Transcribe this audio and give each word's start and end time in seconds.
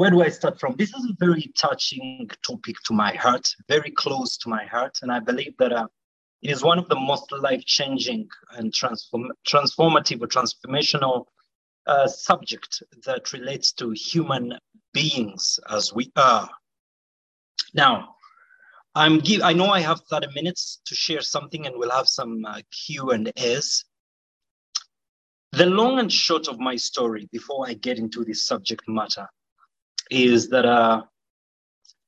where 0.00 0.08
do 0.10 0.22
I 0.22 0.30
start 0.30 0.58
from? 0.58 0.76
This 0.76 0.94
is 0.94 1.04
a 1.04 1.14
very 1.18 1.52
touching 1.58 2.26
topic 2.42 2.76
to 2.86 2.94
my 2.94 3.12
heart, 3.16 3.46
very 3.68 3.90
close 3.90 4.38
to 4.38 4.48
my 4.48 4.64
heart. 4.64 4.96
And 5.02 5.12
I 5.12 5.20
believe 5.20 5.54
that 5.58 5.74
uh, 5.74 5.88
it 6.40 6.50
is 6.50 6.62
one 6.62 6.78
of 6.78 6.88
the 6.88 6.98
most 6.98 7.30
life 7.32 7.62
changing 7.66 8.26
and 8.52 8.72
transform- 8.72 9.30
transformative 9.46 10.22
or 10.22 10.26
transformational 10.26 11.26
uh, 11.86 12.06
subject 12.06 12.82
that 13.04 13.34
relates 13.34 13.72
to 13.72 13.90
human 13.90 14.54
beings 14.94 15.60
as 15.68 15.92
we 15.92 16.10
are. 16.16 16.48
Now, 17.74 18.14
I'm 18.94 19.18
give, 19.18 19.42
I 19.42 19.52
know 19.52 19.68
I 19.68 19.80
have 19.80 20.00
30 20.10 20.28
minutes 20.34 20.80
to 20.86 20.94
share 20.94 21.20
something 21.20 21.66
and 21.66 21.76
we'll 21.76 21.90
have 21.90 22.08
some 22.08 22.42
uh, 22.46 22.62
Q 22.72 23.10
and 23.10 23.30
A's. 23.36 23.84
The 25.52 25.66
long 25.66 25.98
and 25.98 26.10
short 26.10 26.48
of 26.48 26.58
my 26.58 26.76
story 26.76 27.28
before 27.30 27.68
I 27.68 27.74
get 27.74 27.98
into 27.98 28.24
this 28.24 28.46
subject 28.46 28.88
matter 28.88 29.28
is 30.10 30.48
that 30.50 30.66
uh, 30.66 31.02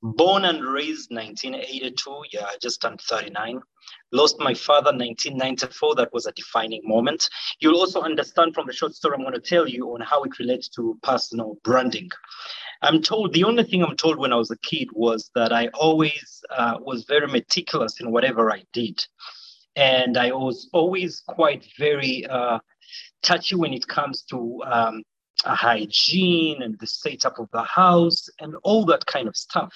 born 0.02 0.44
and 0.44 0.64
raised 0.64 1.10
1982, 1.10 2.24
yeah, 2.32 2.44
I 2.44 2.56
just 2.60 2.82
turned 2.82 3.00
39. 3.00 3.60
Lost 4.10 4.38
my 4.38 4.52
father 4.52 4.90
1994. 4.90 5.94
That 5.94 6.12
was 6.12 6.26
a 6.26 6.32
defining 6.32 6.82
moment. 6.84 7.28
You'll 7.60 7.78
also 7.78 8.02
understand 8.02 8.54
from 8.54 8.66
the 8.66 8.72
short 8.72 8.94
story 8.94 9.14
I'm 9.14 9.22
going 9.22 9.34
to 9.34 9.40
tell 9.40 9.68
you 9.68 9.94
on 9.94 10.00
how 10.00 10.22
it 10.24 10.38
relates 10.38 10.68
to 10.70 10.98
personal 11.02 11.56
branding. 11.62 12.10
I'm 12.82 13.00
told 13.00 13.32
the 13.32 13.44
only 13.44 13.62
thing 13.62 13.84
I'm 13.84 13.96
told 13.96 14.18
when 14.18 14.32
I 14.32 14.36
was 14.36 14.50
a 14.50 14.58
kid 14.58 14.88
was 14.92 15.30
that 15.36 15.52
I 15.52 15.68
always 15.68 16.42
uh, 16.50 16.78
was 16.80 17.04
very 17.04 17.28
meticulous 17.28 18.00
in 18.00 18.10
whatever 18.10 18.50
I 18.50 18.64
did. 18.72 19.06
And 19.76 20.18
I 20.18 20.32
was 20.32 20.68
always 20.72 21.22
quite 21.26 21.64
very 21.78 22.26
uh, 22.26 22.58
touchy 23.22 23.54
when 23.54 23.72
it 23.72 23.86
comes 23.86 24.22
to 24.24 24.62
um, 24.66 25.02
hygiene 25.44 26.62
and 26.62 26.78
the 26.78 26.86
setup 26.86 27.38
of 27.38 27.48
the 27.52 27.62
house 27.62 28.28
and 28.40 28.54
all 28.62 28.84
that 28.86 29.06
kind 29.06 29.28
of 29.28 29.36
stuff. 29.36 29.72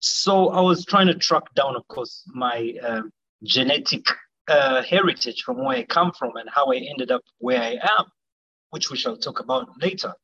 So 0.00 0.48
I 0.48 0.60
was 0.60 0.84
trying 0.84 1.08
to 1.08 1.14
track 1.14 1.52
down, 1.54 1.76
of 1.76 1.86
course, 1.88 2.22
my 2.28 2.74
uh, 2.82 3.02
genetic 3.42 4.06
uh, 4.48 4.82
heritage 4.82 5.42
from 5.42 5.58
where 5.64 5.78
I 5.78 5.84
come 5.84 6.12
from 6.12 6.36
and 6.36 6.48
how 6.48 6.72
I 6.72 6.76
ended 6.76 7.10
up 7.10 7.22
where 7.38 7.60
I 7.60 7.78
am, 7.98 8.06
which 8.70 8.90
we 8.90 8.96
shall 8.96 9.16
talk 9.16 9.40
about 9.40 9.68
later. 9.80 10.14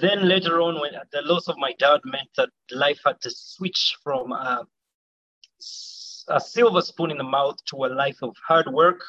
Then 0.00 0.28
later 0.28 0.60
on, 0.60 0.80
when 0.80 0.92
the 1.12 1.22
loss 1.22 1.48
of 1.48 1.56
my 1.58 1.74
dad 1.78 2.00
meant 2.04 2.28
that 2.36 2.50
life 2.70 3.00
had 3.04 3.20
to 3.22 3.30
switch 3.30 3.96
from 4.02 4.32
uh, 4.32 4.64
a 6.28 6.40
silver 6.40 6.80
spoon 6.80 7.10
in 7.10 7.18
the 7.18 7.24
mouth 7.24 7.56
to 7.66 7.84
a 7.84 7.88
life 7.88 8.22
of 8.22 8.34
hard 8.46 8.72
work. 8.72 9.02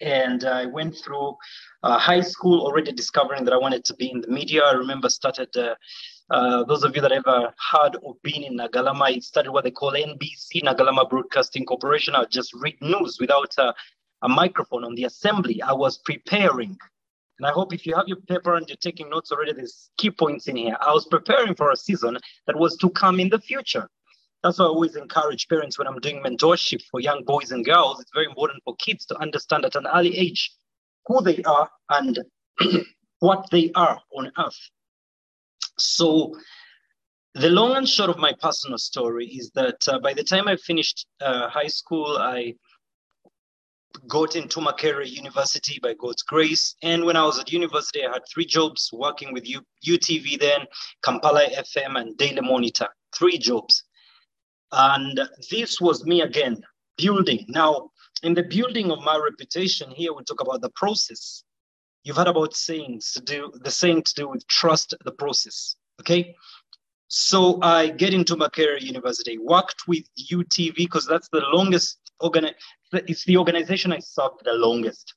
And 0.00 0.44
I 0.44 0.66
went 0.66 0.96
through 0.96 1.36
uh, 1.82 1.98
high 1.98 2.22
school 2.22 2.60
already 2.62 2.92
discovering 2.92 3.44
that 3.44 3.52
I 3.52 3.58
wanted 3.58 3.84
to 3.86 3.94
be 3.94 4.10
in 4.10 4.20
the 4.20 4.28
media. 4.28 4.62
I 4.64 4.72
remember 4.72 5.08
started, 5.10 5.54
uh, 5.56 5.74
uh, 6.30 6.64
those 6.64 6.84
of 6.84 6.96
you 6.96 7.02
that 7.02 7.12
ever 7.12 7.52
heard 7.70 7.96
or 8.02 8.16
been 8.22 8.42
in 8.42 8.56
Nagalama, 8.56 9.02
I 9.02 9.18
started 9.18 9.52
what 9.52 9.64
they 9.64 9.70
call 9.70 9.92
NBC, 9.92 10.62
Nagalama 10.62 11.08
Broadcasting 11.08 11.66
Corporation. 11.66 12.14
I 12.14 12.24
just 12.24 12.54
read 12.54 12.76
news 12.80 13.18
without 13.20 13.52
a, 13.58 13.74
a 14.22 14.28
microphone 14.28 14.84
on 14.84 14.94
the 14.94 15.04
assembly. 15.04 15.60
I 15.62 15.72
was 15.72 15.98
preparing. 15.98 16.78
And 17.38 17.46
I 17.46 17.52
hope 17.52 17.72
if 17.72 17.86
you 17.86 17.94
have 17.94 18.06
your 18.06 18.18
paper 18.28 18.54
and 18.54 18.68
you're 18.68 18.76
taking 18.76 19.08
notes 19.08 19.32
already, 19.32 19.52
there's 19.52 19.90
key 19.96 20.10
points 20.10 20.46
in 20.46 20.56
here. 20.56 20.76
I 20.80 20.92
was 20.92 21.06
preparing 21.06 21.54
for 21.54 21.70
a 21.70 21.76
season 21.76 22.18
that 22.46 22.56
was 22.56 22.76
to 22.78 22.90
come 22.90 23.18
in 23.18 23.30
the 23.30 23.38
future. 23.38 23.88
That's 24.42 24.58
why 24.58 24.64
I 24.64 24.68
always 24.68 24.96
encourage 24.96 25.48
parents 25.48 25.78
when 25.78 25.86
I'm 25.86 25.98
doing 25.98 26.22
mentorship 26.22 26.82
for 26.90 27.00
young 27.00 27.24
boys 27.24 27.50
and 27.50 27.64
girls. 27.64 28.00
It's 28.00 28.10
very 28.14 28.26
important 28.26 28.62
for 28.64 28.74
kids 28.76 29.04
to 29.06 29.18
understand 29.18 29.64
at 29.64 29.74
an 29.74 29.86
early 29.92 30.16
age 30.16 30.50
who 31.06 31.20
they 31.22 31.42
are 31.42 31.68
and 31.90 32.18
what 33.18 33.46
they 33.50 33.70
are 33.74 34.00
on 34.16 34.32
earth. 34.38 34.58
So, 35.78 36.34
the 37.34 37.50
long 37.50 37.76
and 37.76 37.88
short 37.88 38.10
of 38.10 38.18
my 38.18 38.32
personal 38.40 38.78
story 38.78 39.26
is 39.26 39.50
that 39.54 39.86
uh, 39.88 39.98
by 40.00 40.14
the 40.14 40.24
time 40.24 40.48
I 40.48 40.56
finished 40.56 41.06
uh, 41.20 41.48
high 41.48 41.68
school, 41.68 42.16
I 42.18 42.54
got 44.08 44.36
into 44.36 44.60
Makerere 44.60 45.08
University 45.08 45.78
by 45.82 45.94
God's 45.94 46.22
grace. 46.22 46.74
And 46.82 47.04
when 47.04 47.16
I 47.16 47.24
was 47.24 47.38
at 47.38 47.52
university, 47.52 48.04
I 48.04 48.12
had 48.12 48.22
three 48.32 48.46
jobs 48.46 48.90
working 48.92 49.32
with 49.32 49.48
U- 49.48 49.64
UTV 49.86 50.38
then, 50.40 50.66
Kampala 51.02 51.46
FM, 51.50 52.00
and 52.00 52.16
Daily 52.16 52.40
Monitor. 52.40 52.88
Three 53.14 53.38
jobs. 53.38 53.84
And 54.72 55.20
this 55.50 55.80
was 55.80 56.04
me 56.04 56.22
again 56.22 56.62
building. 56.96 57.44
Now, 57.48 57.90
in 58.22 58.34
the 58.34 58.42
building 58.42 58.90
of 58.90 59.00
my 59.02 59.16
reputation, 59.16 59.90
here 59.90 60.12
we 60.12 60.22
talk 60.24 60.40
about 60.40 60.60
the 60.60 60.70
process. 60.70 61.44
You've 62.04 62.16
heard 62.16 62.28
about 62.28 62.54
sayings 62.54 63.12
to 63.12 63.20
do 63.20 63.52
the 63.62 63.70
saying 63.70 64.02
to 64.04 64.14
do 64.14 64.28
with 64.28 64.46
trust 64.46 64.94
the 65.04 65.12
process. 65.12 65.76
Okay. 66.00 66.34
So 67.08 67.58
I 67.60 67.88
get 67.88 68.14
into 68.14 68.36
Makerere 68.36 68.80
University, 68.80 69.36
worked 69.36 69.88
with 69.88 70.04
UTV 70.32 70.76
because 70.76 71.06
that's 71.06 71.28
the 71.30 71.40
longest 71.40 71.98
organ. 72.20 72.50
It's 72.92 73.24
the 73.24 73.36
organization 73.36 73.92
I 73.92 73.98
served 73.98 74.44
the 74.44 74.52
longest. 74.52 75.14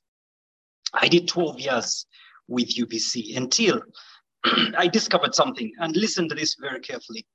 I 0.92 1.08
did 1.08 1.28
12 1.28 1.60
years 1.60 2.06
with 2.48 2.74
UBC 2.74 3.36
until 3.36 3.80
I 4.76 4.88
discovered 4.88 5.34
something. 5.34 5.72
And 5.78 5.96
listen 5.96 6.28
to 6.28 6.34
this 6.34 6.56
very 6.60 6.80
carefully. 6.80 7.26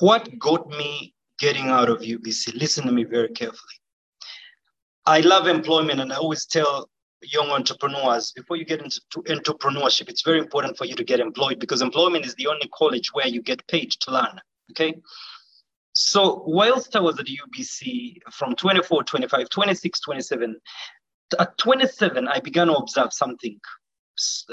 What 0.00 0.38
got 0.38 0.68
me 0.68 1.14
getting 1.38 1.68
out 1.68 1.88
of 1.88 2.00
UBC? 2.00 2.54
Listen 2.54 2.86
to 2.86 2.92
me 2.92 3.04
very 3.04 3.28
carefully. 3.28 3.78
I 5.06 5.20
love 5.20 5.46
employment, 5.46 6.00
and 6.00 6.12
I 6.12 6.16
always 6.16 6.46
tell 6.46 6.90
young 7.22 7.48
entrepreneurs 7.50 8.32
before 8.32 8.56
you 8.56 8.64
get 8.64 8.80
into 8.80 9.00
entrepreneurship, 9.26 10.08
it's 10.08 10.22
very 10.22 10.38
important 10.38 10.76
for 10.76 10.84
you 10.84 10.94
to 10.94 11.04
get 11.04 11.20
employed 11.20 11.58
because 11.58 11.82
employment 11.82 12.24
is 12.24 12.34
the 12.36 12.46
only 12.46 12.68
college 12.72 13.12
where 13.12 13.26
you 13.26 13.42
get 13.42 13.66
paid 13.66 13.90
to 13.90 14.12
learn. 14.12 14.40
Okay. 14.70 14.94
So 15.94 16.44
whilst 16.46 16.94
I 16.94 17.00
was 17.00 17.18
at 17.18 17.26
UBC 17.26 18.18
from 18.30 18.54
24, 18.54 19.02
25, 19.02 19.48
26, 19.48 20.00
27, 20.00 20.56
at 21.38 21.58
27, 21.58 22.28
I 22.28 22.38
began 22.40 22.68
to 22.68 22.74
observe 22.74 23.12
something 23.12 23.58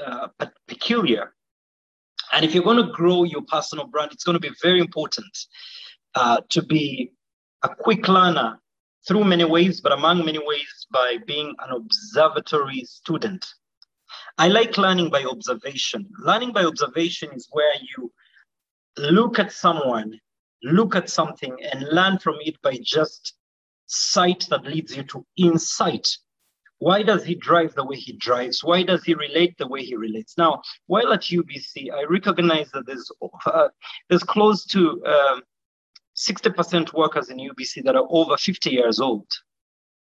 uh, 0.04 0.28
peculiar. 0.68 1.34
And 2.32 2.44
if 2.44 2.54
you're 2.54 2.64
going 2.64 2.84
to 2.86 2.92
grow 2.92 3.24
your 3.24 3.42
personal 3.44 3.88
brand, 3.88 4.12
it's 4.12 4.24
going 4.24 4.40
to 4.40 4.40
be 4.40 4.56
very 4.62 4.80
important 4.80 5.38
uh, 6.16 6.42
to 6.50 6.64
be 6.64 7.12
a 7.64 7.70
quick 7.70 8.08
learner 8.08 8.60
through 9.08 9.24
many 9.24 9.44
ways, 9.44 9.82
but 9.82 9.92
among 9.92 10.26
many 10.26 10.40
ways 10.40 10.88
by 10.92 11.18
being 11.26 11.54
an 11.60 11.72
observatory 11.72 12.84
student. 12.86 13.46
I 14.38 14.48
like 14.48 14.78
learning 14.78 15.10
by 15.10 15.24
observation. 15.24 16.10
Learning 16.20 16.52
by 16.52 16.66
observation 16.66 17.30
is 17.34 17.48
where 17.52 17.74
you 17.82 18.12
look 18.98 19.40
at 19.40 19.52
someone, 19.52 20.20
look 20.64 20.96
at 20.96 21.10
something, 21.10 21.56
and 21.72 21.88
learn 21.92 22.18
from 22.20 22.36
it 22.42 22.62
by 22.62 22.78
just 22.82 23.34
sight 23.86 24.48
that 24.50 24.66
leads 24.66 24.96
you 24.96 25.04
to 25.04 25.26
insight. 25.38 26.08
Why 26.80 27.04
does 27.04 27.24
he 27.24 27.36
drive 27.36 27.74
the 27.74 27.86
way 27.86 27.96
he 27.96 28.14
drives? 28.14 28.64
Why 28.64 28.84
does 28.84 29.04
he 29.04 29.14
relate 29.14 29.58
the 29.58 29.68
way 29.68 29.84
he 29.84 29.96
relates? 29.96 30.38
Now, 30.38 30.62
while 30.88 31.14
at 31.14 31.22
UBC, 31.22 31.92
I 31.94 32.04
recognize 32.04 32.70
that 32.72 32.86
there's 32.86 33.10
uh, 33.46 33.70
there's 34.10 34.24
close 34.24 34.66
to 34.68 35.04
um, 35.06 35.42
60% 36.16 36.94
workers 36.94 37.30
in 37.30 37.38
UBC 37.38 37.84
that 37.84 37.96
are 37.96 38.08
over 38.10 38.38
50 38.38 38.70
years 38.70 39.00
old. 39.00 39.28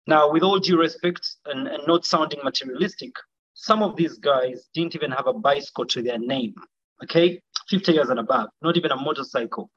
Now, 0.06 0.30
with 0.32 0.42
all 0.42 0.58
due 0.58 0.78
respect 0.78 1.28
and, 1.46 1.68
and 1.68 1.82
not 1.86 2.06
sounding 2.06 2.40
materialistic, 2.42 3.12
some 3.54 3.82
of 3.82 3.96
these 3.96 4.18
guys 4.18 4.68
didn't 4.72 4.94
even 4.94 5.10
have 5.10 5.26
a 5.26 5.32
bicycle 5.32 5.84
to 5.86 6.02
their 6.02 6.18
name, 6.18 6.54
okay? 7.02 7.40
50 7.68 7.92
years 7.92 8.08
and 8.08 8.20
above, 8.20 8.48
not 8.62 8.76
even 8.76 8.92
a 8.92 8.96
motorcycle. 8.96 9.70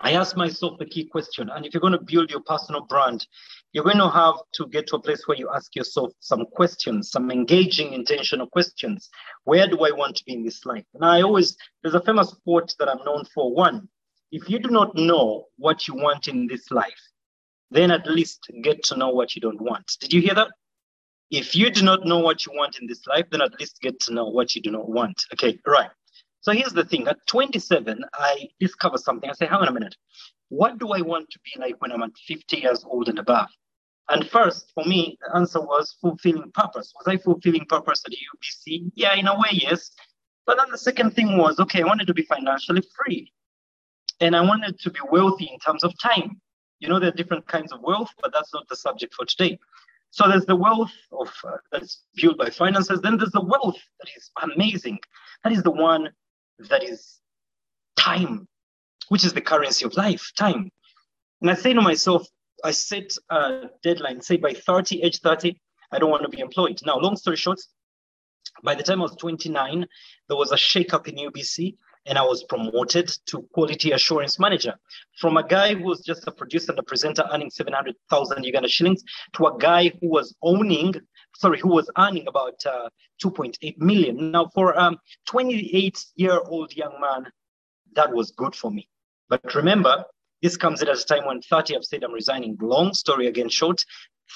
I 0.00 0.12
ask 0.12 0.36
myself 0.36 0.78
the 0.78 0.84
key 0.86 1.04
question, 1.06 1.48
and 1.48 1.64
if 1.64 1.72
you're 1.72 1.80
going 1.80 1.92
to 1.92 2.02
build 2.02 2.30
your 2.30 2.42
personal 2.42 2.82
brand, 2.82 3.26
you're 3.72 3.84
going 3.84 3.98
to 3.98 4.10
have 4.10 4.34
to 4.54 4.66
get 4.66 4.86
to 4.88 4.96
a 4.96 5.00
place 5.00 5.26
where 5.26 5.38
you 5.38 5.50
ask 5.54 5.74
yourself 5.74 6.12
some 6.20 6.44
questions, 6.52 7.10
some 7.10 7.30
engaging, 7.30 7.92
intentional 7.92 8.46
questions. 8.46 9.08
Where 9.44 9.66
do 9.66 9.84
I 9.84 9.90
want 9.90 10.16
to 10.16 10.24
be 10.24 10.34
in 10.34 10.44
this 10.44 10.64
life? 10.66 10.84
And 10.94 11.04
I 11.04 11.22
always, 11.22 11.56
there's 11.82 11.94
a 11.94 12.00
famous 12.02 12.34
quote 12.44 12.74
that 12.78 12.88
I'm 12.88 13.04
known 13.04 13.24
for. 13.34 13.52
One, 13.54 13.88
if 14.32 14.50
you 14.50 14.58
do 14.58 14.68
not 14.68 14.94
know 14.96 15.46
what 15.56 15.88
you 15.88 15.94
want 15.94 16.28
in 16.28 16.46
this 16.46 16.70
life, 16.70 17.00
then 17.70 17.90
at 17.90 18.06
least 18.06 18.50
get 18.62 18.82
to 18.84 18.96
know 18.96 19.10
what 19.10 19.34
you 19.34 19.40
don't 19.40 19.60
want. 19.60 19.96
Did 20.00 20.12
you 20.12 20.20
hear 20.20 20.34
that? 20.34 20.48
If 21.30 21.56
you 21.56 21.70
do 21.70 21.82
not 21.82 22.04
know 22.04 22.18
what 22.18 22.46
you 22.46 22.52
want 22.54 22.78
in 22.78 22.86
this 22.86 23.06
life, 23.06 23.26
then 23.30 23.42
at 23.42 23.58
least 23.58 23.80
get 23.80 23.98
to 24.00 24.14
know 24.14 24.28
what 24.28 24.54
you 24.54 24.62
do 24.62 24.70
not 24.70 24.88
want. 24.88 25.20
Okay, 25.32 25.58
right. 25.66 25.90
So 26.46 26.52
here's 26.52 26.74
the 26.74 26.84
thing 26.84 27.08
at 27.08 27.26
27, 27.26 28.04
I 28.14 28.48
discover 28.60 28.98
something. 28.98 29.28
I 29.28 29.32
say, 29.32 29.46
hang 29.46 29.62
on 29.62 29.66
a 29.66 29.72
minute. 29.72 29.96
What 30.48 30.78
do 30.78 30.90
I 30.90 31.00
want 31.00 31.28
to 31.30 31.40
be 31.40 31.60
like 31.60 31.82
when 31.82 31.90
I'm 31.90 32.04
at 32.04 32.12
50 32.24 32.58
years 32.58 32.84
old 32.84 33.08
and 33.08 33.18
above? 33.18 33.48
And 34.08 34.30
first, 34.30 34.70
for 34.72 34.84
me, 34.84 35.18
the 35.20 35.36
answer 35.36 35.60
was 35.60 35.96
fulfilling 36.00 36.52
purpose. 36.52 36.94
Was 36.94 37.12
I 37.12 37.16
fulfilling 37.16 37.66
purpose 37.68 38.04
at 38.06 38.12
UBC? 38.12 38.92
Yeah, 38.94 39.16
in 39.16 39.26
a 39.26 39.34
way, 39.34 39.48
yes. 39.54 39.90
But 40.46 40.58
then 40.58 40.70
the 40.70 40.78
second 40.78 41.16
thing 41.16 41.36
was, 41.36 41.58
okay, 41.58 41.82
I 41.82 41.84
wanted 41.84 42.06
to 42.06 42.14
be 42.14 42.22
financially 42.22 42.84
free. 42.94 43.32
And 44.20 44.36
I 44.36 44.40
wanted 44.40 44.78
to 44.78 44.90
be 44.92 45.00
wealthy 45.10 45.50
in 45.52 45.58
terms 45.58 45.82
of 45.82 45.98
time. 45.98 46.40
You 46.78 46.88
know, 46.88 47.00
there 47.00 47.08
are 47.08 47.22
different 47.22 47.48
kinds 47.48 47.72
of 47.72 47.80
wealth, 47.82 48.10
but 48.22 48.32
that's 48.32 48.54
not 48.54 48.68
the 48.68 48.76
subject 48.76 49.14
for 49.14 49.24
today. 49.24 49.58
So 50.12 50.28
there's 50.28 50.46
the 50.46 50.54
wealth 50.54 50.92
of 51.10 51.28
uh, 51.42 51.56
that's 51.72 52.04
fueled 52.16 52.38
by 52.38 52.50
finances. 52.50 53.00
Then 53.00 53.16
there's 53.16 53.32
the 53.32 53.44
wealth 53.44 53.78
that 53.98 54.10
is 54.16 54.30
amazing. 54.42 55.00
That 55.42 55.52
is 55.52 55.64
the 55.64 55.72
one 55.72 56.10
that 56.58 56.82
is 56.82 57.20
time, 57.98 58.46
which 59.08 59.24
is 59.24 59.32
the 59.32 59.40
currency 59.40 59.84
of 59.84 59.96
life, 59.96 60.30
time. 60.36 60.70
And 61.40 61.50
I 61.50 61.54
say 61.54 61.72
to 61.72 61.80
myself, 61.80 62.26
I 62.64 62.70
set 62.70 63.12
a 63.30 63.64
deadline, 63.82 64.20
say 64.20 64.36
by 64.36 64.52
30, 64.52 65.02
age 65.02 65.20
30, 65.20 65.58
I 65.92 65.98
don't 65.98 66.10
want 66.10 66.22
to 66.22 66.28
be 66.28 66.40
employed. 66.40 66.80
Now, 66.84 66.98
long 66.98 67.16
story 67.16 67.36
short, 67.36 67.60
by 68.62 68.74
the 68.74 68.82
time 68.82 69.00
I 69.00 69.02
was 69.02 69.16
29, 69.16 69.86
there 70.28 70.36
was 70.36 70.52
a 70.52 70.56
shakeup 70.56 71.08
in 71.08 71.16
UBC 71.16 71.76
and 72.06 72.16
I 72.16 72.22
was 72.22 72.44
promoted 72.44 73.12
to 73.26 73.42
quality 73.52 73.92
assurance 73.92 74.38
manager 74.38 74.74
from 75.18 75.36
a 75.36 75.46
guy 75.46 75.74
who 75.74 75.84
was 75.84 76.00
just 76.00 76.26
a 76.26 76.32
producer 76.32 76.72
and 76.72 76.78
a 76.78 76.82
presenter 76.82 77.24
earning 77.32 77.50
700,000 77.50 78.44
Uganda 78.44 78.68
shillings 78.68 79.02
to 79.34 79.46
a 79.46 79.58
guy 79.58 79.92
who 80.00 80.08
was 80.08 80.34
owning, 80.42 80.94
sorry, 81.38 81.60
who 81.60 81.68
was 81.68 81.90
earning 81.98 82.26
about 82.26 82.54
uh, 82.66 82.88
2.8 83.22 83.78
million. 83.78 84.30
Now, 84.30 84.46
for 84.54 84.72
a 84.72 84.78
um, 84.78 84.98
28 85.26 86.04
year 86.16 86.40
old 86.46 86.74
young 86.74 86.98
man, 87.00 87.26
that 87.94 88.12
was 88.12 88.30
good 88.32 88.54
for 88.54 88.70
me. 88.70 88.88
But 89.28 89.54
remember, 89.54 90.04
this 90.42 90.56
comes 90.56 90.82
at 90.82 90.88
a 90.88 91.04
time 91.04 91.26
when 91.26 91.40
30, 91.42 91.76
I've 91.76 91.84
said 91.84 92.04
I'm 92.04 92.12
resigning. 92.12 92.56
Long 92.60 92.94
story 92.94 93.26
again 93.26 93.48
short, 93.48 93.82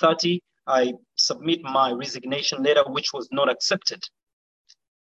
30, 0.00 0.40
I 0.66 0.94
submit 1.16 1.62
my 1.62 1.92
resignation 1.92 2.62
letter, 2.62 2.84
which 2.86 3.12
was 3.12 3.28
not 3.32 3.50
accepted. 3.50 4.02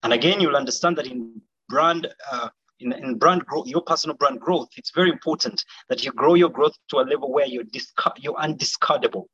And 0.03 0.13
again, 0.13 0.39
you'll 0.39 0.55
understand 0.55 0.97
that 0.97 1.07
in 1.07 1.41
brand, 1.67 2.07
uh, 2.31 2.49
in, 2.79 2.93
in 2.93 3.17
brand 3.17 3.45
growth, 3.45 3.67
your 3.67 3.81
personal 3.81 4.15
brand 4.15 4.39
growth, 4.39 4.69
it's 4.77 4.91
very 4.91 5.09
important 5.09 5.63
that 5.89 6.03
you 6.03 6.11
grow 6.11 6.35
your 6.35 6.49
growth 6.49 6.75
to 6.89 6.97
a 6.97 7.01
level 7.01 7.31
where 7.31 7.45
you're, 7.45 7.65
you're 8.17 8.35
undiscardable. 8.35 9.25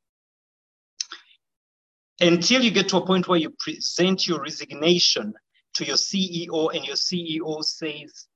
Until 2.20 2.62
you 2.62 2.70
get 2.70 2.88
to 2.88 2.96
a 2.96 3.06
point 3.06 3.28
where 3.28 3.38
you 3.38 3.50
present 3.58 4.26
your 4.26 4.40
resignation 4.40 5.34
to 5.74 5.84
your 5.84 5.96
CEO 5.96 6.74
and 6.74 6.84
your 6.86 6.96
CEO 6.96 7.62
says, 7.62 8.26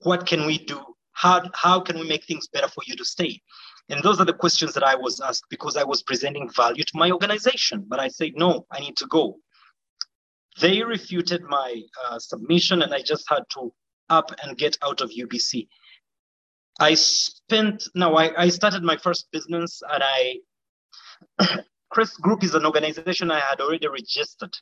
what 0.00 0.26
can 0.26 0.46
we 0.46 0.58
do? 0.58 0.80
How, 1.12 1.42
how 1.54 1.80
can 1.80 1.98
we 1.98 2.08
make 2.08 2.24
things 2.24 2.48
better 2.48 2.68
for 2.68 2.82
you 2.86 2.96
to 2.96 3.04
stay? 3.04 3.40
And 3.88 4.02
those 4.02 4.20
are 4.20 4.24
the 4.24 4.32
questions 4.32 4.72
that 4.74 4.82
I 4.82 4.94
was 4.94 5.20
asked 5.20 5.44
because 5.50 5.76
I 5.76 5.84
was 5.84 6.02
presenting 6.02 6.48
value 6.50 6.84
to 6.84 6.96
my 6.96 7.10
organization. 7.10 7.84
But 7.86 8.00
I 8.00 8.08
said, 8.08 8.32
no, 8.34 8.66
I 8.70 8.80
need 8.80 8.96
to 8.96 9.06
go. 9.06 9.38
They 10.60 10.82
refuted 10.82 11.42
my 11.42 11.82
uh, 12.04 12.18
submission, 12.18 12.82
and 12.82 12.94
I 12.94 13.02
just 13.02 13.28
had 13.28 13.42
to 13.54 13.72
up 14.10 14.30
and 14.42 14.56
get 14.56 14.76
out 14.82 15.00
of 15.00 15.10
UBC. 15.10 15.68
I 16.78 16.94
spent, 16.94 17.88
no, 17.94 18.16
I, 18.16 18.42
I 18.42 18.48
started 18.48 18.82
my 18.82 18.96
first 18.96 19.28
business, 19.32 19.82
and 19.88 20.02
I, 20.02 21.58
Crest 21.92 22.22
Group 22.22 22.42
is 22.42 22.54
an 22.54 22.64
organization 22.64 23.30
I 23.30 23.40
had 23.40 23.60
already 23.60 23.86
registered. 23.86 24.56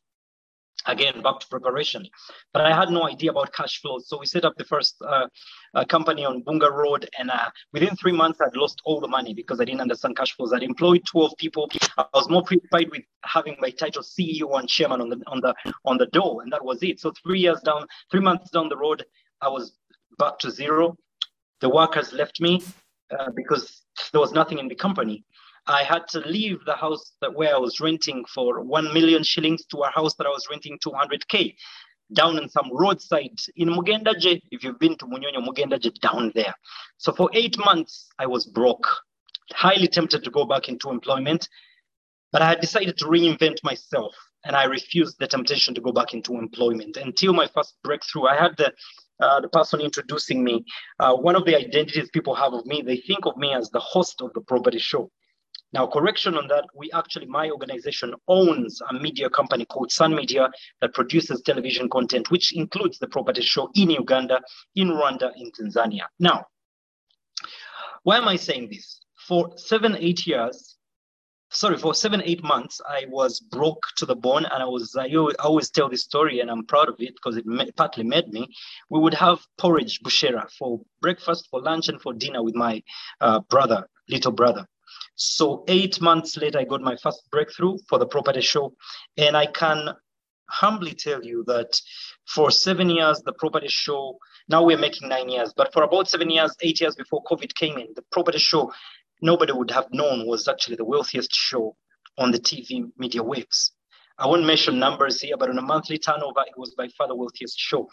Again 0.87 1.23
back 1.23 1.39
to 1.41 1.47
preparation. 1.47 2.09
But 2.53 2.63
i 2.63 2.75
had 2.75 2.91
no 2.91 3.07
idea 3.07 3.31
about 3.31 3.53
cash 3.53 3.81
flows 3.81 4.09
so 4.09 4.19
we 4.19 4.27
set 4.27 4.47
up 4.47 4.55
the 4.57 4.65
first 4.65 4.97
uh, 5.07 5.27
uh, 5.75 5.85
company 5.85 6.25
on 6.25 6.43
bunga 6.43 6.71
road 6.73 7.09
and 7.19 7.31
uh, 7.31 7.51
within 7.75 7.95
three 7.97 8.13
months 8.13 8.41
i'd 8.41 8.57
lost 8.57 8.81
all 8.87 8.99
the 8.99 9.07
money 9.07 9.35
because 9.35 9.61
i 9.61 9.65
didn't 9.65 9.83
understand 9.83 10.17
cash 10.17 10.35
flows. 10.35 10.53
I'd 10.55 10.63
employed 10.63 11.03
12 11.07 11.35
people. 11.37 11.69
I 11.99 12.07
was 12.15 12.31
more 12.31 12.43
preoccupied 12.43 12.91
with 12.91 13.03
having 13.25 13.57
my 13.61 13.71
title 13.71 14.03
ceo 14.03 14.59
and 14.59 14.67
chairman 14.69 15.03
on 15.03 15.11
the 15.11 15.21
on 15.27 15.41
the 15.41 15.55
on 15.85 15.99
the 15.99 16.07
door 16.07 16.43
and 16.43 16.51
that 16.53 16.65
was 16.65 16.83
it. 16.83 16.99
So 16.99 17.13
three 17.23 17.41
years 17.41 17.61
down 17.61 17.87
three 18.11 18.25
months 18.29 18.51
down 18.51 18.69
the 18.71 18.77
road 18.77 19.05
i 19.43 19.49
was 19.49 19.75
back 20.19 20.39
to 20.41 20.51
zero. 20.51 20.97
The 21.61 21.69
workers 21.69 22.13
left 22.13 22.41
me 22.41 22.63
uh, 23.17 23.31
because 23.37 23.83
there 24.13 24.21
was 24.21 24.33
nothing 24.33 24.59
in 24.59 24.67
the 24.67 24.75
company 24.75 25.25
I 25.67 25.83
had 25.83 26.09
to 26.09 26.21
leave 26.21 26.65
the 26.65 26.75
house 26.75 27.13
that 27.21 27.35
where 27.35 27.55
I 27.55 27.59
was 27.59 27.81
renting 27.81 28.25
for 28.33 28.63
1 28.63 28.95
million 28.95 29.23
shillings 29.23 29.65
to 29.67 29.79
a 29.79 29.91
house 29.91 30.15
that 30.17 30.27
I 30.27 30.31
was 30.31 30.47
renting 30.51 30.79
200K 30.85 31.55
down 32.13 32.39
in 32.39 32.49
some 32.49 32.71
roadside 32.73 33.39
in 33.57 33.69
Mugendaje. 33.69 34.41
If 34.51 34.65
you've 34.65 34.79
been 34.79 34.97
to 34.99 35.07
Munyonyo, 35.07 35.47
Mugendaje 35.47 35.93
down 36.01 36.33
there. 36.35 36.55
So 36.99 37.13
for 37.13 37.31
eight 37.33 37.57
months, 37.59 38.09
I 38.19 38.27
was 38.27 38.47
broke, 38.47 38.87
highly 39.53 39.87
tempted 39.87 40.25
to 40.25 40.31
go 40.31 40.45
back 40.45 40.69
into 40.69 40.91
employment. 40.91 41.49
But 42.33 42.43
I 42.43 42.49
had 42.49 42.61
decided 42.61 42.97
to 42.99 43.07
reinvent 43.07 43.63
myself 43.63 44.15
and 44.45 44.57
I 44.57 44.65
refused 44.65 45.19
the 45.19 45.27
temptation 45.27 45.75
to 45.75 45.81
go 45.81 45.93
back 45.93 46.15
into 46.15 46.37
employment 46.37 46.97
until 46.97 47.33
my 47.33 47.49
first 47.55 47.75
breakthrough. 47.83 48.25
I 48.25 48.37
had 48.37 48.57
the 48.57 48.73
uh, 49.21 49.39
the 49.39 49.49
person 49.49 49.83
introducing 49.83 50.43
me. 50.43 50.65
Uh, 50.99 51.15
one 51.15 51.37
of 51.37 51.45
the 51.45 51.55
identities 51.55 52.09
people 52.11 52.35
have 52.35 52.55
of 52.55 52.65
me, 52.65 52.81
they 52.81 52.97
think 52.97 53.27
of 53.27 53.37
me 53.37 53.53
as 53.53 53.69
the 53.69 53.79
host 53.79 54.23
of 54.23 54.33
the 54.33 54.41
property 54.41 54.79
show. 54.79 55.11
Now, 55.73 55.87
correction 55.87 56.37
on 56.37 56.49
that, 56.49 56.65
we 56.75 56.91
actually, 56.93 57.27
my 57.27 57.49
organization 57.51 58.15
owns 58.27 58.81
a 58.91 58.95
media 58.95 59.31
company 59.31 59.65
called 59.65 59.93
Sun 59.93 60.15
Media 60.15 60.51
that 60.81 60.95
produces 60.95 61.43
television 61.43 61.89
content, 61.89 62.31
which 62.31 62.57
includes 62.57 62.99
the 62.99 63.07
property 63.07 63.43
show 63.43 63.71
in 63.75 63.91
Uganda, 63.91 64.41
in 64.75 64.89
Rwanda, 64.89 65.31
in 65.37 65.53
Tanzania. 65.53 66.07
Now, 66.19 66.45
why 68.03 68.17
am 68.17 68.27
I 68.27 68.37
saying 68.37 68.69
this? 68.71 69.01
For 69.29 69.53
seven, 69.57 69.97
eight 69.97 70.27
years, 70.27 70.77
sorry, 71.51 71.77
for 71.77 71.95
seven, 71.95 72.23
eight 72.25 72.43
months, 72.43 72.81
I 72.89 73.07
was 73.09 73.39
broke 73.39 73.83
to 73.99 74.07
the 74.07 74.17
bone. 74.17 74.47
And 74.47 74.63
I 74.63 74.67
was, 74.67 74.97
I 74.97 75.09
always 75.39 75.71
tell 75.71 75.89
this 75.89 76.03
story 76.03 76.41
and 76.41 76.51
I'm 76.51 76.67
proud 76.67 76.89
of 76.89 76.97
it 76.99 77.15
because 77.15 77.37
it 77.37 77.77
partly 77.77 78.05
made 78.05 78.29
me. 78.29 78.49
We 78.89 78.99
would 78.99 79.15
have 79.15 79.39
porridge, 79.59 80.01
bushera, 80.05 80.51
for 80.59 80.81
breakfast, 81.01 81.49
for 81.51 81.61
lunch, 81.61 81.89
and 81.89 82.01
for 82.01 82.13
dinner 82.13 82.43
with 82.43 82.55
my 82.55 82.83
uh, 83.21 83.41
brother, 83.41 83.87
little 84.09 84.33
brother. 84.33 84.67
So 85.23 85.65
eight 85.69 86.01
months 86.01 86.39
later, 86.39 86.59
I 86.59 86.65
got 86.65 86.81
my 86.81 86.97
first 86.97 87.29
breakthrough 87.31 87.77
for 87.91 87.99
the 87.99 88.07
property 88.07 88.41
show. 88.41 88.73
And 89.19 89.37
I 89.37 89.45
can 89.45 89.91
humbly 90.49 90.95
tell 90.95 91.23
you 91.23 91.45
that 91.47 91.79
for 92.27 92.51
seven 92.51 92.89
years, 92.89 93.21
the 93.21 93.35
property 93.35 93.69
show, 93.69 94.17
now 94.49 94.65
we're 94.65 94.79
making 94.79 95.11
nine 95.11 95.29
years, 95.29 95.53
but 95.55 95.75
for 95.75 95.83
about 95.83 96.09
seven 96.09 96.31
years, 96.31 96.57
eight 96.63 96.81
years 96.81 96.97
before 96.97 97.23
COVID 97.25 97.55
came 97.55 97.77
in, 97.77 97.89
the 97.95 98.03
property 98.11 98.39
show, 98.39 98.73
nobody 99.21 99.53
would 99.53 99.71
have 99.71 99.93
known 99.93 100.27
was 100.27 100.49
actually 100.49 100.77
the 100.77 100.87
wealthiest 100.87 101.35
show 101.35 101.77
on 102.17 102.31
the 102.31 102.39
TV 102.39 102.91
media 102.97 103.23
waves. 103.23 103.73
I 104.19 104.27
won't 104.27 104.47
mention 104.47 104.79
numbers 104.79 105.21
here, 105.21 105.37
but 105.37 105.51
on 105.51 105.59
a 105.59 105.63
monthly 105.63 105.99
turnover, 105.99 106.41
it 106.47 106.57
was 106.57 106.75
by 106.75 106.89
far 106.97 107.09
the 107.09 107.15
wealthiest 107.15 107.59
show. 107.59 107.91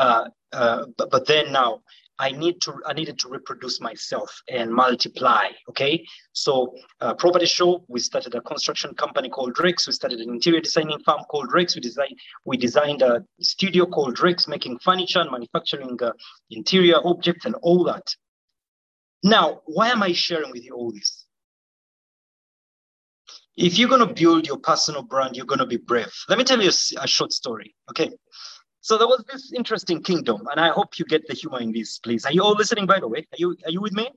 Uh, 0.00 0.28
uh, 0.52 0.86
but, 0.96 1.10
but 1.10 1.26
then 1.26 1.52
now, 1.52 1.82
I 2.18 2.32
need 2.32 2.60
to 2.62 2.74
I 2.86 2.92
needed 2.92 3.18
to 3.20 3.28
reproduce 3.28 3.80
myself 3.80 4.42
and 4.48 4.72
multiply. 4.72 5.46
Okay, 5.68 6.04
so 6.32 6.74
uh, 7.00 7.14
property 7.14 7.46
show. 7.46 7.84
We 7.88 8.00
started 8.00 8.34
a 8.34 8.40
construction 8.40 8.94
company 8.94 9.28
called 9.28 9.58
Rex. 9.60 9.86
We 9.86 9.92
started 9.92 10.20
an 10.20 10.30
interior 10.30 10.60
designing 10.60 10.98
firm 11.04 11.20
called 11.30 11.52
Rex. 11.52 11.74
We 11.74 11.80
designed 11.80 12.18
we 12.44 12.56
designed 12.56 13.02
a 13.02 13.24
studio 13.40 13.86
called 13.86 14.20
Rex, 14.20 14.48
making 14.48 14.78
furniture 14.80 15.20
and 15.20 15.30
manufacturing 15.30 15.96
uh, 16.02 16.12
interior 16.50 16.96
objects 17.04 17.44
and 17.44 17.54
all 17.62 17.84
that. 17.84 18.06
Now, 19.22 19.62
why 19.66 19.88
am 19.88 20.02
I 20.02 20.12
sharing 20.12 20.50
with 20.50 20.64
you 20.64 20.74
all 20.74 20.92
this? 20.92 21.24
If 23.56 23.76
you're 23.76 23.88
going 23.88 24.06
to 24.06 24.14
build 24.14 24.46
your 24.46 24.58
personal 24.58 25.02
brand, 25.02 25.36
you're 25.36 25.46
going 25.46 25.58
to 25.58 25.66
be 25.66 25.78
brave. 25.78 26.12
Let 26.28 26.38
me 26.38 26.44
tell 26.44 26.62
you 26.62 26.70
a, 26.70 27.02
a 27.02 27.08
short 27.08 27.32
story. 27.32 27.74
Okay. 27.90 28.10
So 28.88 28.96
there 28.96 29.06
was 29.06 29.22
this 29.30 29.52
interesting 29.52 30.02
kingdom, 30.02 30.48
and 30.50 30.58
I 30.58 30.70
hope 30.70 30.98
you 30.98 31.04
get 31.04 31.28
the 31.28 31.34
humor 31.34 31.60
in 31.60 31.72
this, 31.72 31.98
please. 31.98 32.24
Are 32.24 32.32
you 32.32 32.42
all 32.42 32.54
listening, 32.54 32.86
by 32.86 32.98
the 32.98 33.06
way? 33.06 33.18
Are 33.18 33.36
you 33.36 33.54
are 33.66 33.70
you 33.70 33.82
with 33.82 33.92
me? 33.92 34.08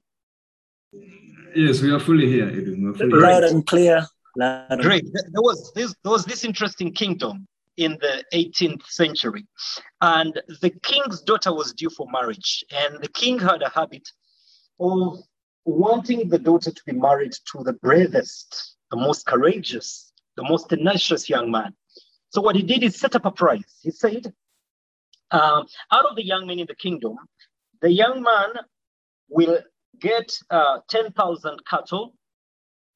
Yes, 1.54 1.82
we 1.82 1.92
are 1.92 2.00
fully 2.00 2.30
here, 2.30 2.48
Edwin. 2.48 2.94
Fully 2.94 3.20
Loud 3.20 3.44
and 3.44 3.68
clear. 3.68 4.08
Loud 4.38 4.80
Great. 4.80 5.04
There 5.12 5.42
was 5.50 5.74
this 5.75 5.94
there 6.06 6.12
was 6.13 6.24
this 6.24 6.46
interesting 6.46 6.94
kingdom 6.94 7.50
in 7.75 7.98
the 8.00 8.24
18th 8.34 8.86
century, 8.86 9.46
and 10.00 10.42
the 10.62 10.70
king's 10.70 11.20
daughter 11.22 11.54
was 11.54 11.74
due 11.74 11.90
for 11.90 12.08
marriage, 12.10 12.63
and 12.72 12.98
the 13.04 13.10
king 13.10 13.40
had 13.40 13.62
a 13.62 13.70
habit 13.70 14.08
of 14.80 15.20
wanting 15.66 16.30
the 16.30 16.40
daughter 16.40 16.72
to 16.72 16.82
be 16.86 16.94
married 16.94 17.34
to 17.51 17.62
the 17.66 17.74
bravest, 17.74 18.78
the 18.90 18.96
most 18.96 19.25
courageous, 19.25 20.13
the 20.38 20.44
most 20.44 20.70
tenacious 20.70 21.30
young 21.30 21.51
man. 21.51 21.74
So 22.30 22.40
what 22.40 22.56
he 22.56 22.63
did 22.63 22.84
is 22.84 22.96
set 22.96 23.18
up 23.18 23.25
a 23.25 23.32
price. 23.32 23.80
He 23.82 23.92
said, 23.92 24.32
um, 25.32 25.66
out 25.92 26.06
of 26.06 26.16
the 26.16 26.26
young 26.26 26.46
men 26.48 26.60
in 26.60 26.68
the 26.68 26.76
kingdom, 26.76 27.16
the 27.82 27.92
young 27.92 28.22
man 28.22 28.50
will 29.30 29.60
get 30.00 30.32
uh, 30.50 30.80
10,000 30.90 31.60
cattle 31.70 32.14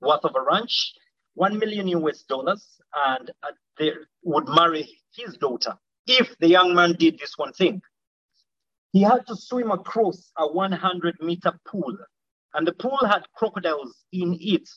worth 0.01 0.23
of 0.23 0.35
a 0.35 0.41
ranch, 0.41 0.93
1 1.35 1.57
million 1.57 1.87
US 1.87 2.23
dollars, 2.23 2.65
and 3.07 3.31
uh, 3.43 3.51
they 3.77 3.91
would 4.23 4.47
marry 4.47 4.87
his 5.15 5.37
daughter 5.37 5.73
if 6.07 6.37
the 6.39 6.47
young 6.47 6.75
man 6.75 6.93
did 6.93 7.17
this 7.19 7.33
one 7.37 7.53
thing. 7.53 7.81
He 8.91 9.01
had 9.01 9.25
to 9.27 9.35
swim 9.35 9.71
across 9.71 10.31
a 10.37 10.47
100 10.47 11.15
meter 11.21 11.53
pool, 11.67 11.97
and 12.53 12.67
the 12.67 12.73
pool 12.73 12.99
had 13.05 13.23
crocodiles 13.35 14.03
in 14.11 14.37
it, 14.39 14.69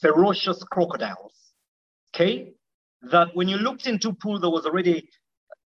ferocious 0.00 0.62
crocodiles. 0.64 1.34
Okay? 2.14 2.52
That 3.10 3.34
when 3.34 3.48
you 3.48 3.56
looked 3.56 3.86
into 3.86 4.12
pool, 4.12 4.38
there 4.38 4.50
was 4.50 4.64
already 4.64 5.08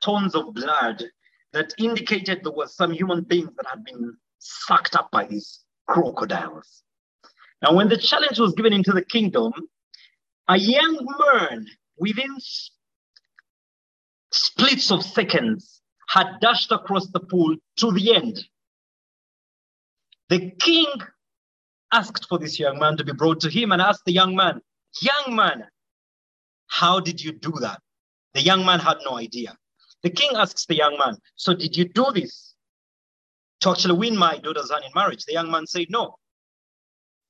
tons 0.03 0.35
of 0.35 0.55
blood 0.55 1.05
that 1.53 1.75
indicated 1.79 2.41
there 2.43 2.53
was 2.53 2.75
some 2.75 2.93
human 2.93 3.23
beings 3.23 3.51
that 3.57 3.67
had 3.69 3.85
been 3.85 4.17
sucked 4.39 4.97
up 4.97 5.11
by 5.11 5.27
these 5.27 5.61
crocodiles. 5.89 6.83
Now, 7.63 7.75
when 7.75 7.89
the 7.89 7.97
challenge 7.99 8.39
was 8.39 8.55
given 8.55 8.73
into 8.73 8.93
the 8.93 9.05
kingdom, 9.05 9.53
A 10.49 10.59
young 10.59 10.99
man 11.21 11.67
within 11.97 12.37
splits 14.33 14.91
of 14.91 15.05
seconds 15.05 15.81
had 16.09 16.41
dashed 16.41 16.73
across 16.73 17.07
the 17.13 17.21
pool 17.21 17.57
to 17.79 17.93
the 17.93 18.15
end. 18.17 18.45
The 20.29 20.51
king 20.61 20.89
asked 21.93 22.27
for 22.29 22.39
this 22.39 22.59
young 22.59 22.79
man 22.79 22.97
to 22.97 23.05
be 23.05 23.13
brought 23.13 23.41
to 23.41 23.51
him 23.51 23.73
and 23.73 23.83
asked 23.83 24.05
the 24.07 24.13
young 24.13 24.35
man, 24.35 24.61
Young 25.01 25.37
man, 25.37 25.67
how 26.69 27.01
did 27.01 27.23
you 27.23 27.33
do 27.33 27.53
that? 27.61 27.81
The 28.35 28.43
young 28.43 28.65
man 28.67 28.81
had 28.81 28.99
no 29.05 29.19
idea. 29.19 29.57
The 30.03 30.11
king 30.11 30.31
asks 30.35 30.67
the 30.67 30.77
young 30.77 30.97
man, 30.99 31.17
So 31.37 31.55
did 31.55 31.77
you 31.77 31.87
do 31.87 32.07
this 32.15 32.55
to 33.61 33.71
actually 33.71 33.99
win 33.99 34.17
my 34.17 34.39
daughter's 34.39 34.71
hand 34.71 34.85
in 34.85 34.93
marriage? 34.95 35.25
The 35.25 35.35
young 35.35 35.51
man 35.51 35.67
said, 35.67 35.87
No. 35.91 36.17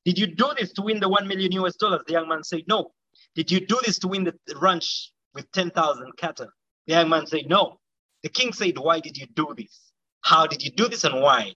Did 0.04 0.18
you 0.18 0.28
do 0.28 0.50
this 0.58 0.72
to 0.74 0.82
win 0.82 1.00
the 1.00 1.08
1 1.08 1.26
million 1.26 1.52
US 1.52 1.76
dollars? 1.76 2.02
The 2.06 2.12
young 2.12 2.28
man 2.28 2.44
said, 2.44 2.62
No. 2.68 2.92
Did 3.34 3.50
you 3.50 3.66
do 3.66 3.78
this 3.84 3.98
to 4.00 4.08
win 4.08 4.24
the 4.24 4.34
ranch 4.56 5.10
with 5.34 5.50
10,000 5.52 6.16
cattle? 6.16 6.48
The 6.86 6.94
young 6.94 7.08
man 7.08 7.26
said, 7.26 7.48
No. 7.48 7.80
The 8.22 8.28
king 8.28 8.52
said, 8.52 8.78
Why 8.78 9.00
did 9.00 9.16
you 9.16 9.26
do 9.34 9.54
this? 9.56 9.92
How 10.22 10.46
did 10.46 10.62
you 10.62 10.70
do 10.70 10.88
this 10.88 11.04
and 11.04 11.20
why? 11.20 11.54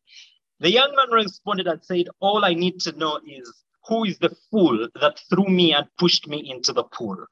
The 0.61 0.71
young 0.71 0.95
man 0.97 1.11
responded 1.11 1.67
and 1.67 1.85
said, 1.85 2.07
All 2.21 2.45
I 2.45 2.55
need 2.55 2.81
to 2.81 2.93
know 2.93 3.21
is 3.27 3.53
who 3.87 4.05
is 4.05 4.19
the 4.19 4.35
fool 4.51 4.89
that 5.01 5.21
threw 5.29 5.47
me 5.47 5.75
and 5.75 5.87
pushed 5.99 6.27
me 6.27 6.51
into 6.51 6.73
the 6.73 6.85
pool? 6.85 7.25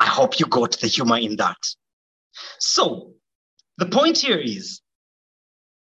I 0.00 0.06
hope 0.06 0.40
you 0.40 0.46
got 0.46 0.78
the 0.80 0.86
humor 0.86 1.18
in 1.18 1.36
that. 1.36 1.58
So, 2.58 3.12
the 3.76 3.86
point 3.86 4.18
here 4.18 4.38
is 4.38 4.80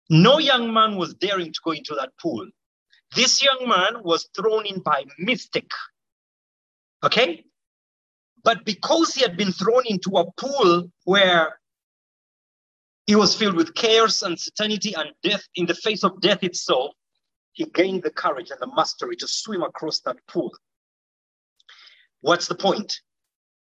no 0.09 0.37
young 0.37 0.73
man 0.73 0.97
was 0.97 1.13
daring 1.15 1.53
to 1.53 1.59
go 1.63 1.71
into 1.71 1.95
that 1.95 2.11
pool. 2.21 2.47
This 3.15 3.41
young 3.41 3.67
man 3.67 4.03
was 4.03 4.29
thrown 4.35 4.65
in 4.65 4.79
by 4.81 5.05
mistake. 5.17 5.71
Okay? 7.03 7.45
But 8.43 8.65
because 8.65 9.13
he 9.13 9.21
had 9.21 9.37
been 9.37 9.51
thrown 9.51 9.83
into 9.85 10.11
a 10.17 10.29
pool 10.33 10.91
where 11.05 11.59
he 13.07 13.15
was 13.15 13.35
filled 13.35 13.55
with 13.55 13.73
chaos, 13.73 14.21
uncertainty, 14.21 14.93
and 14.93 15.09
death 15.23 15.43
in 15.55 15.65
the 15.65 15.75
face 15.75 16.03
of 16.03 16.21
death 16.21 16.43
itself, 16.43 16.93
he 17.53 17.65
gained 17.65 18.03
the 18.03 18.11
courage 18.11 18.51
and 18.51 18.59
the 18.59 18.73
mastery 18.75 19.15
to 19.17 19.27
swim 19.27 19.63
across 19.63 19.99
that 20.01 20.17
pool. 20.27 20.51
What's 22.21 22.47
the 22.47 22.55
point? 22.55 23.01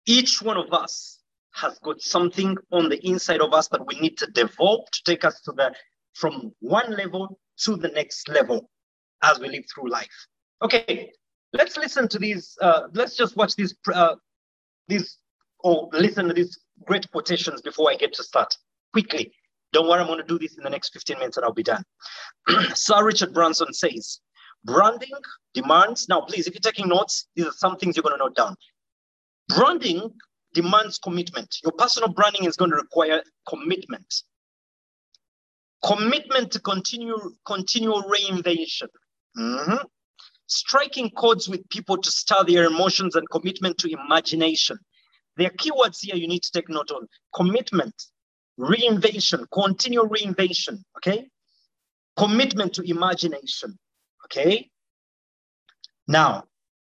Each 0.08 0.42
one 0.42 0.58
of 0.58 0.74
us 0.74 1.20
has 1.54 1.78
got 1.80 2.02
something 2.02 2.56
on 2.72 2.90
the 2.90 3.06
inside 3.08 3.42
of 3.42 3.54
us 3.54 3.68
that 3.68 3.86
we 3.86 4.00
need 4.00 4.18
to 4.18 4.28
develop 4.28 4.90
to 4.92 5.04
take 5.04 5.26
us 5.26 5.42
to 5.42 5.52
the 5.52 5.74
from 6.14 6.52
one 6.60 6.92
level 6.96 7.40
to 7.64 7.76
the 7.76 7.90
next 7.90 8.28
level 8.30 8.70
as 9.22 9.40
we 9.40 9.50
live 9.50 9.66
through 9.74 9.90
life. 9.92 10.28
Okay, 10.62 11.12
let's 11.54 11.78
listen 11.78 12.08
to 12.08 12.20
these. 12.20 12.58
Uh, 12.62 12.84
let's 12.94 13.16
just 13.16 13.36
watch 13.36 13.56
these 13.56 13.76
uh, 13.94 14.16
these 14.88 15.18
or 15.60 15.90
listen 15.92 16.28
to 16.28 16.34
these 16.34 16.58
great 16.86 17.10
quotations 17.12 17.62
before 17.62 17.92
I 17.92 17.96
get 17.96 18.14
to 18.14 18.24
start 18.24 18.56
quickly. 18.94 19.32
Don't 19.74 19.88
worry, 19.88 20.02
I'm 20.02 20.08
going 20.08 20.20
to 20.20 20.26
do 20.26 20.40
this 20.40 20.58
in 20.58 20.64
the 20.64 20.70
next 20.70 20.94
15 20.94 21.18
minutes 21.20 21.38
and 21.38 21.44
I'll 21.44 21.54
be 21.54 21.64
done. 21.64 21.84
Sir 22.74 23.04
Richard 23.04 23.34
Branson 23.34 23.74
says, 23.74 24.22
branding 24.64 25.12
demands, 25.54 26.08
now 26.08 26.22
please, 26.22 26.48
if 26.48 26.54
you're 26.54 26.62
taking 26.62 26.88
notes, 26.88 27.28
these 27.36 27.46
are 27.46 27.52
some 27.52 27.76
things 27.76 27.96
you're 27.96 28.04
going 28.04 28.18
to 28.18 28.24
note 28.24 28.36
down. 28.36 28.56
Branding 29.50 30.12
demands 30.54 30.98
commitment. 30.98 31.58
Your 31.64 31.72
personal 31.74 32.10
branding 32.10 32.46
is 32.46 32.56
going 32.56 32.72
to 32.72 32.78
require 32.78 33.22
commitment. 33.48 34.24
Commitment 35.84 36.52
to 36.52 36.60
continue 36.60 37.18
continual 37.46 38.04
reinvention. 38.04 38.88
Mm-hmm. 39.38 39.86
Striking 40.48 41.10
chords 41.12 41.48
with 41.48 41.68
people 41.70 41.98
to 41.98 42.12
stir 42.12 42.44
their 42.46 42.66
emotions 42.66 43.16
and 43.16 43.30
commitment 43.30 43.78
to 43.80 43.90
imagination. 43.92 44.80
There 45.36 45.48
are 45.48 45.52
keywords 45.52 46.00
here 46.02 46.16
you 46.16 46.28
need 46.28 46.44
to 46.44 46.52
take 46.52 46.70
note 46.70 46.92
on. 46.92 47.08
Commitment, 47.36 47.94
reinvention, 48.60 49.46
continual 49.54 50.10
reinvention, 50.10 50.84
okay? 50.98 51.28
Commitment 52.18 52.74
to 52.74 52.82
imagination, 52.82 53.78
okay? 54.26 54.70
Now, 56.08 56.46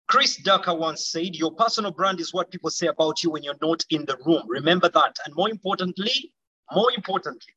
Chris 0.08 0.36
Ducker 0.36 0.74
once 0.74 1.06
said, 1.08 1.36
Your 1.36 1.52
personal 1.52 1.90
brand 1.90 2.18
is 2.18 2.32
what 2.32 2.50
people 2.50 2.70
say 2.70 2.86
about 2.86 3.22
you 3.22 3.30
when 3.30 3.42
you're 3.42 3.58
not 3.60 3.84
in 3.90 4.06
the 4.06 4.16
room. 4.24 4.42
Remember 4.48 4.88
that. 4.88 5.16
And 5.26 5.34
more 5.34 5.50
importantly, 5.50 6.32
more 6.72 6.90
importantly, 6.96 7.52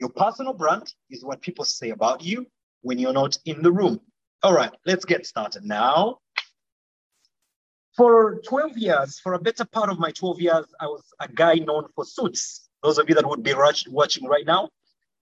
your 0.00 0.08
personal 0.08 0.54
brand 0.54 0.92
is 1.10 1.22
what 1.22 1.42
people 1.42 1.66
say 1.66 1.90
about 1.90 2.24
you 2.24 2.46
when 2.80 2.98
you're 2.98 3.12
not 3.12 3.36
in 3.44 3.62
the 3.62 3.70
room. 3.70 4.00
All 4.42 4.54
right, 4.54 4.72
let's 4.86 5.04
get 5.04 5.26
started 5.26 5.64
now. 5.64 6.18
For 7.94 8.40
12 8.48 8.78
years, 8.78 9.20
for 9.20 9.34
a 9.34 9.38
better 9.38 9.66
part 9.66 9.90
of 9.90 9.98
my 9.98 10.10
12 10.10 10.40
years, 10.40 10.66
I 10.80 10.86
was 10.86 11.04
a 11.20 11.28
guy 11.28 11.54
known 11.54 11.86
for 11.94 12.06
suits. 12.06 12.68
Those 12.82 12.98
of 12.98 13.08
you 13.08 13.14
that 13.14 13.28
would 13.28 13.42
be 13.42 13.54
watching 13.88 14.24
right 14.24 14.46
now, 14.46 14.70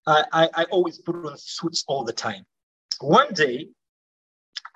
I, 0.06 0.24
I, 0.32 0.48
I 0.54 0.64
always 0.70 0.98
put 0.98 1.16
on 1.16 1.36
suits 1.36 1.84
all 1.86 2.04
the 2.04 2.12
time. 2.12 2.44
One 3.00 3.32
day, 3.34 3.68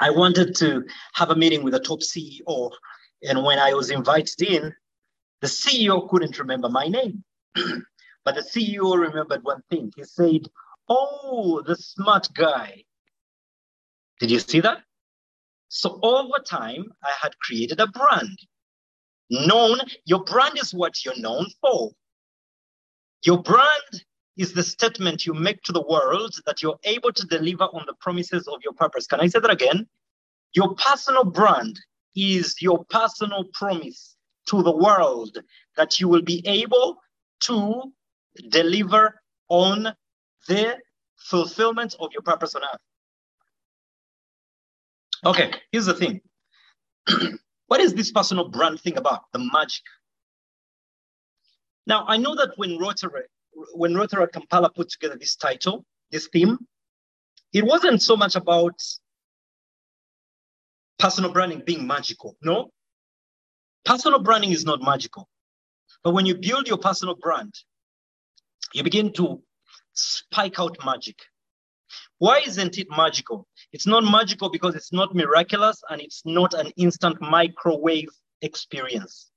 I 0.00 0.10
wanted 0.10 0.54
to 0.56 0.84
have 1.14 1.30
a 1.30 1.36
meeting 1.36 1.62
with 1.62 1.74
a 1.74 1.80
top 1.80 2.00
CEO. 2.00 2.70
And 3.22 3.42
when 3.44 3.58
I 3.58 3.72
was 3.74 3.90
invited 3.90 4.42
in, 4.42 4.74
the 5.40 5.46
CEO 5.46 6.08
couldn't 6.08 6.38
remember 6.38 6.68
my 6.68 6.86
name. 6.86 7.24
but 8.24 8.34
the 8.34 8.42
CEO 8.42 8.98
remembered 8.98 9.42
one 9.42 9.62
thing. 9.70 9.92
He 9.96 10.04
said, 10.04 10.48
Oh, 10.88 11.62
the 11.66 11.76
smart 11.76 12.28
guy. 12.34 12.84
Did 14.20 14.30
you 14.30 14.38
see 14.38 14.60
that? 14.60 14.82
So 15.68 15.98
over 16.02 16.38
time, 16.48 16.84
I 17.02 17.10
had 17.20 17.36
created 17.38 17.80
a 17.80 17.86
brand. 17.88 18.38
Known, 19.30 19.80
your 20.04 20.22
brand 20.22 20.58
is 20.58 20.72
what 20.72 21.04
you're 21.04 21.18
known 21.18 21.46
for. 21.60 21.90
Your 23.24 23.42
brand 23.42 24.04
is 24.36 24.52
the 24.52 24.62
statement 24.62 25.26
you 25.26 25.34
make 25.34 25.62
to 25.62 25.72
the 25.72 25.82
world 25.82 26.34
that 26.46 26.62
you're 26.62 26.78
able 26.84 27.12
to 27.12 27.26
deliver 27.26 27.64
on 27.64 27.84
the 27.86 27.94
promises 28.00 28.46
of 28.48 28.60
your 28.62 28.72
purpose. 28.74 29.06
Can 29.06 29.20
I 29.20 29.28
say 29.28 29.40
that 29.40 29.50
again? 29.50 29.86
Your 30.52 30.74
personal 30.74 31.24
brand 31.24 31.78
is 32.14 32.60
your 32.60 32.84
personal 32.86 33.44
promise 33.52 34.16
to 34.46 34.62
the 34.62 34.74
world 34.74 35.38
that 35.76 36.00
you 36.00 36.08
will 36.08 36.22
be 36.22 36.42
able 36.46 36.96
to 37.40 37.92
deliver 38.50 39.20
on 39.48 39.88
the 40.48 40.76
fulfillment 41.16 41.94
of 41.98 42.12
your 42.12 42.22
purpose 42.22 42.54
on 42.54 42.62
earth. 42.62 42.80
Okay, 45.24 45.52
here's 45.72 45.86
the 45.86 45.94
thing. 45.94 46.20
what 47.66 47.80
is 47.80 47.94
this 47.94 48.12
personal 48.12 48.48
brand 48.48 48.80
thing 48.80 48.96
about? 48.96 49.22
The 49.32 49.38
magic. 49.38 49.82
Now, 51.86 52.04
I 52.06 52.16
know 52.16 52.34
that 52.34 52.52
when 52.56 52.78
Rotary, 52.78 53.24
when 53.74 53.94
Rotary 53.94 54.28
Kampala 54.32 54.70
put 54.70 54.88
together 54.88 55.16
this 55.18 55.36
title, 55.36 55.84
this 56.10 56.28
theme, 56.28 56.58
it 57.52 57.64
wasn't 57.64 58.02
so 58.02 58.16
much 58.16 58.36
about 58.36 58.74
personal 60.98 61.32
branding 61.32 61.62
being 61.64 61.86
magical. 61.86 62.36
No, 62.42 62.70
personal 63.84 64.20
branding 64.20 64.52
is 64.52 64.64
not 64.64 64.82
magical. 64.82 65.28
But 66.02 66.12
when 66.12 66.26
you 66.26 66.36
build 66.36 66.68
your 66.68 66.78
personal 66.78 67.16
brand, 67.16 67.54
you 68.74 68.82
begin 68.82 69.12
to 69.14 69.42
spike 69.92 70.60
out 70.60 70.76
magic. 70.84 71.16
Why 72.18 72.42
isn't 72.46 72.78
it 72.78 72.88
magical? 72.90 73.46
It's 73.72 73.86
not 73.86 74.04
magical 74.04 74.50
because 74.50 74.74
it's 74.74 74.92
not 74.92 75.14
miraculous 75.14 75.82
and 75.90 76.00
it's 76.00 76.22
not 76.24 76.54
an 76.54 76.72
instant 76.76 77.20
microwave 77.20 78.08
experience. 78.42 79.30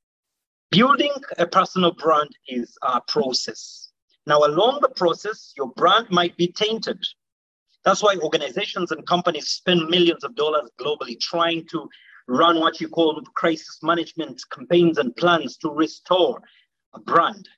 Building 0.71 1.13
a 1.37 1.47
personal 1.47 1.93
brand 1.93 2.29
is 2.47 2.77
a 2.83 3.01
process. 3.01 3.88
Now, 4.29 4.45
along 4.45 4.81
the 4.81 4.89
process, 4.89 5.53
your 5.57 5.69
brand 5.69 6.11
might 6.11 6.37
be 6.37 6.49
tainted. 6.49 7.03
That's 7.83 8.03
why 8.03 8.15
organizations 8.17 8.91
and 8.91 9.03
companies 9.07 9.47
spend 9.47 9.89
millions 9.89 10.23
of 10.23 10.35
dollars 10.35 10.69
globally 10.79 11.19
trying 11.19 11.65
to 11.71 11.89
run 12.27 12.59
what 12.59 12.79
you 12.79 12.89
call 12.89 13.19
crisis 13.33 13.79
management 13.81 14.39
campaigns 14.51 14.99
and 14.99 15.15
plans 15.15 15.57
to 15.57 15.69
restore 15.69 16.43
a 16.93 16.99
brand. 16.99 17.49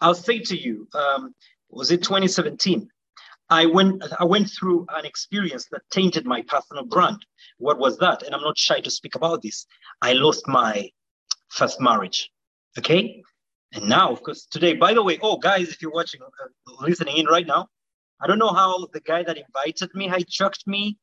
I'll 0.00 0.14
say 0.14 0.38
to 0.38 0.56
you, 0.56 0.88
um, 0.94 1.34
was 1.68 1.90
it 1.90 2.02
2017? 2.02 2.88
I 3.50 3.66
went 3.66 4.02
I 4.18 4.24
went 4.24 4.48
through 4.48 4.86
an 4.88 5.04
experience 5.04 5.66
that 5.70 5.82
tainted 5.90 6.24
my 6.24 6.40
personal 6.48 6.86
brand. 6.86 7.22
What 7.58 7.78
was 7.78 7.98
that? 7.98 8.22
And 8.22 8.34
I'm 8.34 8.40
not 8.40 8.56
shy 8.56 8.80
to 8.80 8.90
speak 8.90 9.16
about 9.16 9.42
this. 9.42 9.66
I 10.00 10.14
lost 10.14 10.48
my 10.48 10.90
first 11.50 11.78
marriage. 11.78 12.30
Okay. 12.78 13.22
And 13.72 13.88
now, 13.88 14.10
of 14.10 14.22
course, 14.22 14.46
today, 14.46 14.74
by 14.74 14.94
the 14.94 15.02
way, 15.02 15.18
oh, 15.22 15.36
guys, 15.36 15.68
if 15.68 15.82
you're 15.82 15.90
watching, 15.90 16.20
uh, 16.22 16.72
listening 16.80 17.18
in 17.18 17.26
right 17.26 17.46
now, 17.46 17.68
I 18.20 18.26
don't 18.26 18.38
know 18.38 18.52
how 18.52 18.86
the 18.92 19.00
guy 19.00 19.22
that 19.22 19.36
invited 19.36 19.94
me 19.94 20.08
hijacked 20.08 20.66
me. 20.66 20.98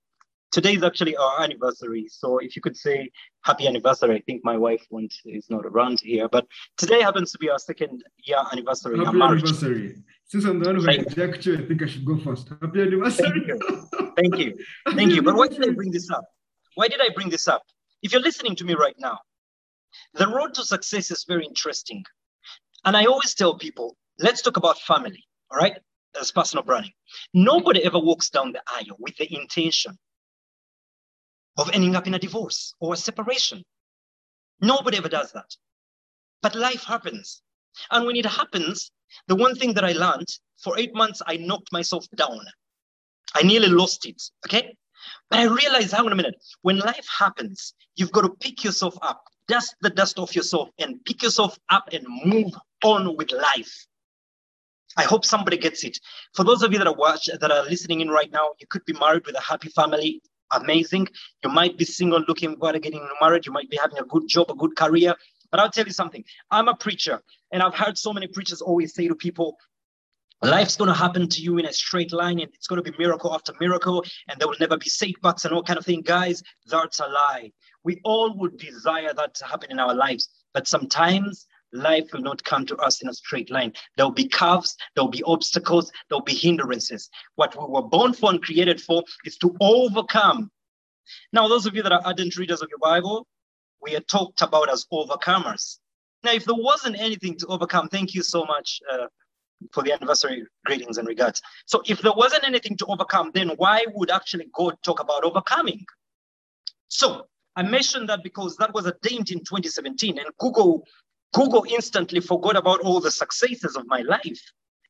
Today 0.52 0.74
is 0.76 0.84
actually 0.84 1.16
our 1.18 1.42
anniversary. 1.42 2.08
So 2.10 2.40
if 2.40 2.56
you 2.56 2.62
could 2.62 2.78
say 2.78 3.10
happy 3.44 3.68
anniversary, 3.68 4.16
I 4.16 4.22
think 4.22 4.42
my 4.44 4.58
wife 4.58 4.86
wants, 4.90 5.20
is 5.26 5.50
not 5.50 5.66
around 5.66 6.00
here, 6.02 6.28
but 6.30 6.48
today 6.78 7.02
happens 7.02 7.32
to 7.34 7.38
be 7.38 7.50
our 7.50 7.60
second 7.60 8.04
year 8.24 8.38
anniversary. 8.52 8.98
Happy 9.04 9.22
anniversary. 9.22 9.96
Since 10.26 10.46
I'm 10.46 10.60
the 10.60 10.68
one 10.68 10.76
who 10.78 10.82
hijacked 10.82 11.46
you, 11.46 11.58
I 11.58 11.68
think 11.68 11.84
I 11.84 11.86
should 11.88 12.06
go 12.06 12.18
first. 12.18 12.50
Happy 12.50 12.82
anniversary. 12.82 13.30
Thank 13.30 13.48
you. 13.48 13.90
Thank 14.16 14.38
you. 14.38 14.58
Thank 14.96 15.12
you. 15.12 15.22
But 15.22 15.36
why 15.36 15.48
did 15.48 15.68
I 15.68 15.72
bring 15.72 15.92
this 15.92 16.10
up? 16.10 16.26
Why 16.76 16.88
did 16.88 17.02
I 17.02 17.10
bring 17.10 17.30
this 17.30 17.48
up? 17.48 17.64
if 18.06 18.12
you're 18.12 18.22
listening 18.22 18.56
to 18.56 18.64
me 18.64 18.76
right 18.76 18.96
now, 19.00 19.18
the 20.14 20.28
road 20.28 20.54
to 20.54 20.64
success 20.64 21.10
is 21.10 21.26
very 21.28 21.44
interesting. 21.44 22.04
And 22.86 22.96
I 22.96 23.06
always 23.06 23.34
tell 23.34 23.58
people, 23.58 23.98
let's 24.20 24.42
talk 24.42 24.58
about 24.58 24.80
family, 24.80 25.24
all 25.52 25.58
right? 25.58 25.74
As 26.20 26.32
personal 26.32 26.64
branding. 26.64 26.94
Nobody 27.34 27.84
ever 27.84 28.00
walks 28.00 28.30
down 28.30 28.54
the 28.54 28.62
aisle 28.68 28.96
with 29.00 29.18
the 29.18 29.34
intention 29.36 29.98
of 31.58 31.70
ending 31.74 31.96
up 31.96 32.08
in 32.08 32.14
a 32.14 32.20
divorce 32.20 32.76
or 32.80 32.94
a 32.94 32.98
separation. 32.98 33.64
Nobody 34.62 34.98
ever 34.98 35.10
does 35.10 35.32
that. 35.34 35.50
But 36.42 36.56
life 36.56 36.84
happens. 36.84 37.42
And 37.92 38.06
when 38.06 38.16
it 38.16 38.26
happens, 38.26 38.92
the 39.28 39.36
one 39.36 39.56
thing 39.56 39.74
that 39.74 39.84
I 39.84 39.92
learned 39.92 40.28
for 40.62 40.78
eight 40.78 40.96
months, 40.96 41.22
I 41.26 41.38
knocked 41.38 41.72
myself 41.72 42.06
down. 42.16 42.40
I 43.34 43.44
nearly 43.44 43.68
lost 43.68 44.06
it. 44.06 44.22
Okay. 44.48 44.76
But 45.30 45.40
I 45.40 45.44
realized, 45.44 45.92
hang 45.92 46.06
on 46.06 46.12
a 46.12 46.16
minute, 46.16 46.36
when 46.62 46.80
life 46.80 47.08
happens, 47.20 47.74
you've 47.96 48.12
got 48.12 48.22
to 48.22 48.30
pick 48.30 48.64
yourself 48.64 48.98
up, 49.02 49.24
dust 49.48 49.76
the 49.82 49.90
dust 49.90 50.20
off 50.20 50.36
yourself, 50.36 50.70
and 50.80 51.04
pick 51.06 51.22
yourself 51.24 51.58
up 51.70 51.90
and 51.92 52.06
move 52.24 52.54
on 52.84 53.16
with 53.18 53.32
life. 53.32 53.86
I 54.98 55.04
hope 55.04 55.26
somebody 55.26 55.58
gets 55.58 55.84
it. 55.84 55.98
For 56.36 56.44
those 56.44 56.64
of 56.64 56.72
you 56.72 56.78
that 56.78 56.88
are 56.88 56.96
watch 56.96 57.26
that 57.26 57.52
are 57.52 57.64
listening 57.64 58.02
in 58.02 58.10
right 58.10 58.32
now, 58.32 58.52
you 58.60 58.68
could 58.70 58.86
be 58.86 58.94
married 58.94 59.26
with 59.26 59.36
a 59.36 59.42
happy 59.42 59.70
family, 59.70 60.22
amazing. 60.52 61.08
You 61.44 61.50
might 61.50 61.78
be 61.78 61.86
single, 61.86 62.24
looking 62.28 62.56
to 62.58 62.80
getting 62.80 63.08
married. 63.22 63.46
You 63.46 63.52
might 63.52 63.70
be 63.70 63.78
having 63.78 63.98
a 63.98 64.06
good 64.06 64.28
job, 64.28 64.50
a 64.50 64.56
good 64.56 64.76
career. 64.76 65.16
But 65.52 65.60
I'll 65.60 65.70
tell 65.70 65.86
you 65.86 65.92
something. 65.92 66.24
I'm 66.50 66.68
a 66.68 66.76
preacher, 66.76 67.22
and 67.52 67.62
I've 67.62 67.76
heard 67.76 67.98
so 67.98 68.14
many 68.14 68.28
preachers 68.28 68.62
always 68.62 68.94
say 68.94 69.08
to 69.08 69.16
people, 69.16 69.58
Life's 70.42 70.76
going 70.76 70.90
to 70.90 70.94
happen 70.94 71.28
to 71.28 71.42
you 71.42 71.58
in 71.58 71.66
a 71.66 71.74
straight 71.74 72.12
line, 72.14 72.40
and 72.40 72.50
it's 72.54 72.68
going 72.68 72.82
to 72.84 72.92
be 72.92 72.96
miracle 72.98 73.34
after 73.34 73.54
miracle, 73.60 74.04
and 74.28 74.40
there 74.40 74.48
will 74.48 74.56
never 74.60 74.78
be 74.78 74.90
setbacks 74.90 75.46
and 75.46 75.54
all 75.54 75.64
kind 75.64 75.80
of 75.80 75.86
thing. 75.86 76.02
Guys, 76.02 76.44
that's 76.68 77.00
a 77.00 77.08
lie. 77.08 77.52
We 77.84 78.02
all 78.04 78.38
would 78.38 78.58
desire 78.58 79.14
that 79.14 79.34
to 79.36 79.46
happen 79.46 79.72
in 79.72 79.80
our 79.80 79.96
lives, 79.96 80.30
but 80.54 80.68
sometimes 80.68 81.48
life 81.74 82.12
will 82.14 82.22
not 82.22 82.44
come 82.44 82.66
to 82.66 82.78
us 82.78 83.02
in 83.02 83.10
a 83.10 83.14
straight 83.14 83.52
line. 83.52 83.74
There'll 83.98 84.12
be 84.12 84.28
curves, 84.28 84.76
there'll 84.96 85.10
be 85.10 85.24
obstacles, 85.24 85.92
there'll 86.10 86.24
be 86.24 86.34
hindrances. 86.34 87.10
What 87.36 87.56
we 87.58 87.66
were 87.68 87.88
born 87.88 88.14
for 88.14 88.30
and 88.30 88.42
created 88.42 88.82
for 88.82 89.04
is 89.26 89.38
to 89.38 89.56
overcome. 89.60 90.52
Now, 91.34 91.48
those 91.48 91.66
of 91.66 91.76
you 91.76 91.84
that 91.84 91.92
are 91.92 92.02
ardent 92.06 92.38
readers 92.38 92.62
of 92.62 92.70
your 92.70 92.80
Bible, 92.80 93.28
we 93.82 93.96
are 93.96 94.02
talked 94.02 94.42
about 94.42 94.72
as 94.72 94.86
overcomers. 94.92 95.78
Now, 96.24 96.32
if 96.32 96.46
there 96.46 96.56
wasn't 96.56 97.00
anything 97.00 97.38
to 97.38 97.48
overcome, 97.48 97.90
thank 97.90 98.16
you 98.16 98.24
so 98.24 98.46
much 98.46 98.80
uh, 98.92 99.08
for 99.72 99.84
the 99.84 99.94
anniversary 99.94 100.44
greetings 100.66 100.98
and 100.98 101.08
regards. 101.08 101.42
So, 101.66 101.84
if 101.86 102.02
there 102.02 102.14
wasn't 102.14 102.46
anything 102.46 102.78
to 102.78 102.86
overcome, 102.88 103.32
then 103.34 103.50
why 103.58 103.86
would 103.94 104.10
actually 104.10 104.48
God 104.54 104.76
talk 104.84 105.00
about 105.00 105.24
overcoming? 105.24 105.86
So, 106.88 107.28
I 107.56 107.64
mentioned 107.64 108.10
that 108.10 108.24
because 108.24 108.58
that 108.58 108.74
was 108.74 108.86
a 108.86 108.96
date 109.02 109.32
in 109.32 109.40
2017, 109.40 110.18
and 110.18 110.28
Google 110.40 110.84
Google 111.34 111.66
instantly 111.70 112.20
forgot 112.20 112.56
about 112.56 112.82
all 112.82 113.00
the 113.00 113.12
successes 113.12 113.76
of 113.76 113.86
my 113.88 114.02
life 114.02 114.42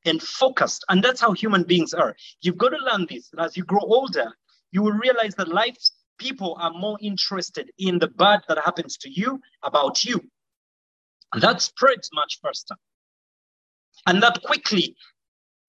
and 0.05 0.21
focused. 0.21 0.85
And 0.89 1.03
that's 1.03 1.19
how 1.19 1.33
human 1.33 1.63
beings 1.63 1.93
are. 1.93 2.15
You've 2.41 2.57
got 2.57 2.69
to 2.69 2.77
learn 2.77 3.07
this. 3.09 3.29
And 3.31 3.41
as 3.41 3.57
you 3.57 3.63
grow 3.63 3.81
older, 3.81 4.31
you 4.71 4.83
will 4.83 4.93
realize 4.93 5.35
that 5.35 5.47
life 5.47 5.77
people 6.17 6.57
are 6.59 6.71
more 6.71 6.97
interested 7.01 7.71
in 7.77 7.99
the 7.99 8.07
bad 8.07 8.41
that 8.47 8.59
happens 8.63 8.97
to 8.97 9.09
you 9.09 9.41
about 9.63 10.05
you. 10.05 10.21
That 11.39 11.61
spreads 11.61 12.09
much 12.13 12.39
faster. 12.41 12.75
And 14.05 14.21
that 14.21 14.41
quickly 14.43 14.95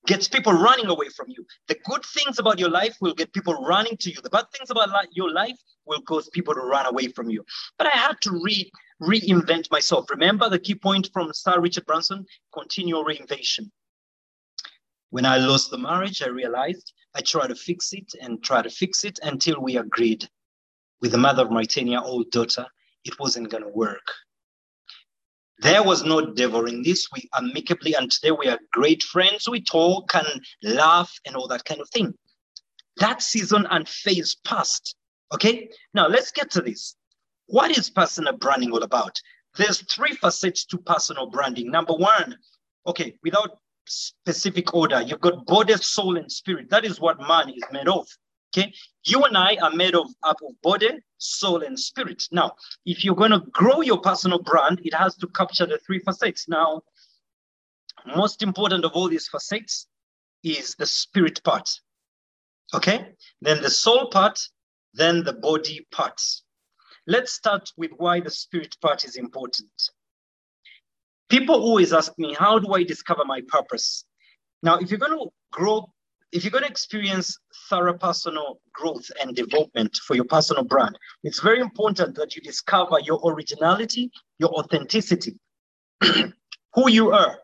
gets 0.07 0.29
people 0.29 0.53
running 0.53 0.87
away 0.87 1.09
from 1.09 1.27
you. 1.29 1.45
The 1.69 1.77
good 1.85 2.05
things 2.05 2.39
about 2.39 2.59
your 2.59 2.71
life 2.71 2.97
will 3.01 3.15
get 3.15 3.33
people 3.33 3.55
running 3.55 3.97
to 3.99 4.11
you. 4.11 4.21
The 4.23 4.31
bad 4.31 4.47
things 4.57 4.71
about 4.71 4.89
your 5.13 5.33
life 5.33 5.59
will 5.85 6.01
cause 6.03 6.29
people 6.29 6.55
to 6.55 6.61
run 6.61 6.87
away 6.87 7.09
from 7.09 7.29
you. 7.29 7.45
But 7.79 7.89
I 7.89 7.97
had 7.97 8.21
to 8.23 8.41
re- 8.43 8.71
reinvent 9.03 9.71
myself. 9.71 10.11
Remember 10.11 10.49
the 10.49 10.59
key 10.59 10.75
point 10.75 11.11
from 11.13 11.33
Sir 11.33 11.61
Richard 11.61 11.87
Branson 11.87 12.25
continual 12.53 13.05
reinvention. 13.05 13.71
When 15.11 15.25
I 15.25 15.39
lost 15.39 15.71
the 15.71 15.79
marriage, 15.79 16.23
I 16.23 16.29
realized 16.29 16.93
I 17.15 17.21
tried 17.21 17.49
to 17.49 17.55
fix 17.55 17.93
it 17.93 18.13
and 18.21 18.43
try 18.43 18.63
to 18.63 18.71
fix 18.71 19.05
it 19.05 19.19
until 19.23 19.61
we 19.61 19.77
agreed 19.77 20.29
with 21.01 21.13
the 21.13 21.19
mother 21.19 21.43
of 21.43 21.51
my 21.51 21.65
10 21.65 21.87
year 21.87 22.01
old 22.03 22.31
daughter, 22.31 22.67
it 23.05 23.19
wasn't 23.19 23.51
going 23.51 23.63
to 23.63 23.69
work. 23.69 24.07
There 25.61 25.83
was 25.83 26.05
no 26.05 26.35
devil 26.35 26.67
in 26.67 26.83
this. 26.83 27.07
We 27.15 27.29
amicably, 27.35 27.95
and 27.95 28.11
today 28.11 28.31
we 28.31 28.49
are 28.49 28.59
great 28.73 29.03
friends. 29.03 29.49
We 29.49 29.63
talk 29.63 30.15
and 30.15 30.45
laugh 30.63 31.13
and 31.25 31.35
all 31.35 31.49
that 31.49 31.65
kind 31.65 31.81
of 31.81 31.89
thing. 31.91 32.13
That 32.99 33.23
season 33.23 33.67
and 33.71 33.89
phase 33.89 34.37
passed. 34.45 34.97
Okay, 35.35 35.71
now 35.95 36.09
let's 36.09 36.31
get 36.31 36.51
to 36.53 36.61
this. 36.61 36.97
What 37.47 37.77
is 37.77 37.91
personal 37.91 38.37
branding 38.37 38.73
all 38.73 38.83
about? 38.83 39.21
There's 39.57 39.81
three 39.83 40.13
facets 40.15 40.65
to 40.67 40.79
personal 40.79 41.31
branding. 41.31 41.71
Number 41.71 41.95
one, 41.95 42.37
okay, 42.87 43.15
without 43.23 43.59
specific 43.87 44.75
order, 44.75 45.01
you've 45.01 45.21
got 45.21 45.47
body, 45.47 45.75
soul, 45.77 46.17
and 46.17 46.31
spirit. 46.31 46.71
That 46.71 46.85
is 46.85 47.01
what 47.01 47.21
man 47.21 47.51
is 47.51 47.63
made 47.73 47.89
of. 47.89 48.07
Okay, 48.57 48.73
you 49.05 49.23
and 49.25 49.37
I 49.37 49.57
are 49.63 49.71
made 49.71 49.95
of 49.95 50.09
up 50.23 50.39
of 50.43 50.61
body, 50.63 50.91
soul, 51.19 51.63
and 51.63 51.79
spirit. 51.79 52.25
Now, 52.33 52.53
if 52.85 53.05
you're 53.05 53.15
going 53.15 53.33
to 53.33 53.43
grow 53.53 53.81
your 53.81 54.01
personal 54.01 54.39
brand, 54.39 54.81
it 54.85 54.95
has 54.95 55.15
to 55.17 55.27
capture 55.29 55.67
the 55.67 55.79
three 55.79 55.99
facets. 55.99 56.49
Now, 56.49 56.83
most 58.15 58.43
important 58.43 58.85
of 58.85 58.93
all 58.93 59.09
these 59.09 59.29
facets 59.29 59.89
is 60.43 60.75
the 60.77 60.87
spirit 60.87 61.43
part. 61.45 61.69
Okay, 62.75 63.09
then 63.41 63.63
the 63.63 63.71
soul 63.71 64.09
part, 64.11 64.41
then 64.95 65.23
the 65.23 65.33
body 65.33 65.87
part. 65.93 66.21
Let's 67.07 67.33
start 67.33 67.71
with 67.77 67.93
why 67.97 68.21
the 68.21 68.31
spirit 68.31 68.77
part 68.81 69.05
is 69.05 69.17
important. 69.17 69.71
People 71.29 71.55
always 71.57 71.93
ask 71.93 72.13
me, 72.19 72.35
how 72.35 72.59
do 72.59 72.73
I 72.73 72.83
discover 72.83 73.25
my 73.25 73.43
purpose? 73.49 74.05
Now, 74.63 74.79
if 74.79 74.91
you're 74.91 74.99
going 74.99 75.19
to 75.19 75.29
grow 75.53 75.93
if 76.33 76.45
you're 76.45 76.51
going 76.51 76.65
to 76.65 76.71
experience 76.71 77.39
thorough 77.71 77.97
personal 77.97 78.61
growth 78.73 79.09
and 79.21 79.35
development 79.35 79.97
for 80.07 80.15
your 80.15 80.25
personal 80.25 80.65
brand, 80.65 80.99
it's 81.23 81.41
very 81.41 81.61
important 81.61 82.17
that 82.17 82.35
you 82.35 82.43
discover 82.43 82.99
your 83.01 83.21
originality, 83.25 84.11
your 84.39 84.51
authenticity, 84.51 85.39
who 86.03 86.91
you 86.91 87.13
are 87.13 87.39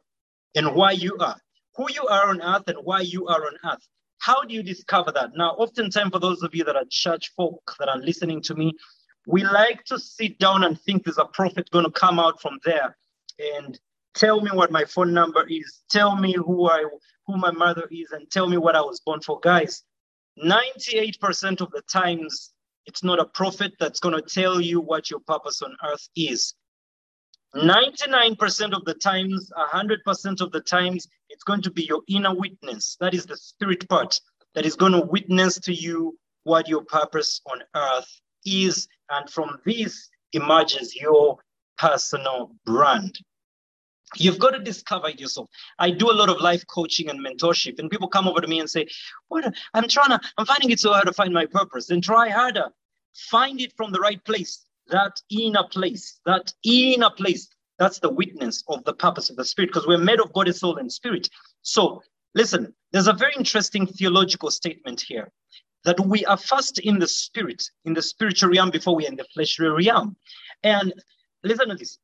and 0.55 0.75
why 0.75 0.90
you 0.90 1.16
are, 1.20 1.37
who 1.77 1.87
you 1.92 2.07
are 2.07 2.29
on 2.29 2.42
earth 2.42 2.64
and 2.66 2.79
why 2.83 3.01
you 3.01 3.27
are 3.29 3.46
on 3.46 3.72
earth. 3.72 3.87
How 4.18 4.42
do 4.42 4.55
you 4.55 4.62
discover 4.62 5.11
that? 5.12 5.31
Now, 5.37 5.51
oftentimes, 5.53 6.11
for 6.11 6.18
those 6.18 6.42
of 6.42 6.55
you 6.55 6.64
that 6.64 6.77
are 6.77 6.85
church 6.90 7.33
folk 7.37 7.75
that 7.79 7.88
are 7.88 7.98
listening 7.98 8.42
to 8.42 8.55
me, 8.55 8.72
we 9.26 9.44
like 9.44 9.85
to 9.85 9.98
sit 9.98 10.38
down 10.38 10.64
and 10.64 10.80
think 10.80 11.04
there's 11.04 11.18
a 11.18 11.24
prophet 11.24 11.70
going 11.70 11.85
to 11.85 11.90
come 11.90 12.18
out 12.18 12.40
from 12.40 12.58
there 12.64 12.96
and 13.38 13.78
tell 14.14 14.40
me 14.40 14.50
what 14.50 14.70
my 14.70 14.85
phone 14.85 15.12
number 15.12 15.46
is, 15.48 15.82
tell 15.90 16.16
me 16.16 16.35
who 16.35 16.68
I 16.68 16.85
who 17.26 17.37
my 17.37 17.52
mother 17.52 17.87
is, 17.90 18.11
and 18.11 18.30
tell 18.30 18.48
me 18.48 18.56
what 18.56 18.74
I 18.74 18.80
was 18.80 19.00
born 19.00 19.20
for. 19.20 19.38
Guys, 19.40 19.85
98% 20.42 21.61
of 21.61 21.70
the 21.70 21.82
times 21.82 22.52
it's 22.87 23.04
not 23.04 23.20
a 23.20 23.24
prophet 23.24 23.72
that's 23.78 24.00
going 24.00 24.14
to 24.14 24.22
tell 24.22 24.61
you 24.61 24.80
what 24.80 25.11
your 25.11 25.20
purpose 25.20 25.62
on 25.62 25.76
earth 25.85 26.08
is. 26.16 26.54
99% 27.54 28.72
of 28.74 28.85
the 28.85 28.94
times, 28.94 29.52
100% 29.56 30.40
of 30.40 30.52
the 30.52 30.61
times, 30.61 31.06
it's 31.28 31.44
going 31.44 31.62
to 31.62 31.70
be 31.70 31.85
your 31.85 32.02
inner 32.08 32.35
witness. 32.35 32.96
That 32.98 33.14
is 33.14 33.26
the 33.26 33.37
spirit 33.37 33.88
part 33.88 34.18
that 34.54 34.64
is 34.64 34.74
going 34.74 34.92
to 34.92 35.02
witness 35.02 35.58
to 35.61 35.72
you 35.72 36.18
what 36.44 36.68
your 36.68 36.82
purpose 36.85 37.40
on 37.50 37.62
earth 37.74 38.08
is. 38.44 38.88
And 39.12 39.29
from 39.29 39.59
this 39.66 40.09
emerges 40.33 40.96
your 40.96 41.38
personal 41.79 42.53
brand. 42.64 43.18
You've 44.16 44.38
got 44.38 44.51
to 44.51 44.59
discover 44.59 45.11
yourself. 45.11 45.51
I 45.79 45.90
do 45.90 46.11
a 46.11 46.12
lot 46.12 46.31
of 46.31 46.40
life 46.40 46.66
coaching 46.66 47.11
and 47.11 47.20
mentorship, 47.20 47.79
and 47.79 47.90
people 47.90 48.09
come 48.09 48.27
over 48.27 48.40
to 48.40 48.48
me 48.48 48.61
and 48.61 48.68
say, 48.68 48.87
What 49.29 49.53
I'm 49.75 49.88
trying 49.88 50.11
to, 50.11 50.20
I'm 50.38 50.46
finding 50.46 50.70
it 50.70 50.81
so 50.81 50.92
hard 50.92 51.07
to 51.07 51.12
find 51.12 51.33
my 51.33 51.46
purpose. 51.46 51.87
Then 51.87 52.01
try 52.01 52.31
harder. 52.31 52.70
Find 53.31 53.61
it 53.61 53.75
from 53.77 53.92
the 53.92 54.01
right 54.01 54.22
place, 54.25 54.64
that 54.88 55.20
inner 55.31 55.64
place, 55.64 56.18
that 56.25 56.53
inner 56.64 57.11
place. 57.11 57.48
That's 57.79 57.98
the 57.98 58.11
witness 58.11 58.64
of 58.68 58.83
the 58.85 58.94
purpose 58.94 59.29
of 59.29 59.37
the 59.37 59.44
spirit, 59.44 59.68
because 59.68 59.87
we're 59.87 59.98
made 59.98 60.20
of 60.20 60.33
body, 60.33 60.53
soul, 60.53 60.79
and 60.79 60.90
spirit. 60.90 61.29
So 61.61 62.03
listen, 62.35 62.75
there's 62.92 63.09
a 63.09 63.12
very 63.12 63.35
interesting 63.37 63.87
theological 63.87 64.51
statement 64.51 65.03
here 65.03 65.31
that 65.84 65.98
we 66.00 66.24
are 66.26 66.36
first 66.36 66.78
in 66.78 66.98
the 66.98 67.08
spirit, 67.08 67.62
in 67.84 67.94
the 67.94 68.02
spiritual 68.02 68.50
realm 68.50 68.70
before 68.70 68.94
we 68.94 69.04
are 69.06 69.10
in 69.10 69.16
the 69.16 69.26
fleshly 69.34 69.68
realm. 69.68 70.16
And 70.62 70.92
listen 71.42 71.68
to 71.68 71.74
this. 71.74 71.98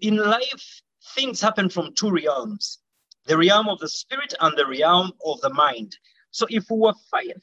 In 0.00 0.16
life, 0.16 0.82
things 1.14 1.40
happen 1.40 1.68
from 1.68 1.94
two 1.94 2.10
realms 2.10 2.78
the 3.26 3.36
realm 3.36 3.68
of 3.68 3.78
the 3.80 3.88
spirit 3.88 4.32
and 4.40 4.56
the 4.56 4.66
realm 4.66 5.10
of 5.24 5.40
the 5.40 5.52
mind. 5.52 5.96
So, 6.30 6.46
if 6.50 6.66
we 6.70 6.76
were 6.78 6.92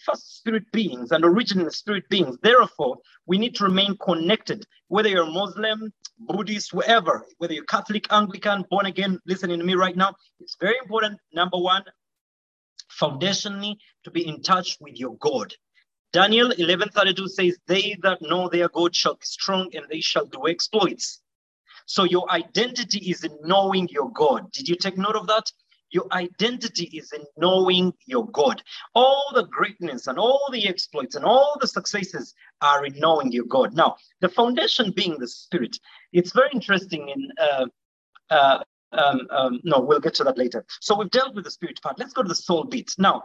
first 0.06 0.38
spirit 0.38 0.72
beings 0.72 1.12
and 1.12 1.26
original 1.26 1.70
spirit 1.72 2.08
beings, 2.10 2.38
therefore, 2.42 2.98
we 3.26 3.38
need 3.38 3.56
to 3.56 3.64
remain 3.64 3.98
connected, 3.98 4.64
whether 4.88 5.10
you're 5.10 5.26
Muslim, 5.26 5.92
Buddhist, 6.20 6.74
wherever, 6.74 7.26
whether 7.38 7.54
you're 7.54 7.66
Catholic, 7.66 8.06
Anglican, 8.12 8.66
born 8.70 8.86
again, 8.86 9.20
listening 9.26 9.60
to 9.60 9.66
me 9.66 9.74
right 9.74 9.98
now. 9.98 10.14
It's 10.40 10.56
very 10.62 10.78
important, 10.78 11.20
number 11.34 11.58
one, 11.58 11.84
foundationally, 13.04 13.76
to 14.04 14.12
be 14.12 14.28
in 14.28 14.42
touch 14.42 14.78
with 14.80 15.00
your 15.00 15.16
God. 15.18 15.54
Daniel 16.14 16.52
11:32 16.52 17.28
says, 17.28 17.58
"They 17.68 17.98
that 18.04 18.22
know 18.22 18.48
their 18.48 18.70
God 18.70 18.96
shall 18.96 19.16
be 19.16 19.26
strong, 19.26 19.76
and 19.76 19.86
they 19.90 20.02
shall 20.02 20.26
do 20.26 20.48
exploits." 20.48 21.22
So 21.86 22.04
your 22.04 22.30
identity 22.32 23.00
is 23.12 23.24
in 23.24 23.38
knowing 23.42 23.90
your 23.90 24.12
God. 24.12 24.52
Did 24.52 24.70
you 24.70 24.76
take 24.76 24.98
note 24.98 25.16
of 25.16 25.28
that? 25.28 25.52
Your 25.90 26.08
identity 26.12 26.86
is 26.94 27.12
in 27.12 27.24
knowing 27.38 27.94
your 28.06 28.28
God. 28.32 28.64
All 28.96 29.32
the 29.34 29.46
greatness 29.46 30.08
and 30.08 30.18
all 30.18 30.50
the 30.52 30.68
exploits 30.68 31.16
and 31.16 31.26
all 31.26 31.58
the 31.60 31.68
successes 31.68 32.34
are 32.62 32.86
in 32.86 32.98
knowing 32.98 33.32
your 33.32 33.46
God. 33.46 33.74
Now, 33.74 33.98
the 34.22 34.30
foundation 34.30 34.92
being 34.92 35.20
the 35.20 35.28
Spirit. 35.28 35.78
It's 36.12 36.32
very 36.32 36.50
interesting 36.52 37.10
in. 37.10 37.32
Uh, 37.38 37.68
uh, 38.30 38.64
um, 38.94 39.28
um, 39.30 39.60
no, 39.64 39.80
we'll 39.80 40.00
get 40.00 40.14
to 40.16 40.24
that 40.26 40.38
later. 40.38 40.66
So 40.82 40.96
we've 40.96 41.10
dealt 41.10 41.36
with 41.36 41.46
the 41.46 41.52
spirit 41.52 41.82
part. 41.82 42.00
Let's 42.00 42.14
go 42.14 42.24
to 42.24 42.30
the 42.30 42.36
soul 42.36 42.64
bit. 42.64 42.92
Now, 42.98 43.24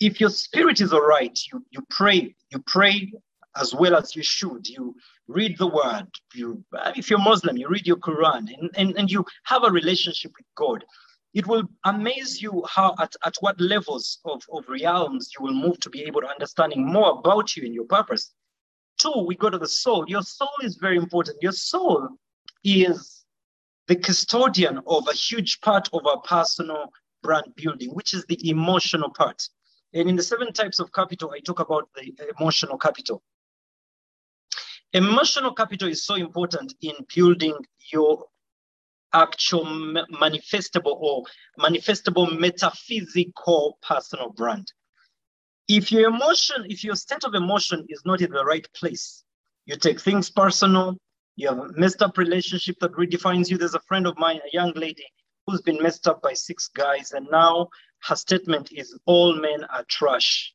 if 0.00 0.20
your 0.20 0.30
spirit 0.30 0.80
is 0.80 0.92
all 0.92 1.06
right, 1.06 1.38
you, 1.52 1.64
you 1.70 1.84
pray, 1.90 2.34
you 2.50 2.58
pray 2.66 3.12
as 3.56 3.74
well 3.74 3.94
as 3.94 4.16
you 4.16 4.22
should. 4.22 4.66
You 4.68 4.94
read 5.28 5.58
the 5.58 5.66
word. 5.66 6.08
You, 6.34 6.64
if 6.96 7.10
you're 7.10 7.18
Muslim, 7.18 7.56
you 7.56 7.68
read 7.68 7.86
your 7.86 7.98
Quran 7.98 8.48
and, 8.58 8.70
and, 8.76 8.98
and 8.98 9.10
you 9.10 9.24
have 9.44 9.64
a 9.64 9.70
relationship 9.70 10.32
with 10.38 10.46
God 10.56 10.84
it 11.34 11.46
will 11.46 11.62
amaze 11.84 12.42
you 12.42 12.62
how 12.68 12.94
at, 12.98 13.14
at 13.24 13.34
what 13.40 13.58
levels 13.60 14.18
of, 14.24 14.42
of 14.52 14.64
realms 14.68 15.30
you 15.38 15.44
will 15.44 15.54
move 15.54 15.80
to 15.80 15.90
be 15.90 16.02
able 16.02 16.20
to 16.20 16.26
understanding 16.26 16.86
more 16.86 17.18
about 17.18 17.56
you 17.56 17.64
and 17.64 17.74
your 17.74 17.86
purpose. 17.86 18.32
Two, 18.98 19.24
we 19.26 19.34
go 19.34 19.48
to 19.48 19.58
the 19.58 19.68
soul. 19.68 20.04
Your 20.08 20.22
soul 20.22 20.50
is 20.62 20.76
very 20.76 20.96
important. 20.96 21.38
Your 21.42 21.52
soul 21.52 22.08
is 22.64 23.21
the 23.88 23.96
custodian 23.96 24.80
of 24.86 25.08
a 25.08 25.14
huge 25.14 25.60
part 25.60 25.88
of 25.92 26.06
our 26.06 26.20
personal 26.20 26.90
brand 27.22 27.52
building, 27.56 27.90
which 27.90 28.14
is 28.14 28.24
the 28.26 28.48
emotional 28.48 29.10
part. 29.10 29.42
And 29.94 30.08
in 30.08 30.16
the 30.16 30.22
seven 30.22 30.52
types 30.52 30.80
of 30.80 30.92
capital, 30.92 31.32
I 31.34 31.40
talk 31.40 31.60
about 31.60 31.88
the 31.94 32.12
emotional 32.38 32.78
capital. 32.78 33.22
Emotional 34.92 35.54
capital 35.54 35.88
is 35.88 36.04
so 36.04 36.14
important 36.14 36.74
in 36.82 36.94
building 37.14 37.56
your 37.92 38.26
actual 39.14 39.64
manifestable 39.64 40.96
or 41.00 41.24
manifestable 41.58 42.38
metaphysical 42.38 43.78
personal 43.82 44.30
brand. 44.30 44.72
If 45.68 45.92
your 45.92 46.08
emotion, 46.08 46.66
if 46.68 46.84
your 46.84 46.96
state 46.96 47.24
of 47.24 47.34
emotion 47.34 47.86
is 47.88 48.02
not 48.04 48.20
in 48.20 48.30
the 48.30 48.44
right 48.44 48.66
place, 48.74 49.24
you 49.66 49.76
take 49.76 50.00
things 50.00 50.30
personal, 50.30 50.96
you 51.36 51.48
have 51.48 51.58
a 51.58 51.68
messed 51.72 52.02
up 52.02 52.18
relationship 52.18 52.76
that 52.80 52.92
redefines 52.92 53.50
you. 53.50 53.58
There's 53.58 53.74
a 53.74 53.80
friend 53.80 54.06
of 54.06 54.18
mine, 54.18 54.36
a 54.38 54.50
young 54.52 54.72
lady, 54.74 55.06
who's 55.46 55.62
been 55.62 55.82
messed 55.82 56.06
up 56.06 56.22
by 56.22 56.34
six 56.34 56.68
guys, 56.68 57.12
and 57.12 57.26
now 57.30 57.68
her 58.02 58.16
statement 58.16 58.70
is 58.72 58.98
all 59.06 59.34
men 59.34 59.64
are 59.64 59.84
trash. 59.88 60.52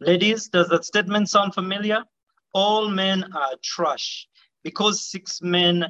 Ladies, 0.00 0.48
does 0.48 0.68
that 0.68 0.84
statement 0.84 1.28
sound 1.28 1.54
familiar? 1.54 2.04
All 2.52 2.88
men 2.88 3.24
are 3.34 3.54
trash. 3.62 4.26
Because 4.62 5.10
six 5.10 5.40
men 5.40 5.86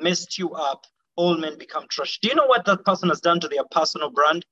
messed 0.00 0.38
you 0.38 0.52
up, 0.52 0.84
all 1.16 1.36
men 1.36 1.58
become 1.58 1.86
trash. 1.90 2.18
Do 2.20 2.28
you 2.28 2.34
know 2.34 2.46
what 2.46 2.64
that 2.66 2.84
person 2.84 3.08
has 3.10 3.20
done 3.20 3.40
to 3.40 3.48
their 3.48 3.64
personal 3.70 4.10
brand? 4.10 4.44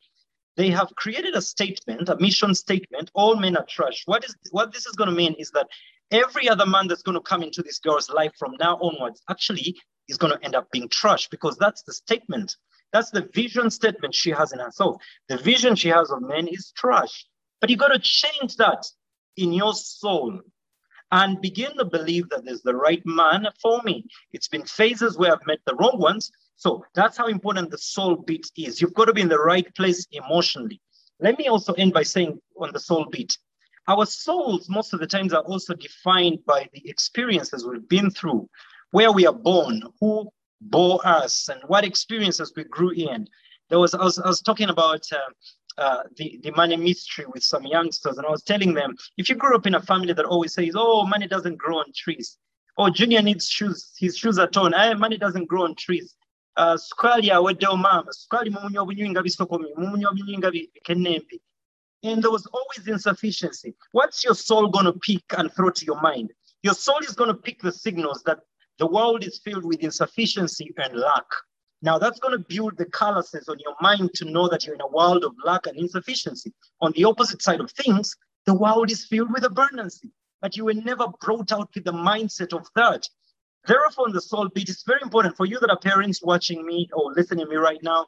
They 0.56 0.70
have 0.70 0.94
created 0.96 1.34
a 1.34 1.42
statement, 1.42 2.08
a 2.08 2.16
mission 2.18 2.54
statement. 2.54 3.10
All 3.14 3.36
men 3.36 3.56
are 3.56 3.66
trash. 3.68 4.02
What 4.06 4.24
is 4.24 4.34
what 4.50 4.72
this 4.72 4.86
is 4.86 4.94
going 4.94 5.10
to 5.10 5.16
mean 5.16 5.34
is 5.38 5.50
that 5.50 5.68
every 6.10 6.48
other 6.48 6.66
man 6.66 6.88
that's 6.88 7.02
going 7.02 7.16
to 7.16 7.20
come 7.20 7.42
into 7.42 7.62
this 7.62 7.78
girl's 7.78 8.10
life 8.10 8.32
from 8.38 8.54
now 8.58 8.76
onwards 8.76 9.22
actually 9.30 9.76
is 10.08 10.18
going 10.18 10.32
to 10.32 10.44
end 10.44 10.54
up 10.54 10.70
being 10.70 10.88
trash 10.88 11.28
because 11.28 11.56
that's 11.56 11.82
the 11.82 11.92
statement. 11.92 12.56
That's 12.92 13.10
the 13.10 13.28
vision 13.34 13.70
statement 13.70 14.14
she 14.14 14.30
has 14.30 14.52
in 14.52 14.58
herself. 14.58 15.02
The 15.28 15.36
vision 15.36 15.74
she 15.74 15.88
has 15.88 16.10
of 16.10 16.22
men 16.22 16.48
is 16.48 16.72
trash. 16.76 17.26
But 17.60 17.70
you 17.70 17.76
got 17.76 17.88
to 17.88 17.98
change 17.98 18.56
that 18.56 18.86
in 19.36 19.52
your 19.52 19.74
soul 19.74 20.40
and 21.12 21.40
begin 21.40 21.76
to 21.76 21.84
believe 21.84 22.28
that 22.30 22.44
there's 22.44 22.62
the 22.62 22.74
right 22.74 23.02
man 23.04 23.46
for 23.60 23.82
me. 23.82 24.04
It's 24.32 24.48
been 24.48 24.64
phases 24.64 25.16
where 25.16 25.32
I've 25.32 25.46
met 25.46 25.60
the 25.66 25.74
wrong 25.74 25.98
ones, 25.98 26.30
so 26.56 26.84
that's 26.94 27.16
how 27.16 27.26
important 27.26 27.70
the 27.70 27.78
soul 27.78 28.16
beat 28.16 28.50
is. 28.56 28.80
You've 28.80 28.94
got 28.94 29.06
to 29.06 29.12
be 29.12 29.20
in 29.20 29.28
the 29.28 29.38
right 29.38 29.72
place 29.74 30.06
emotionally. 30.10 30.80
Let 31.20 31.38
me 31.38 31.48
also 31.48 31.72
end 31.74 31.92
by 31.92 32.02
saying 32.02 32.38
on 32.60 32.72
the 32.72 32.80
soul 32.80 33.06
beat, 33.10 33.36
our 33.88 34.06
souls 34.06 34.68
most 34.68 34.92
of 34.92 35.00
the 35.00 35.06
times 35.06 35.32
are 35.32 35.42
also 35.42 35.74
defined 35.74 36.44
by 36.46 36.68
the 36.72 36.88
experiences 36.88 37.64
we've 37.64 37.88
been 37.88 38.10
through, 38.10 38.48
where 38.90 39.12
we 39.12 39.26
are 39.26 39.32
born, 39.32 39.82
who 40.00 40.28
bore 40.60 41.00
us, 41.06 41.48
and 41.48 41.60
what 41.66 41.84
experiences 41.84 42.52
we 42.56 42.64
grew 42.64 42.90
in. 42.90 43.28
There 43.68 43.78
was 43.78 43.94
I 43.94 44.04
was, 44.04 44.18
I 44.18 44.26
was 44.26 44.40
talking 44.40 44.70
about 44.70 45.06
uh, 45.12 45.80
uh, 45.80 46.02
the 46.16 46.40
the 46.42 46.52
money 46.52 46.76
mystery 46.76 47.26
with 47.26 47.42
some 47.42 47.64
youngsters, 47.64 48.18
and 48.18 48.26
I 48.26 48.30
was 48.30 48.42
telling 48.42 48.74
them 48.74 48.96
if 49.16 49.28
you 49.28 49.34
grew 49.34 49.54
up 49.54 49.66
in 49.66 49.74
a 49.74 49.82
family 49.82 50.12
that 50.12 50.24
always 50.24 50.54
says, 50.54 50.74
"Oh, 50.74 51.06
money 51.06 51.28
doesn't 51.28 51.58
grow 51.58 51.78
on 51.78 51.92
trees," 51.94 52.38
"Oh, 52.78 52.90
Junior 52.90 53.22
needs 53.22 53.48
shoes, 53.48 53.92
his 53.98 54.16
shoes 54.16 54.38
are 54.38 54.48
torn," 54.48 54.72
"Hey, 54.72 54.94
money 54.94 55.18
doesn't 55.18 55.46
grow 55.46 55.64
on 55.64 55.74
trees," 55.74 56.14
uh, 56.56 56.76
and 62.02 62.22
there 62.22 62.30
was 62.30 62.46
always 62.46 62.86
insufficiency. 62.86 63.74
What's 63.92 64.24
your 64.24 64.34
soul 64.34 64.68
going 64.68 64.84
to 64.84 64.92
pick 64.92 65.24
and 65.36 65.52
throw 65.52 65.70
to 65.70 65.84
your 65.84 66.00
mind? 66.00 66.32
Your 66.62 66.74
soul 66.74 66.98
is 67.00 67.14
going 67.14 67.28
to 67.28 67.34
pick 67.34 67.60
the 67.62 67.72
signals 67.72 68.22
that 68.24 68.40
the 68.78 68.86
world 68.86 69.24
is 69.24 69.40
filled 69.44 69.64
with 69.64 69.80
insufficiency 69.80 70.72
and 70.76 70.96
lack. 70.96 71.24
Now 71.82 71.98
that's 71.98 72.18
going 72.18 72.36
to 72.36 72.44
build 72.48 72.76
the 72.76 72.86
calluses 72.86 73.48
on 73.48 73.58
your 73.58 73.74
mind 73.80 74.10
to 74.14 74.24
know 74.24 74.48
that 74.48 74.64
you're 74.64 74.74
in 74.74 74.80
a 74.80 74.88
world 74.88 75.24
of 75.24 75.34
lack 75.44 75.66
and 75.66 75.76
insufficiency. 75.78 76.52
On 76.80 76.92
the 76.92 77.04
opposite 77.04 77.42
side 77.42 77.60
of 77.60 77.70
things 77.72 78.14
the 78.46 78.54
world 78.54 78.90
is 78.90 79.04
filled 79.04 79.32
with 79.32 79.44
abundance, 79.44 80.00
but 80.40 80.56
you 80.56 80.64
were 80.64 80.74
never 80.74 81.08
brought 81.20 81.50
out 81.52 81.68
with 81.74 81.84
the 81.84 81.92
mindset 81.92 82.56
of 82.56 82.66
that. 82.76 83.08
Therefore, 83.66 84.06
in 84.06 84.12
the 84.14 84.20
soul 84.20 84.48
beat, 84.48 84.68
it's 84.68 84.84
very 84.84 85.00
important 85.02 85.36
for 85.36 85.46
you 85.46 85.58
that 85.58 85.70
are 85.70 85.78
parents 85.78 86.22
watching 86.22 86.64
me 86.64 86.88
or 86.92 87.12
listening 87.12 87.44
to 87.44 87.50
me 87.50 87.56
right 87.56 87.82
now. 87.82 88.06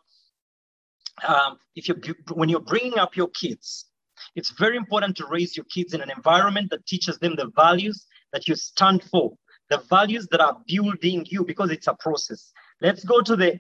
Um, 1.27 1.59
if 1.75 1.89
you 1.89 1.97
when 2.33 2.49
you're 2.49 2.61
bringing 2.61 2.99
up 2.99 3.17
your 3.17 3.29
kids, 3.29 3.87
it's 4.35 4.51
very 4.51 4.77
important 4.77 5.17
to 5.17 5.27
raise 5.27 5.57
your 5.57 5.67
kids 5.67 5.95
in 5.95 6.01
an 6.01 6.11
environment 6.11 6.71
that 6.71 6.87
teaches 6.87 7.19
them 7.19 7.37
the 7.37 7.51
values 7.57 8.07
that 8.33 8.47
you 8.49 8.55
stand 8.55 9.03
for, 9.05 9.35
the 9.71 9.83
values 9.91 10.29
that 10.31 10.41
are 10.41 10.59
building 10.67 11.27
you, 11.29 11.45
because 11.45 11.71
it's 11.71 11.87
a 11.87 11.95
process. 11.95 12.53
Let's 12.81 13.05
go 13.05 13.21
to 13.21 13.37
the 13.37 13.59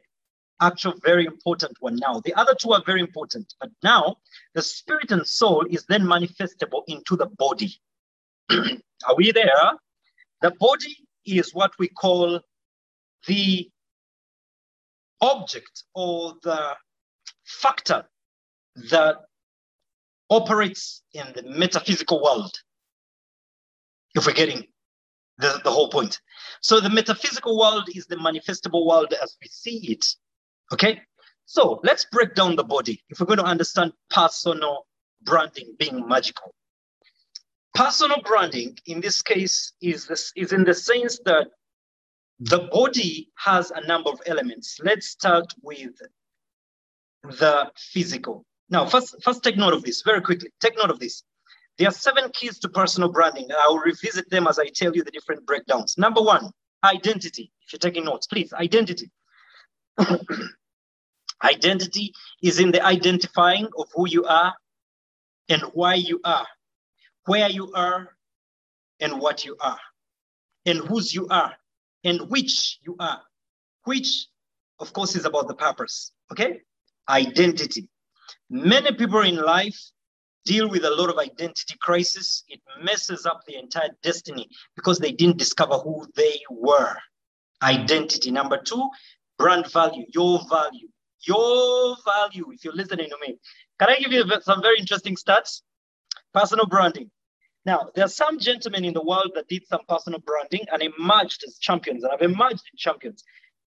actual 0.60 0.94
very 1.04 1.26
important 1.26 1.76
one 1.80 1.96
now. 1.96 2.20
The 2.24 2.34
other 2.34 2.54
two 2.54 2.72
are 2.72 2.82
very 2.84 3.00
important, 3.00 3.54
but 3.60 3.70
now 3.82 4.16
the 4.54 4.62
spirit 4.62 5.12
and 5.12 5.26
soul 5.26 5.64
is 5.70 5.84
then 5.88 6.02
manifestable 6.02 6.82
into 6.86 7.16
the 7.16 7.26
body. 7.26 7.80
are 8.50 9.16
we 9.16 9.32
there? 9.32 9.72
The 10.42 10.52
body 10.58 10.96
is 11.24 11.54
what 11.54 11.72
we 11.78 11.88
call 11.88 12.40
the 13.26 13.70
object 15.20 15.84
or 15.94 16.34
the 16.42 16.76
factor 17.44 18.04
that 18.90 19.16
operates 20.30 21.02
in 21.12 21.26
the 21.34 21.42
metaphysical 21.42 22.22
world, 22.22 22.54
if 24.14 24.26
we're 24.26 24.32
getting 24.32 24.66
the, 25.38 25.60
the 25.64 25.70
whole 25.70 25.88
point. 25.88 26.20
So 26.60 26.80
the 26.80 26.90
metaphysical 26.90 27.58
world 27.58 27.88
is 27.94 28.06
the 28.06 28.16
manifestable 28.16 28.86
world 28.86 29.14
as 29.22 29.36
we 29.40 29.48
see 29.48 29.92
it. 29.92 30.04
Okay? 30.72 31.00
So 31.46 31.80
let's 31.82 32.04
break 32.04 32.34
down 32.34 32.56
the 32.56 32.64
body 32.64 33.02
if 33.08 33.20
we're 33.20 33.26
going 33.26 33.38
to 33.38 33.44
understand 33.44 33.92
personal 34.10 34.86
branding 35.22 35.74
being 35.78 36.06
magical. 36.06 36.54
Personal 37.74 38.20
branding, 38.22 38.76
in 38.86 39.00
this 39.00 39.22
case, 39.22 39.72
is, 39.80 40.06
this, 40.06 40.32
is 40.36 40.52
in 40.52 40.64
the 40.64 40.74
sense 40.74 41.20
that 41.24 41.48
the 42.40 42.68
body 42.72 43.30
has 43.36 43.70
a 43.70 43.86
number 43.86 44.10
of 44.10 44.20
elements. 44.26 44.78
Let's 44.82 45.06
start 45.06 45.52
with 45.62 45.92
the 47.24 47.70
physical. 47.76 48.44
Now, 48.70 48.86
first, 48.86 49.16
first 49.22 49.42
take 49.42 49.56
note 49.56 49.74
of 49.74 49.82
this 49.82 50.02
very 50.02 50.20
quickly. 50.20 50.50
Take 50.60 50.76
note 50.76 50.90
of 50.90 50.98
this. 50.98 51.22
There 51.78 51.88
are 51.88 51.92
seven 51.92 52.30
keys 52.32 52.58
to 52.60 52.68
personal 52.68 53.10
branding. 53.10 53.48
I 53.50 53.68
will 53.68 53.78
revisit 53.78 54.28
them 54.30 54.46
as 54.46 54.58
I 54.58 54.66
tell 54.66 54.94
you 54.94 55.04
the 55.04 55.10
different 55.10 55.46
breakdowns. 55.46 55.96
Number 55.96 56.20
one, 56.20 56.50
identity. 56.84 57.52
If 57.66 57.72
you're 57.72 57.78
taking 57.78 58.04
notes, 58.04 58.26
please, 58.26 58.52
identity. 58.52 59.10
identity 61.44 62.12
is 62.42 62.58
in 62.58 62.72
the 62.72 62.84
identifying 62.84 63.68
of 63.78 63.88
who 63.94 64.08
you 64.08 64.24
are 64.24 64.54
and 65.48 65.62
why 65.72 65.94
you 65.94 66.20
are 66.24 66.46
where 67.28 67.50
you 67.50 67.70
are 67.74 68.08
and 69.00 69.20
what 69.20 69.44
you 69.44 69.54
are, 69.60 69.78
and 70.64 70.78
whose 70.78 71.14
you 71.14 71.28
are, 71.28 71.54
and 72.02 72.22
which 72.30 72.78
you 72.82 72.96
are, 72.98 73.20
which, 73.84 74.26
of 74.80 74.92
course, 74.94 75.14
is 75.14 75.26
about 75.26 75.46
the 75.46 75.54
purpose. 75.54 76.10
Okay? 76.32 76.62
Identity. 77.08 77.88
Many 78.50 78.92
people 78.92 79.20
in 79.20 79.36
life 79.36 79.78
deal 80.44 80.68
with 80.68 80.84
a 80.84 80.90
lot 80.90 81.10
of 81.10 81.18
identity 81.18 81.76
crisis. 81.80 82.44
It 82.48 82.60
messes 82.82 83.26
up 83.26 83.40
the 83.46 83.56
entire 83.56 83.90
destiny 84.02 84.48
because 84.76 84.98
they 84.98 85.12
didn't 85.12 85.38
discover 85.38 85.74
who 85.78 86.06
they 86.16 86.40
were. 86.50 86.96
Identity. 87.62 88.30
Number 88.30 88.58
two, 88.58 88.88
brand 89.38 89.70
value, 89.70 90.04
your 90.14 90.40
value. 90.48 90.88
Your 91.26 91.96
value, 92.04 92.52
if 92.52 92.64
you're 92.64 92.74
listening 92.74 93.10
to 93.10 93.16
me. 93.26 93.38
Can 93.78 93.90
I 93.90 93.98
give 93.98 94.12
you 94.12 94.24
some 94.42 94.62
very 94.62 94.78
interesting 94.78 95.16
stats? 95.16 95.62
Personal 96.32 96.66
branding. 96.66 97.10
Now, 97.66 97.90
there 97.94 98.04
are 98.04 98.08
some 98.08 98.38
gentlemen 98.38 98.84
in 98.84 98.94
the 98.94 99.02
world 99.02 99.32
that 99.34 99.48
did 99.48 99.66
some 99.66 99.80
personal 99.88 100.20
branding 100.20 100.64
and 100.72 100.82
emerged 100.82 101.44
as 101.46 101.58
champions, 101.58 102.04
and 102.04 102.12
have 102.12 102.22
emerged 102.22 102.62
in 102.72 102.76
champions. 102.78 103.24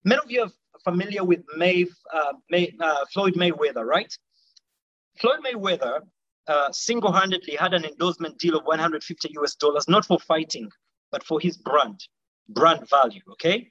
Many 0.03 0.21
of 0.23 0.31
you 0.31 0.43
are 0.43 0.51
familiar 0.83 1.23
with 1.23 1.41
May, 1.57 1.85
uh, 2.13 2.33
May 2.49 2.73
uh, 2.79 3.05
Floyd 3.13 3.33
Mayweather, 3.35 3.85
right? 3.85 4.11
Floyd 5.19 5.39
Mayweather 5.45 6.01
uh, 6.47 6.71
single-handedly 6.71 7.55
had 7.55 7.73
an 7.73 7.85
endorsement 7.85 8.37
deal 8.39 8.55
of 8.55 8.65
150 8.65 9.29
US 9.41 9.55
dollars, 9.55 9.87
not 9.87 10.05
for 10.05 10.19
fighting, 10.19 10.69
but 11.11 11.23
for 11.23 11.39
his 11.39 11.57
brand, 11.57 11.99
brand 12.47 12.89
value. 12.89 13.21
Okay. 13.33 13.69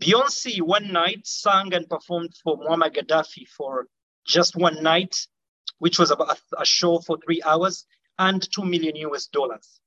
Beyonce 0.00 0.60
one 0.60 0.92
night 0.92 1.26
sang 1.26 1.74
and 1.74 1.88
performed 1.88 2.32
for 2.44 2.58
Muammar 2.58 2.94
Gaddafi 2.94 3.48
for 3.48 3.86
just 4.26 4.54
one 4.54 4.82
night, 4.82 5.16
which 5.78 5.98
was 5.98 6.10
about 6.10 6.38
a, 6.58 6.64
show 6.64 6.98
for 6.98 7.18
three 7.24 7.42
hours 7.44 7.86
and 8.18 8.46
2 8.52 8.64
million 8.64 8.96
US 8.96 9.26
dollars. 9.26 9.80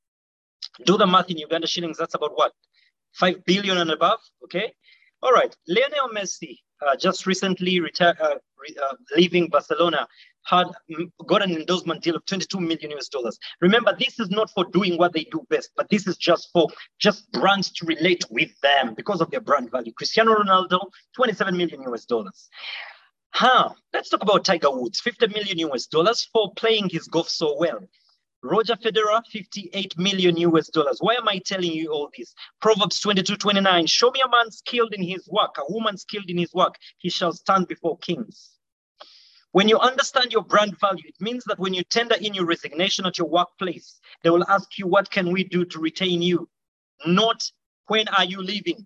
Do 0.85 0.97
the 0.97 1.07
math 1.07 1.29
in 1.29 1.37
Uganda 1.37 1.67
shillings, 1.67 1.97
that's 1.97 2.15
about 2.15 2.35
what? 2.35 2.53
5 3.13 3.45
billion 3.45 3.77
and 3.77 3.91
above, 3.91 4.19
okay? 4.43 4.73
All 5.21 5.31
right, 5.31 5.53
Lionel 5.67 6.09
Messi, 6.15 6.59
uh, 6.85 6.95
just 6.95 7.25
recently 7.25 7.79
retired, 7.79 8.17
uh, 8.21 8.35
re- 8.57 8.75
uh, 8.81 8.95
leaving 9.15 9.49
Barcelona, 9.49 10.07
had 10.45 10.67
got 11.27 11.43
an 11.43 11.51
endorsement 11.51 12.01
deal 12.01 12.15
of 12.15 12.25
22 12.25 12.59
million 12.59 12.91
US 12.91 13.09
dollars. 13.09 13.37
Remember, 13.61 13.95
this 13.99 14.19
is 14.19 14.29
not 14.29 14.49
for 14.51 14.65
doing 14.65 14.97
what 14.97 15.13
they 15.13 15.25
do 15.25 15.45
best, 15.49 15.71
but 15.75 15.89
this 15.89 16.07
is 16.07 16.17
just 16.17 16.49
for 16.53 16.67
just 16.99 17.31
brands 17.33 17.71
to 17.73 17.85
relate 17.85 18.23
with 18.29 18.49
them 18.61 18.93
because 18.95 19.19
of 19.21 19.29
their 19.29 19.41
brand 19.41 19.71
value. 19.71 19.91
Cristiano 19.91 20.35
Ronaldo, 20.35 20.79
27 21.15 21.55
million 21.55 21.81
US 21.83 22.05
dollars. 22.05 22.49
Huh. 23.31 23.69
Let's 23.93 24.09
talk 24.09 24.23
about 24.23 24.45
Tiger 24.45 24.71
Woods, 24.71 25.01
50 25.01 25.27
million 25.27 25.59
US 25.69 25.85
dollars 25.85 26.27
for 26.31 26.53
playing 26.55 26.89
his 26.89 27.07
golf 27.07 27.29
so 27.29 27.55
well. 27.57 27.79
Roger 28.41 28.75
Federer, 28.75 29.21
58 29.31 29.97
million 29.97 30.37
US 30.37 30.69
dollars. 30.69 30.97
Why 30.99 31.15
am 31.15 31.27
I 31.27 31.39
telling 31.39 31.71
you 31.71 31.91
all 31.91 32.09
this? 32.17 32.33
Proverbs 32.61 32.99
22, 33.01 33.35
29. 33.35 33.85
Show 33.87 34.11
me 34.11 34.21
a 34.21 34.29
man 34.29 34.49
skilled 34.51 34.93
in 34.93 35.03
his 35.03 35.27
work, 35.27 35.57
a 35.57 35.71
woman 35.71 35.97
skilled 35.97 36.29
in 36.29 36.37
his 36.37 36.53
work. 36.53 36.75
He 36.97 37.09
shall 37.09 37.33
stand 37.33 37.67
before 37.67 37.97
kings. 37.97 38.51
When 39.51 39.67
you 39.67 39.79
understand 39.79 40.31
your 40.31 40.43
brand 40.43 40.79
value, 40.79 41.03
it 41.07 41.19
means 41.19 41.43
that 41.45 41.59
when 41.59 41.73
you 41.73 41.83
tender 41.83 42.15
in 42.15 42.33
your 42.33 42.45
resignation 42.45 43.05
at 43.05 43.17
your 43.17 43.27
workplace, 43.27 43.99
they 44.23 44.29
will 44.29 44.45
ask 44.47 44.77
you, 44.77 44.87
What 44.87 45.09
can 45.09 45.31
we 45.31 45.43
do 45.43 45.65
to 45.65 45.79
retain 45.79 46.21
you? 46.21 46.47
Not 47.05 47.43
when 47.87 48.07
are 48.09 48.25
you 48.25 48.41
leaving? 48.41 48.85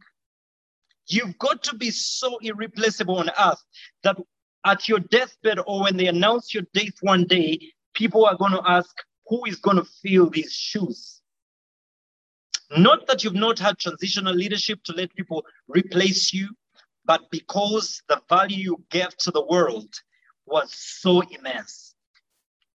You've 1.08 1.38
got 1.38 1.64
to 1.64 1.76
be 1.76 1.92
so 1.92 2.38
irreplaceable 2.42 3.18
on 3.18 3.30
earth 3.38 3.62
that 4.04 4.18
at 4.66 4.88
your 4.88 5.00
deathbed 5.00 5.60
or 5.68 5.84
when 5.84 5.98
they 5.98 6.08
announce 6.08 6.54
your 6.54 6.64
death 6.74 6.94
one 7.02 7.26
day, 7.26 7.60
people 7.94 8.26
are 8.26 8.36
going 8.38 8.54
to 8.54 8.64
ask, 8.66 8.96
who 9.28 9.46
is 9.46 9.58
going 9.58 9.78
to 9.78 9.86
fill 10.02 10.30
these 10.30 10.54
shoes? 10.54 11.22
Not 12.78 13.08
that 13.08 13.24
you've 13.24 13.36
not 13.36 13.60
had 13.60 13.78
transitional 13.78 14.34
leadership 14.34 14.84
to 14.86 14.94
let 14.94 15.14
people 15.16 15.46
replace 15.68 16.34
you, 16.34 16.50
but 17.06 17.30
because 17.32 18.02
the 18.08 18.22
value 18.30 18.64
you 18.64 18.84
gave 18.90 19.16
to 19.18 19.32
the 19.32 19.46
world 19.46 19.94
was 20.46 20.74
so 20.74 21.22
immense. 21.22 21.94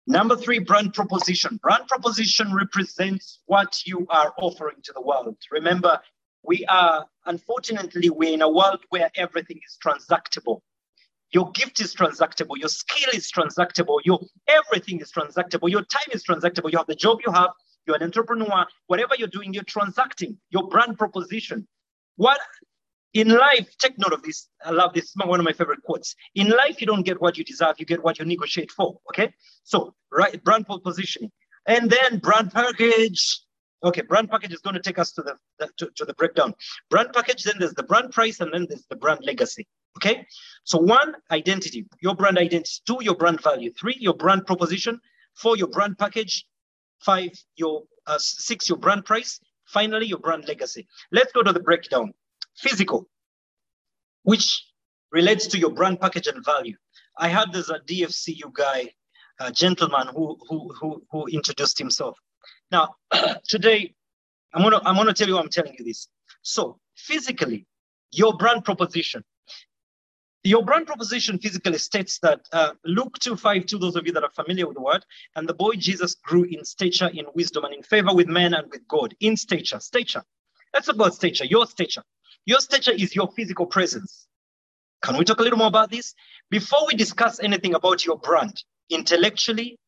Number 0.06 0.36
three, 0.36 0.60
brand 0.60 0.94
proposition. 0.94 1.58
Brand 1.62 1.88
proposition 1.88 2.54
represents 2.54 3.40
what 3.46 3.84
you 3.84 4.06
are 4.10 4.32
offering 4.38 4.76
to 4.84 4.92
the 4.92 5.00
world. 5.00 5.36
Remember, 5.50 6.00
we 6.44 6.64
are, 6.66 7.06
unfortunately, 7.24 8.10
we're 8.10 8.34
in 8.34 8.42
a 8.42 8.48
world 8.48 8.84
where 8.90 9.10
everything 9.16 9.60
is 9.66 9.76
transactable. 9.84 10.60
Your 11.32 11.50
gift 11.52 11.80
is 11.80 11.94
transactable. 11.94 12.56
Your 12.56 12.68
skill 12.68 13.10
is 13.12 13.30
transactable. 13.30 13.98
Your 14.04 14.20
everything 14.48 15.00
is 15.00 15.12
transactable. 15.12 15.70
Your 15.70 15.82
time 15.82 16.10
is 16.12 16.24
transactable. 16.24 16.70
You 16.70 16.78
have 16.78 16.86
the 16.86 16.94
job 16.94 17.18
you 17.26 17.32
have. 17.32 17.50
You're 17.86 17.96
an 17.96 18.02
entrepreneur. 18.02 18.66
Whatever 18.86 19.14
you're 19.18 19.28
doing, 19.28 19.52
you're 19.54 19.64
transacting 19.64 20.38
your 20.50 20.68
brand 20.68 20.98
proposition. 20.98 21.66
What 22.16 22.40
in 23.16 23.28
life, 23.28 23.66
take 23.78 23.98
note 23.98 24.12
of 24.12 24.22
this. 24.22 24.48
I 24.62 24.70
love 24.72 24.92
this. 24.92 25.14
One 25.16 25.40
of 25.40 25.44
my 25.44 25.52
favorite 25.52 25.82
quotes. 25.84 26.14
In 26.34 26.50
life, 26.50 26.80
you 26.82 26.86
don't 26.86 27.02
get 27.02 27.18
what 27.20 27.38
you 27.38 27.44
deserve. 27.44 27.76
You 27.78 27.86
get 27.86 28.04
what 28.04 28.18
you 28.18 28.26
negotiate 28.26 28.70
for. 28.70 28.98
Okay. 29.10 29.32
So, 29.64 29.94
right, 30.12 30.42
brand 30.44 30.66
positioning. 30.84 31.32
And 31.66 31.90
then 31.90 32.18
brand 32.18 32.52
package. 32.52 33.40
Okay, 33.84 34.02
brand 34.02 34.30
package 34.30 34.52
is 34.52 34.60
going 34.60 34.74
to 34.74 34.80
take 34.80 34.98
us 34.98 35.12
to 35.12 35.22
the, 35.22 35.36
the 35.58 35.68
to, 35.76 35.90
to 35.96 36.04
the 36.04 36.14
breakdown. 36.14 36.54
Brand 36.90 37.10
package, 37.12 37.44
then 37.44 37.56
there's 37.58 37.74
the 37.74 37.82
brand 37.82 38.10
price, 38.10 38.40
and 38.40 38.52
then 38.52 38.66
there's 38.68 38.86
the 38.88 38.96
brand 38.96 39.20
legacy. 39.22 39.66
Okay. 39.96 40.26
So 40.64 40.78
one, 40.78 41.14
identity, 41.30 41.86
your 42.00 42.14
brand 42.14 42.38
identity. 42.38 42.82
Two, 42.86 42.98
your 43.00 43.16
brand 43.16 43.42
value. 43.42 43.72
Three, 43.78 43.96
your 43.98 44.14
brand 44.14 44.46
proposition. 44.46 45.00
Four, 45.34 45.56
your 45.56 45.68
brand 45.68 45.98
package. 45.98 46.46
Five, 47.00 47.32
your 47.56 47.82
uh, 48.06 48.18
six, 48.18 48.68
your 48.68 48.78
brand 48.78 49.04
price. 49.04 49.38
Finally, 49.66 50.06
your 50.06 50.18
brand 50.18 50.46
legacy. 50.48 50.86
Let's 51.12 51.32
go 51.32 51.42
to 51.42 51.52
the 51.52 51.60
breakdown. 51.60 52.14
Physical, 52.56 53.06
which 54.22 54.64
relates 55.12 55.46
to 55.48 55.58
your 55.58 55.70
brand 55.70 56.00
package 56.00 56.26
and 56.26 56.42
value. 56.44 56.76
I 57.18 57.28
had 57.28 57.52
this 57.52 57.68
a 57.68 57.80
DFCU 57.80 58.52
guy, 58.52 58.92
a 59.40 59.52
gentleman 59.52 60.08
who 60.08 60.38
who 60.48 60.72
who, 60.80 61.02
who 61.10 61.26
introduced 61.26 61.78
himself. 61.78 62.18
Now, 62.70 62.96
today, 63.48 63.94
I'm 64.54 64.62
gonna 64.62 64.80
I'm 64.84 64.96
gonna 64.96 65.14
tell 65.14 65.28
you 65.28 65.38
I'm 65.38 65.48
telling 65.50 65.74
you 65.78 65.84
this. 65.84 66.08
So 66.42 66.78
physically, 66.96 67.66
your 68.12 68.36
brand 68.36 68.64
proposition 68.64 69.24
your 70.46 70.64
brand 70.64 70.86
proposition 70.86 71.38
physically 71.38 71.76
states 71.78 72.20
that 72.20 72.40
uh, 72.52 72.72
Luke 72.84 73.18
2.5, 73.18 73.80
those 73.80 73.96
of 73.96 74.06
you 74.06 74.12
that 74.12 74.22
are 74.22 74.30
familiar 74.30 74.66
with 74.66 74.76
the 74.76 74.82
word, 74.82 75.04
and 75.34 75.48
the 75.48 75.54
boy 75.54 75.72
Jesus 75.72 76.14
grew 76.14 76.44
in 76.44 76.64
stature, 76.64 77.10
in 77.12 77.26
wisdom, 77.34 77.64
and 77.64 77.74
in 77.74 77.82
favor 77.82 78.14
with 78.14 78.28
men 78.28 78.54
and 78.54 78.70
with 78.70 78.86
God. 78.86 79.14
In 79.20 79.36
stature, 79.36 79.80
stature. 79.80 80.22
Talk 80.72 80.88
about 80.88 81.14
stature, 81.14 81.44
your 81.44 81.66
stature. 81.66 82.02
Your 82.44 82.60
stature 82.60 82.92
is 82.92 83.16
your 83.16 83.28
physical 83.32 83.66
presence. 83.66 84.28
Can 85.02 85.16
we 85.16 85.24
talk 85.24 85.40
a 85.40 85.42
little 85.42 85.58
more 85.58 85.66
about 85.68 85.90
this? 85.90 86.14
Before 86.48 86.86
we 86.86 86.94
discuss 86.94 87.40
anything 87.40 87.74
about 87.74 88.06
your 88.06 88.18
brand, 88.18 88.62
intellectually, 88.88 89.78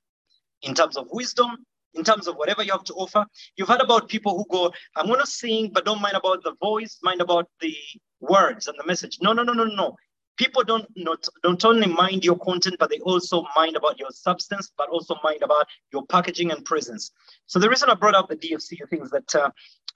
in 0.62 0.74
terms 0.74 0.96
of 0.96 1.06
wisdom, 1.12 1.64
in 1.98 2.04
terms 2.04 2.28
of 2.28 2.36
whatever 2.36 2.62
you 2.62 2.72
have 2.72 2.84
to 2.84 2.94
offer, 2.94 3.26
you've 3.56 3.68
heard 3.68 3.80
about 3.80 4.08
people 4.08 4.36
who 4.36 4.46
go, 4.50 4.72
I'm 4.96 5.06
going 5.06 5.20
to 5.20 5.26
sing, 5.26 5.70
but 5.72 5.84
don't 5.84 6.00
mind 6.00 6.16
about 6.16 6.42
the 6.44 6.54
voice, 6.60 6.98
mind 7.02 7.20
about 7.20 7.48
the 7.60 7.74
words 8.20 8.68
and 8.68 8.76
the 8.78 8.86
message. 8.86 9.18
No, 9.20 9.32
no, 9.32 9.42
no, 9.42 9.52
no, 9.52 9.64
no. 9.64 9.96
People 10.36 10.62
don't 10.62 10.86
not 10.94 11.26
don't 11.42 11.64
only 11.64 11.88
mind 11.88 12.24
your 12.24 12.38
content 12.38 12.76
but 12.78 12.90
they 12.90 13.00
also 13.00 13.44
mind 13.56 13.74
about 13.74 13.98
your 13.98 14.10
substance 14.10 14.70
but 14.78 14.88
also 14.88 15.16
mind 15.24 15.42
about 15.42 15.66
your 15.92 16.06
packaging 16.06 16.52
and 16.52 16.64
presence. 16.64 17.10
So 17.46 17.58
the 17.58 17.68
reason 17.68 17.90
i 17.90 17.94
brought 17.94 18.14
up 18.14 18.28
the 18.28 18.36
dfcu 18.36 18.88
thing 18.88 19.02
is 19.02 19.10
that 19.10 19.34
uh, 19.34 19.50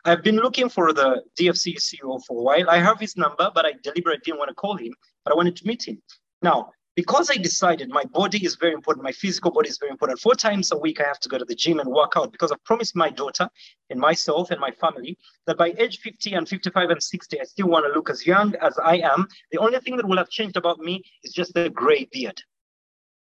i've 0.05 0.25
been 0.25 0.39
looking 0.39 0.69
for 0.69 0.93
the 0.93 1.23
dfcu 1.39 1.77
ceo 1.77 2.21
for 2.27 2.41
a 2.41 2.43
while. 2.43 2.69
I 2.69 2.79
have 2.79 2.99
his 2.99 3.17
number 3.17 3.53
but 3.55 3.65
i 3.65 3.75
deliberately 3.85 4.23
didn't 4.25 4.41
want 4.41 4.49
to 4.49 4.57
call 4.57 4.77
him 4.77 4.93
but 5.25 5.33
i 5.33 5.37
wanted 5.37 5.55
to 5.59 5.65
meet 5.65 5.87
him. 5.87 6.03
Now 6.43 6.73
because 6.95 7.31
I 7.31 7.37
decided 7.37 7.89
my 7.89 8.05
body 8.05 8.45
is 8.45 8.57
very 8.57 8.75
important, 8.75 9.05
my 9.05 9.13
physical 9.13 9.51
body 9.51 9.69
is 9.71 9.79
very 9.79 9.91
important. 9.91 10.21
Four 10.21 10.35
times 10.35 10.73
a 10.73 10.79
week, 10.79 11.01
I 11.01 11.05
have 11.05 11.21
to 11.21 11.29
go 11.29 11.39
to 11.39 11.45
the 11.45 11.55
gym 11.55 11.81
and 11.81 11.89
work 11.89 12.13
out 12.17 12.33
because 12.33 12.53
I've 12.53 12.63
promised 12.65 12.95
my 12.95 13.09
daughter 13.09 13.49
and 13.89 13.99
myself 13.99 14.51
and 14.51 14.61
my 14.61 14.71
family 14.73 15.17
that 15.47 15.57
by 15.57 15.73
age 15.79 16.01
50 16.01 16.35
and 16.35 16.49
55 16.49 16.91
and 16.91 17.03
60, 17.03 17.41
I 17.41 17.45
still 17.45 17.69
want 17.69 17.87
to 17.87 17.93
look 17.93 18.11
as 18.11 18.27
young 18.27 18.55
as 18.57 18.79
I 18.79 18.99
am. 18.99 19.27
The 19.53 19.59
only 19.59 19.79
thing 19.81 19.97
that 19.97 20.07
will 20.07 20.19
have 20.19 20.29
changed 20.29 20.57
about 20.57 20.81
me 20.81 21.03
is 21.25 21.33
just 21.33 21.55
the 21.55 21.71
gray 21.71 22.09
beard. 22.13 22.41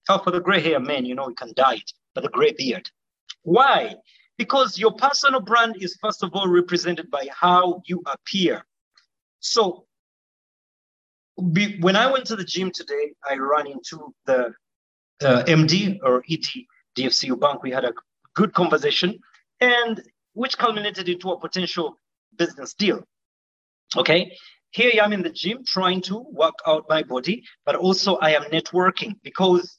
Oh, 0.08 0.18
for 0.18 0.30
the 0.30 0.40
gray 0.40 0.60
hair 0.60 0.78
man, 0.78 1.04
you 1.04 1.16
know, 1.16 1.26
we 1.26 1.34
can 1.34 1.52
dye 1.54 1.74
it, 1.74 1.92
but 2.14 2.22
the 2.22 2.30
gray 2.30 2.52
beard. 2.52 2.88
Why? 3.42 3.96
Because 4.36 4.78
your 4.78 4.92
personal 4.92 5.40
brand 5.40 5.76
is, 5.80 5.98
first 6.00 6.22
of 6.22 6.30
all, 6.32 6.46
represented 6.46 7.10
by 7.10 7.26
how 7.32 7.82
you 7.86 8.02
appear. 8.06 8.64
So 9.40 9.87
be, 11.52 11.78
when 11.80 11.96
I 11.96 12.10
went 12.10 12.26
to 12.26 12.36
the 12.36 12.44
gym 12.44 12.70
today, 12.72 13.12
I 13.28 13.36
ran 13.36 13.66
into 13.66 14.14
the 14.26 14.52
uh, 15.22 15.42
MD 15.44 15.98
or 16.02 16.22
ED 16.30 16.46
DFCU 16.96 17.38
Bank. 17.38 17.62
We 17.62 17.70
had 17.70 17.84
a 17.84 17.92
good 18.34 18.52
conversation, 18.54 19.18
and 19.60 20.02
which 20.34 20.58
culminated 20.58 21.08
into 21.08 21.30
a 21.30 21.38
potential 21.38 21.96
business 22.36 22.74
deal. 22.74 23.02
Okay, 23.96 24.36
here 24.70 24.90
I 24.94 25.04
am 25.04 25.12
in 25.12 25.22
the 25.22 25.30
gym 25.30 25.64
trying 25.66 26.02
to 26.02 26.18
work 26.30 26.58
out 26.66 26.84
my 26.88 27.02
body, 27.02 27.44
but 27.64 27.74
also 27.74 28.16
I 28.16 28.30
am 28.30 28.42
networking 28.44 29.14
because 29.22 29.78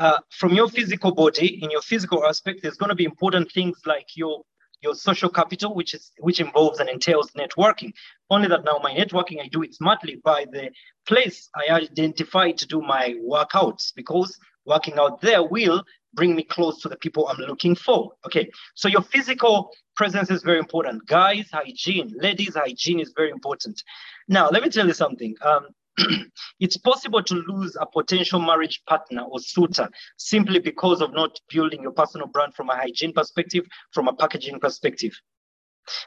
uh, 0.00 0.18
from 0.30 0.54
your 0.54 0.68
physical 0.68 1.14
body, 1.14 1.62
in 1.62 1.70
your 1.70 1.82
physical 1.82 2.26
aspect, 2.26 2.60
there's 2.62 2.76
going 2.76 2.88
to 2.88 2.96
be 2.96 3.04
important 3.04 3.50
things 3.52 3.78
like 3.86 4.06
your 4.16 4.42
your 4.84 4.94
social 4.94 5.30
capital, 5.30 5.74
which 5.74 5.94
is 5.94 6.12
which 6.18 6.40
involves 6.40 6.78
and 6.78 6.88
entails 6.88 7.30
networking. 7.32 7.92
Only 8.30 8.48
that 8.48 8.64
now 8.64 8.78
my 8.82 8.94
networking 8.94 9.40
I 9.42 9.48
do 9.48 9.62
it 9.62 9.74
smartly 9.74 10.20
by 10.22 10.44
the 10.52 10.70
place 11.06 11.50
I 11.56 11.72
identify 11.72 12.52
to 12.52 12.66
do 12.66 12.80
my 12.80 13.16
workouts 13.26 13.92
because 13.96 14.38
working 14.66 14.98
out 14.98 15.20
there 15.20 15.42
will 15.42 15.82
bring 16.14 16.36
me 16.36 16.44
close 16.44 16.80
to 16.82 16.88
the 16.88 16.96
people 16.96 17.26
I'm 17.26 17.38
looking 17.38 17.74
for. 17.74 18.12
Okay, 18.26 18.48
so 18.74 18.86
your 18.88 19.02
physical 19.02 19.70
presence 19.96 20.30
is 20.30 20.42
very 20.42 20.58
important. 20.58 21.06
Guys, 21.06 21.48
hygiene, 21.52 22.14
ladies, 22.16 22.54
hygiene 22.54 23.00
is 23.00 23.12
very 23.16 23.30
important. 23.30 23.82
Now, 24.28 24.48
let 24.48 24.62
me 24.62 24.70
tell 24.70 24.86
you 24.86 24.94
something. 24.94 25.34
Um, 25.42 25.66
it's 26.60 26.76
possible 26.76 27.22
to 27.22 27.34
lose 27.34 27.76
a 27.80 27.86
potential 27.86 28.40
marriage 28.40 28.82
partner 28.86 29.22
or 29.22 29.38
suitor 29.38 29.88
simply 30.16 30.58
because 30.58 31.00
of 31.00 31.12
not 31.12 31.38
building 31.48 31.82
your 31.82 31.92
personal 31.92 32.26
brand 32.26 32.54
from 32.54 32.70
a 32.70 32.76
hygiene 32.76 33.12
perspective, 33.12 33.64
from 33.92 34.08
a 34.08 34.14
packaging 34.14 34.58
perspective. 34.58 35.12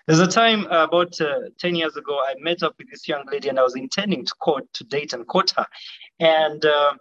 There's 0.08 0.20
a 0.20 0.28
time 0.28 0.66
uh, 0.68 0.86
about 0.86 1.20
uh, 1.22 1.50
10 1.60 1.76
years 1.76 1.96
ago, 1.98 2.20
I 2.20 2.36
met 2.40 2.64
up 2.64 2.76
with 2.78 2.90
this 2.90 3.08
young 3.08 3.26
lady 3.32 3.50
and 3.50 3.60
I 3.60 3.64
was 3.64 3.76
intending 3.76 4.26
to 4.26 4.34
court, 4.36 4.66
to 4.74 4.84
date 4.84 5.14
and 5.14 5.28
court 5.28 5.54
her. 5.56 5.68
And 6.20 6.66
uh, 6.66 6.96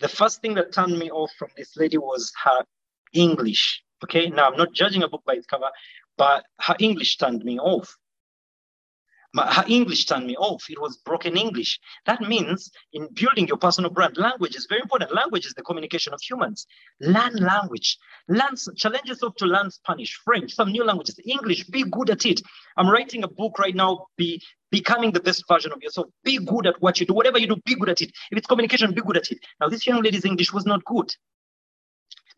the 0.00 0.08
first 0.08 0.40
thing 0.42 0.54
that 0.54 0.72
turned 0.72 0.98
me 0.98 1.10
off 1.10 1.30
from 1.38 1.48
this 1.56 1.76
lady 1.76 1.98
was 1.98 2.32
her 2.44 2.64
English. 3.12 3.82
Okay, 4.02 4.28
now 4.28 4.50
I'm 4.50 4.56
not 4.56 4.72
judging 4.72 5.02
a 5.02 5.08
book 5.08 5.22
by 5.26 5.34
its 5.34 5.46
cover, 5.46 5.70
but 6.16 6.44
her 6.60 6.74
English 6.78 7.18
turned 7.18 7.44
me 7.44 7.58
off. 7.58 7.96
Her 9.36 9.64
English 9.68 10.06
turned 10.06 10.26
me 10.26 10.36
off. 10.36 10.64
It 10.68 10.80
was 10.80 10.96
broken 10.98 11.36
English. 11.36 11.78
That 12.06 12.20
means 12.20 12.70
in 12.92 13.08
building 13.14 13.46
your 13.46 13.58
personal 13.58 13.90
brand, 13.90 14.16
language 14.16 14.56
is 14.56 14.66
very 14.68 14.80
important. 14.80 15.14
Language 15.14 15.46
is 15.46 15.54
the 15.54 15.62
communication 15.62 16.12
of 16.12 16.20
humans. 16.20 16.66
Learn 17.00 17.36
language. 17.36 17.96
Learn, 18.28 18.56
challenge 18.76 19.06
yourself 19.08 19.36
to 19.36 19.46
learn 19.46 19.70
Spanish, 19.70 20.20
French, 20.24 20.52
some 20.52 20.72
new 20.72 20.84
languages, 20.84 21.18
English. 21.24 21.64
Be 21.68 21.84
good 21.84 22.10
at 22.10 22.26
it. 22.26 22.40
I'm 22.76 22.88
writing 22.90 23.22
a 23.22 23.28
book 23.28 23.58
right 23.58 23.74
now. 23.74 24.06
Be 24.16 24.42
becoming 24.72 25.12
the 25.12 25.20
best 25.20 25.44
version 25.48 25.72
of 25.72 25.80
yourself. 25.80 26.08
Be 26.24 26.38
good 26.38 26.66
at 26.66 26.80
what 26.80 26.98
you 26.98 27.06
do. 27.06 27.14
Whatever 27.14 27.38
you 27.38 27.46
do, 27.46 27.56
be 27.64 27.76
good 27.76 27.88
at 27.88 28.00
it. 28.00 28.10
If 28.32 28.38
it's 28.38 28.46
communication, 28.48 28.92
be 28.94 29.02
good 29.02 29.16
at 29.16 29.30
it. 29.30 29.38
Now, 29.60 29.68
this 29.68 29.86
young 29.86 30.02
lady's 30.02 30.24
English 30.24 30.52
was 30.52 30.66
not 30.66 30.84
good. 30.84 31.14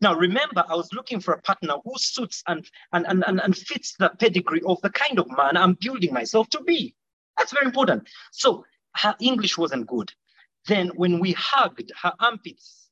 Now, 0.03 0.15
remember, 0.15 0.65
I 0.67 0.75
was 0.75 0.91
looking 0.91 1.21
for 1.21 1.33
a 1.33 1.41
partner 1.41 1.75
who 1.85 1.93
suits 1.95 2.43
and, 2.45 2.69
and, 2.91 3.05
and, 3.07 3.23
and, 3.25 3.39
and 3.39 3.55
fits 3.55 3.95
the 3.97 4.09
pedigree 4.09 4.61
of 4.67 4.81
the 4.81 4.89
kind 4.89 5.17
of 5.17 5.29
man 5.29 5.55
I'm 5.55 5.77
building 5.79 6.11
myself 6.11 6.49
to 6.49 6.61
be. 6.61 6.93
That's 7.37 7.53
very 7.53 7.65
important. 7.65 8.09
So 8.33 8.65
her 8.97 9.15
English 9.21 9.57
wasn't 9.57 9.87
good. 9.87 10.11
Then 10.67 10.89
when 10.95 11.21
we 11.21 11.31
hugged 11.31 11.89
her 12.01 12.11
armpits, 12.19 12.89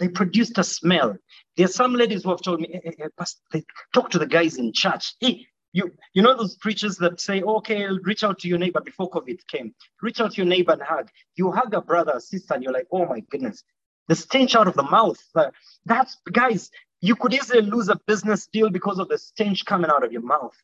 they 0.00 0.08
produced 0.08 0.58
a 0.58 0.64
smell. 0.64 1.16
There 1.56 1.66
are 1.66 1.68
some 1.68 1.94
ladies 1.94 2.24
who 2.24 2.30
have 2.30 2.42
told 2.42 2.60
me, 2.60 2.68
hey, 2.72 2.80
hey, 2.84 2.94
hey, 2.98 3.24
they 3.52 3.64
talk 3.94 4.10
to 4.10 4.18
the 4.18 4.26
guys 4.26 4.56
in 4.56 4.72
church. 4.72 5.14
Hey, 5.20 5.46
you, 5.72 5.92
you 6.14 6.22
know 6.22 6.36
those 6.36 6.56
preachers 6.56 6.96
that 6.96 7.20
say, 7.20 7.42
okay, 7.42 7.86
reach 8.02 8.24
out 8.24 8.40
to 8.40 8.48
your 8.48 8.58
neighbor 8.58 8.80
before 8.80 9.08
COVID 9.08 9.38
came. 9.46 9.72
Reach 10.02 10.20
out 10.20 10.32
to 10.32 10.38
your 10.38 10.46
neighbor 10.46 10.72
and 10.72 10.82
hug. 10.82 11.10
You 11.36 11.52
hug 11.52 11.74
a 11.74 11.80
brother 11.80 12.18
sister 12.18 12.54
and 12.54 12.64
you're 12.64 12.72
like, 12.72 12.88
oh 12.90 13.06
my 13.06 13.20
goodness, 13.30 13.62
the 14.10 14.16
stench 14.16 14.56
out 14.56 14.66
of 14.66 14.74
the 14.74 14.82
mouth. 14.82 15.22
Uh, 15.36 15.50
that's, 15.86 16.16
guys, 16.32 16.68
you 17.00 17.14
could 17.14 17.32
easily 17.32 17.62
lose 17.62 17.88
a 17.88 17.98
business 18.08 18.48
deal 18.52 18.68
because 18.68 18.98
of 18.98 19.08
the 19.08 19.16
stench 19.16 19.64
coming 19.64 19.88
out 19.88 20.04
of 20.04 20.10
your 20.10 20.22
mouth. 20.22 20.56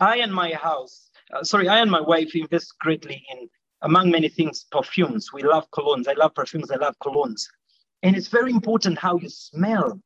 I 0.00 0.16
and 0.16 0.34
my 0.34 0.52
house, 0.52 1.08
uh, 1.32 1.44
sorry, 1.44 1.68
I 1.68 1.78
and 1.78 1.90
my 1.90 2.00
wife 2.00 2.34
invest 2.34 2.74
greatly 2.80 3.24
in, 3.30 3.48
among 3.82 4.10
many 4.10 4.28
things, 4.28 4.66
perfumes. 4.72 5.32
We 5.32 5.44
love 5.44 5.70
colognes. 5.70 6.08
I 6.08 6.14
love 6.14 6.34
perfumes. 6.34 6.72
I 6.72 6.78
love 6.78 6.96
colognes. 6.98 7.44
And 8.02 8.16
it's 8.16 8.26
very 8.26 8.50
important 8.50 8.98
how 8.98 9.18
you 9.18 9.28
smell. 9.28 10.00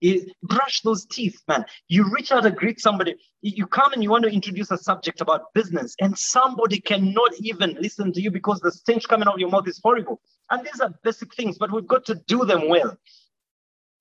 It, 0.00 0.32
brush 0.42 0.82
those 0.82 1.06
teeth, 1.06 1.42
man. 1.48 1.64
You 1.88 2.10
reach 2.12 2.30
out 2.30 2.46
and 2.46 2.56
greet 2.56 2.80
somebody. 2.80 3.16
You 3.42 3.66
come 3.66 3.92
and 3.92 4.02
you 4.02 4.10
want 4.10 4.24
to 4.24 4.30
introduce 4.30 4.70
a 4.70 4.78
subject 4.78 5.20
about 5.20 5.52
business, 5.54 5.96
and 6.00 6.16
somebody 6.16 6.80
cannot 6.80 7.32
even 7.40 7.76
listen 7.80 8.12
to 8.12 8.20
you 8.20 8.30
because 8.30 8.60
the 8.60 8.70
stench 8.70 9.08
coming 9.08 9.26
out 9.26 9.34
of 9.34 9.40
your 9.40 9.50
mouth 9.50 9.66
is 9.66 9.80
horrible. 9.82 10.20
And 10.50 10.64
these 10.64 10.80
are 10.80 10.94
basic 11.02 11.34
things, 11.34 11.58
but 11.58 11.72
we've 11.72 11.86
got 11.86 12.04
to 12.06 12.14
do 12.26 12.44
them 12.44 12.68
well. 12.68 12.96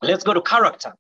Let's 0.02 0.24
go 0.24 0.34
to 0.34 0.42
character. 0.42 0.94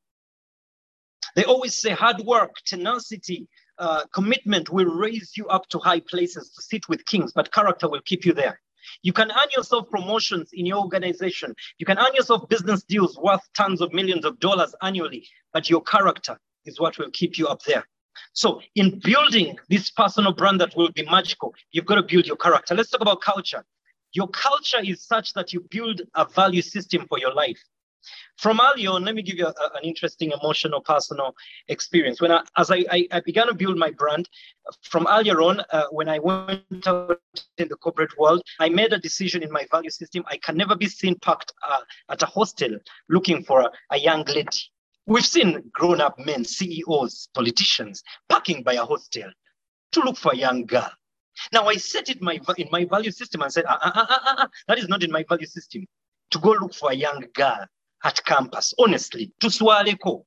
They 1.36 1.44
always 1.44 1.76
say 1.76 1.92
hard 1.92 2.20
work, 2.22 2.56
tenacity, 2.66 3.48
uh, 3.78 4.06
commitment 4.12 4.72
will 4.72 4.86
raise 4.86 5.34
you 5.38 5.48
up 5.48 5.68
to 5.70 5.80
high 5.80 6.00
places 6.00 6.52
to 6.54 6.62
sit 6.64 6.90
with 6.90 7.06
kings, 7.06 7.32
but 7.34 7.54
character 7.54 7.88
will 7.88 8.02
keep 8.02 8.26
you 8.26 8.34
there. 8.34 8.60
You 9.04 9.14
can 9.14 9.32
earn 9.32 9.50
yourself 9.56 9.90
promotions 9.90 10.50
in 10.54 10.66
your 10.66 10.80
organization. 10.80 11.54
You 11.78 11.86
can 11.86 11.98
earn 11.98 12.14
yourself 12.14 12.48
business 12.50 12.84
deals 12.84 13.18
worth 13.18 13.42
tons 13.56 13.82
of 13.82 13.94
millions 13.94 14.26
of 14.26 14.40
dollars 14.40 14.76
annually, 14.82 15.28
but 15.54 15.70
your 15.70 15.82
character 15.82 16.38
is 16.66 16.80
what 16.80 16.98
will 16.98 17.12
keep 17.12 17.38
you 17.38 17.48
up 17.48 17.64
there. 17.64 17.86
So, 18.34 18.62
in 18.76 19.00
building 19.00 19.58
this 19.70 19.92
personal 19.92 20.34
brand 20.34 20.60
that 20.62 20.76
will 20.76 20.92
be 20.92 21.06
magical, 21.06 21.54
you've 21.72 21.86
got 21.86 21.96
to 21.96 22.04
build 22.04 22.26
your 22.26 22.38
character. 22.38 22.76
Let's 22.76 22.90
talk 22.90 23.02
about 23.02 23.22
culture. 23.22 23.64
Your 24.14 24.28
culture 24.30 24.82
is 24.84 25.04
such 25.04 25.34
that 25.34 25.54
you 25.54 25.66
build 25.70 26.02
a 26.16 26.26
value 26.26 26.62
system 26.62 27.06
for 27.08 27.20
your 27.20 27.34
life. 27.34 27.62
From 28.38 28.62
early 28.62 28.86
on, 28.86 29.04
let 29.04 29.16
me 29.16 29.24
give 29.24 29.38
you 29.38 29.48
a, 29.48 29.54
an 29.76 29.84
interesting 29.84 30.32
emotional 30.32 30.80
personal 30.80 31.36
experience. 31.68 32.22
When 32.22 32.32
I, 32.32 32.44
as 32.56 32.70
I, 32.70 32.86
I, 32.92 33.08
I, 33.12 33.20
began 33.22 33.48
to 33.48 33.54
build 33.56 33.78
my 33.78 33.90
brand, 33.92 34.30
from 34.84 35.08
earlier 35.10 35.42
on, 35.42 35.62
uh, 35.72 35.86
when 35.92 36.08
I 36.08 36.20
went 36.20 36.86
out 36.86 37.20
in 37.58 37.68
the 37.68 37.76
corporate 37.76 38.18
world, 38.18 38.44
I 38.60 38.70
made 38.70 38.94
a 38.94 39.00
decision 39.00 39.42
in 39.42 39.52
my 39.52 39.66
value 39.72 39.90
system. 39.90 40.24
I 40.28 40.38
can 40.38 40.56
never 40.56 40.76
be 40.76 40.88
seen 40.88 41.16
parked 41.16 41.52
uh, 41.68 41.82
at 42.10 42.22
a 42.22 42.28
hostel 42.28 42.78
looking 43.10 43.44
for 43.44 43.62
a, 43.62 43.72
a 43.92 43.98
young 43.98 44.24
lady. 44.26 44.50
We've 45.08 45.26
seen 45.26 45.72
grown-up 45.74 46.20
men, 46.20 46.44
CEOs, 46.44 47.30
politicians, 47.34 48.04
parking 48.30 48.62
by 48.62 48.74
a 48.74 48.86
hostel 48.86 49.32
to 49.94 50.00
look 50.02 50.18
for 50.18 50.34
a 50.34 50.38
young 50.38 50.66
girl. 50.66 50.92
Now 51.54 51.68
I 51.68 51.78
set 51.78 52.10
it 52.10 52.22
my, 52.22 52.40
in 52.58 52.68
my 52.72 52.86
value 52.86 53.12
system 53.12 53.42
and 53.42 53.52
said, 53.52 53.66
ah, 53.68 53.80
ah, 53.82 53.92
ah, 53.96 54.08
ah, 54.10 54.36
ah, 54.40 54.48
that 54.68 54.78
is 54.78 54.88
not 54.90 55.04
in 55.04 55.12
my 55.12 55.24
value 55.28 55.46
system. 55.46 55.86
To 56.32 56.40
go 56.40 56.52
look 56.52 56.74
for 56.74 56.92
a 56.92 56.96
young 56.96 57.24
girl 57.34 57.66
at 58.04 58.24
campus, 58.26 58.74
honestly, 58.80 59.32
to 59.42 59.48
Swaleko. 59.48 60.24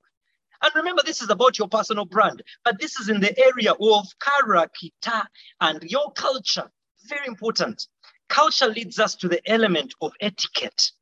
And 0.62 0.72
remember, 0.74 1.02
this 1.04 1.22
is 1.22 1.30
about 1.30 1.58
your 1.58 1.68
personal 1.68 2.04
brand, 2.04 2.42
but 2.64 2.78
this 2.78 3.00
is 3.00 3.08
in 3.08 3.20
the 3.20 3.38
area 3.38 3.72
of 3.72 4.06
character 4.20 5.22
and 5.60 5.82
your 5.84 6.12
culture. 6.12 6.70
Very 7.08 7.26
important. 7.26 7.86
Culture 8.28 8.68
leads 8.68 8.98
us 8.98 9.14
to 9.16 9.28
the 9.28 9.40
element 9.50 9.94
of 10.02 10.12
etiquette. 10.20 10.92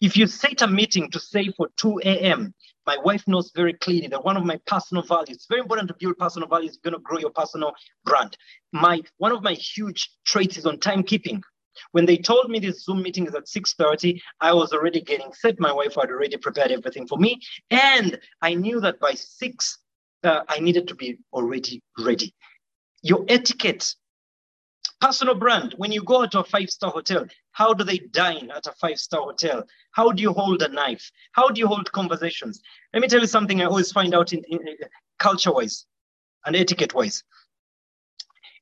If 0.00 0.16
you 0.16 0.26
set 0.26 0.62
a 0.62 0.66
meeting 0.66 1.10
to 1.10 1.20
say 1.20 1.52
for 1.56 1.68
2 1.76 2.00
a.m., 2.04 2.54
my 2.86 2.96
wife 2.98 3.22
knows 3.28 3.52
very 3.54 3.74
clearly 3.74 4.08
that 4.08 4.24
one 4.24 4.36
of 4.36 4.44
my 4.44 4.58
personal 4.66 5.02
values, 5.02 5.36
it's 5.36 5.46
very 5.46 5.60
important 5.60 5.88
to 5.88 5.94
build 5.98 6.18
personal 6.18 6.48
values, 6.48 6.78
you're 6.82 6.90
going 6.90 7.00
to 7.00 7.04
grow 7.04 7.18
your 7.18 7.30
personal 7.30 7.72
brand. 8.04 8.36
My 8.72 9.02
one 9.18 9.32
of 9.32 9.42
my 9.42 9.52
huge 9.52 10.10
traits 10.24 10.56
is 10.56 10.66
on 10.66 10.78
timekeeping. 10.78 11.40
When 11.92 12.06
they 12.06 12.16
told 12.16 12.50
me 12.50 12.58
this 12.58 12.84
Zoom 12.84 13.02
meeting 13.02 13.26
is 13.26 13.34
at 13.34 13.48
6:30, 13.48 14.20
I 14.40 14.52
was 14.52 14.72
already 14.72 15.00
getting 15.00 15.32
set. 15.32 15.60
My 15.60 15.72
wife 15.72 15.94
had 15.94 16.10
already 16.10 16.36
prepared 16.36 16.72
everything 16.72 17.06
for 17.06 17.18
me, 17.18 17.40
and 17.70 18.18
I 18.42 18.54
knew 18.54 18.80
that 18.80 19.00
by 19.00 19.14
six, 19.14 19.78
uh, 20.24 20.42
I 20.48 20.60
needed 20.60 20.88
to 20.88 20.94
be 20.94 21.18
already 21.32 21.82
ready. 21.98 22.34
Your 23.02 23.24
etiquette 23.28 23.94
Personal 25.00 25.34
brand, 25.34 25.74
when 25.78 25.92
you 25.92 26.02
go 26.04 26.26
to 26.26 26.40
a 26.40 26.44
five 26.44 26.68
star 26.68 26.90
hotel, 26.90 27.26
how 27.52 27.72
do 27.72 27.84
they 27.84 27.98
dine 27.98 28.50
at 28.54 28.66
a 28.66 28.72
five 28.72 28.98
star 28.98 29.22
hotel? 29.22 29.64
How 29.92 30.12
do 30.12 30.22
you 30.22 30.32
hold 30.34 30.60
a 30.60 30.68
knife? 30.68 31.10
How 31.32 31.48
do 31.48 31.58
you 31.58 31.66
hold 31.66 31.90
conversations? 31.90 32.60
Let 32.92 33.00
me 33.00 33.08
tell 33.08 33.20
you 33.20 33.26
something 33.26 33.62
I 33.62 33.64
always 33.64 33.92
find 33.92 34.14
out 34.14 34.34
in, 34.34 34.44
in, 34.48 34.68
in 34.68 34.76
culture 35.18 35.52
wise 35.52 35.86
and 36.44 36.54
etiquette 36.54 36.92
wise. 36.92 37.24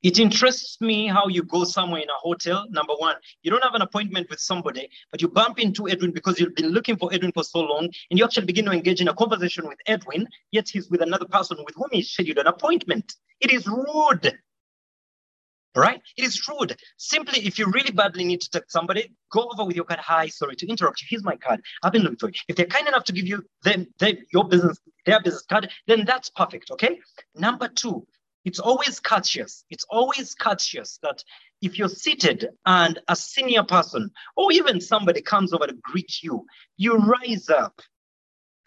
It 0.01 0.17
interests 0.17 0.79
me 0.79 1.07
how 1.07 1.27
you 1.27 1.43
go 1.43 1.65
somewhere 1.65 2.01
in 2.01 2.09
a 2.09 2.19
hotel. 2.19 2.65
Number 2.69 2.93
one, 2.93 3.15
you 3.43 3.51
don't 3.51 3.63
have 3.63 3.75
an 3.75 3.81
appointment 3.81 4.29
with 4.29 4.39
somebody, 4.39 4.89
but 5.11 5.21
you 5.21 5.27
bump 5.27 5.59
into 5.59 5.89
Edwin 5.89 6.11
because 6.11 6.39
you've 6.39 6.55
been 6.55 6.69
looking 6.69 6.95
for 6.95 7.13
Edwin 7.13 7.33
for 7.33 7.43
so 7.43 7.59
long, 7.59 7.89
and 8.09 8.17
you 8.17 8.23
actually 8.23 8.45
begin 8.45 8.65
to 8.65 8.71
engage 8.71 9.01
in 9.01 9.09
a 9.09 9.13
conversation 9.13 9.67
with 9.67 9.77
Edwin, 9.87 10.27
yet 10.51 10.69
he's 10.69 10.89
with 10.89 11.01
another 11.01 11.25
person 11.25 11.57
with 11.65 11.75
whom 11.75 11.89
he 11.91 12.01
scheduled 12.01 12.37
an 12.37 12.47
appointment. 12.47 13.13
It 13.41 13.51
is 13.51 13.67
rude 13.67 14.39
right? 15.75 16.01
It 16.17 16.25
is 16.25 16.47
rude. 16.47 16.75
Simply, 16.97 17.45
if 17.45 17.59
you 17.59 17.67
really 17.67 17.91
badly 17.91 18.23
need 18.23 18.41
to 18.41 18.49
text 18.49 18.71
somebody, 18.71 19.15
go 19.31 19.49
over 19.51 19.63
with 19.65 19.75
your 19.75 19.85
card. 19.85 19.99
Hi, 19.99 20.27
sorry 20.27 20.55
to 20.57 20.67
interrupt 20.67 21.01
you. 21.01 21.07
Here's 21.09 21.23
my 21.23 21.35
card. 21.35 21.61
I've 21.83 21.93
been 21.93 22.03
looking 22.03 22.17
for 22.17 22.27
you. 22.27 22.33
If 22.47 22.55
they're 22.55 22.65
kind 22.65 22.87
enough 22.87 23.03
to 23.05 23.13
give 23.13 23.27
you 23.27 23.43
them, 23.63 23.87
them 23.99 24.17
your 24.33 24.47
business, 24.47 24.77
their 25.05 25.21
business 25.21 25.45
card, 25.49 25.69
then 25.87 26.05
that's 26.05 26.29
perfect. 26.29 26.71
Okay. 26.71 26.99
Number 27.35 27.67
two, 27.67 28.05
it's 28.49 28.57
always 28.57 28.99
courteous. 28.99 29.63
It's 29.69 29.85
always 29.91 30.33
courteous 30.33 30.97
that 31.03 31.23
if 31.61 31.77
you're 31.77 31.87
seated 31.87 32.49
and 32.65 32.99
a 33.07 33.15
senior 33.15 33.61
person 33.61 34.09
or 34.35 34.51
even 34.51 34.81
somebody 34.81 35.21
comes 35.21 35.53
over 35.53 35.67
to 35.67 35.75
greet 35.83 36.23
you, 36.23 36.47
you 36.75 36.97
rise 36.97 37.49
up 37.49 37.79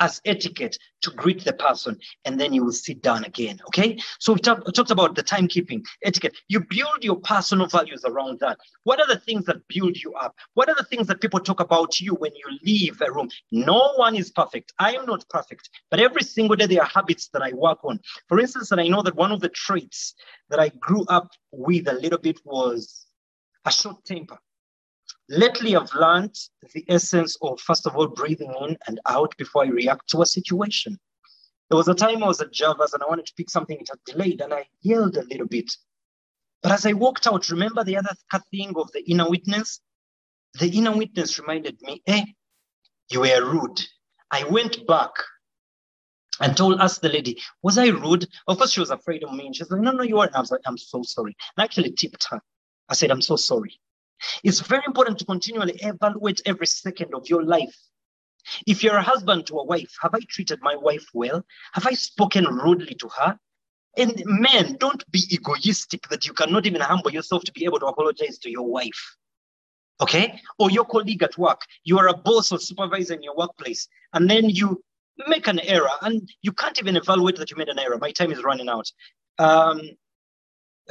as 0.02 0.20
etiquette 0.24 0.76
to 1.00 1.10
greet 1.12 1.44
the 1.44 1.52
person 1.52 1.96
and 2.24 2.38
then 2.38 2.52
you 2.52 2.64
will 2.64 2.72
sit 2.72 3.00
down 3.02 3.24
again 3.24 3.60
okay? 3.68 3.96
So 4.18 4.32
we, 4.32 4.40
talk, 4.40 4.66
we 4.66 4.72
talked 4.72 4.90
about 4.90 5.14
the 5.14 5.22
timekeeping 5.22 5.84
etiquette. 6.02 6.34
You 6.48 6.60
build 6.60 7.02
your 7.02 7.16
personal 7.20 7.68
values 7.68 8.02
around 8.04 8.40
that. 8.40 8.58
What 8.82 9.00
are 9.00 9.06
the 9.06 9.20
things 9.20 9.44
that 9.46 9.66
build 9.68 9.96
you 9.96 10.12
up? 10.14 10.34
What 10.54 10.68
are 10.68 10.74
the 10.76 10.84
things 10.84 11.06
that 11.06 11.20
people 11.20 11.38
talk 11.38 11.60
about 11.60 12.00
you 12.00 12.14
when 12.14 12.32
you 12.34 12.58
leave 12.64 13.00
a 13.00 13.12
room? 13.12 13.28
No 13.52 13.92
one 13.96 14.16
is 14.16 14.30
perfect. 14.30 14.72
I 14.80 14.94
am 14.94 15.06
not 15.06 15.24
perfect 15.28 15.70
but 15.90 16.00
every 16.00 16.22
single 16.22 16.56
day 16.56 16.66
there 16.66 16.82
are 16.82 16.88
habits 16.88 17.28
that 17.28 17.42
i 17.42 17.52
work 17.52 17.78
on. 17.84 18.00
For 18.28 18.40
instance 18.40 18.72
and 18.72 18.80
i 18.80 18.88
know 18.88 19.02
that 19.02 19.14
one 19.14 19.30
of 19.30 19.40
the 19.40 19.50
traits 19.50 20.14
that 20.50 20.58
i 20.58 20.68
grew 20.68 21.04
up 21.04 21.28
with 21.52 21.86
a 21.86 21.94
little 21.94 22.18
bit 22.18 22.40
was 22.44 23.06
a 23.64 23.70
short 23.70 24.04
temper 24.04 24.38
Lately, 25.28 25.76
I've 25.76 25.94
learned 25.94 26.36
the 26.74 26.84
essence 26.88 27.36
of, 27.42 27.60
first 27.60 27.86
of 27.86 27.96
all, 27.96 28.08
breathing 28.08 28.52
in 28.60 28.76
and 28.86 29.00
out 29.06 29.34
before 29.38 29.64
I 29.64 29.68
react 29.68 30.08
to 30.10 30.22
a 30.22 30.26
situation. 30.26 30.98
There 31.70 31.76
was 31.78 31.88
a 31.88 31.94
time 31.94 32.22
I 32.22 32.26
was 32.26 32.40
at 32.40 32.52
Javas 32.52 32.92
and 32.92 33.02
I 33.02 33.06
wanted 33.08 33.26
to 33.26 33.34
pick 33.34 33.48
something, 33.48 33.78
it 33.78 33.88
had 33.88 33.98
delayed, 34.04 34.40
and 34.40 34.52
I 34.52 34.66
yelled 34.82 35.16
a 35.16 35.24
little 35.24 35.46
bit. 35.46 35.72
But 36.62 36.72
as 36.72 36.86
I 36.86 36.92
walked 36.92 37.26
out, 37.26 37.50
remember 37.50 37.82
the 37.82 37.96
other 37.96 38.14
thing 38.50 38.74
of 38.76 38.90
the 38.92 39.00
inner 39.10 39.28
witness? 39.28 39.80
The 40.60 40.68
inner 40.68 40.96
witness 40.96 41.38
reminded 41.38 41.80
me, 41.80 42.02
eh, 42.06 42.24
you 43.10 43.20
were 43.20 43.44
rude. 43.44 43.80
I 44.30 44.44
went 44.44 44.86
back 44.86 45.12
and 46.40 46.56
told 46.56 46.80
us 46.80 46.98
the 46.98 47.08
lady, 47.08 47.40
was 47.62 47.78
I 47.78 47.86
rude? 47.88 48.26
Of 48.48 48.58
course, 48.58 48.72
she 48.72 48.80
was 48.80 48.90
afraid 48.90 49.24
of 49.24 49.32
me. 49.32 49.46
And 49.46 49.56
she's 49.56 49.70
like, 49.70 49.80
no, 49.80 49.92
no, 49.92 50.02
you 50.02 50.16
weren't. 50.16 50.34
I 50.34 50.40
was 50.40 50.50
like, 50.50 50.60
I'm 50.66 50.78
so 50.78 51.02
sorry. 51.02 51.36
And 51.56 51.62
I 51.62 51.64
actually 51.64 51.92
tipped 51.92 52.26
her. 52.30 52.40
I 52.88 52.94
said, 52.94 53.10
I'm 53.10 53.22
so 53.22 53.36
sorry. 53.36 53.78
It's 54.44 54.60
very 54.60 54.82
important 54.86 55.18
to 55.18 55.24
continually 55.24 55.78
evaluate 55.82 56.40
every 56.46 56.66
second 56.66 57.14
of 57.14 57.28
your 57.28 57.42
life. 57.42 57.76
If 58.66 58.82
you're 58.82 58.96
a 58.96 59.02
husband 59.02 59.46
to 59.46 59.58
a 59.58 59.64
wife, 59.64 59.92
have 60.02 60.14
I 60.14 60.20
treated 60.28 60.60
my 60.62 60.76
wife 60.76 61.04
well? 61.14 61.44
Have 61.74 61.86
I 61.86 61.92
spoken 61.92 62.44
rudely 62.44 62.94
to 62.96 63.08
her? 63.08 63.38
And 63.96 64.22
men, 64.24 64.76
don't 64.78 65.08
be 65.10 65.22
egoistic 65.30 66.08
that 66.08 66.26
you 66.26 66.32
cannot 66.32 66.66
even 66.66 66.80
humble 66.80 67.12
yourself 67.12 67.44
to 67.44 67.52
be 67.52 67.64
able 67.64 67.78
to 67.80 67.86
apologize 67.86 68.38
to 68.38 68.50
your 68.50 68.66
wife. 68.66 69.16
Okay? 70.00 70.40
Or 70.58 70.70
your 70.70 70.86
colleague 70.86 71.22
at 71.22 71.36
work. 71.38 71.60
You 71.84 71.98
are 71.98 72.08
a 72.08 72.16
boss 72.16 72.50
or 72.50 72.58
supervisor 72.58 73.14
in 73.14 73.22
your 73.22 73.36
workplace. 73.36 73.86
And 74.12 74.28
then 74.28 74.48
you 74.48 74.82
make 75.28 75.46
an 75.46 75.60
error 75.60 75.90
and 76.00 76.28
you 76.40 76.52
can't 76.52 76.78
even 76.78 76.96
evaluate 76.96 77.36
that 77.36 77.50
you 77.50 77.56
made 77.56 77.68
an 77.68 77.78
error. 77.78 77.98
My 77.98 78.12
time 78.12 78.32
is 78.32 78.42
running 78.42 78.68
out. 78.68 78.90
Um, 79.38 79.80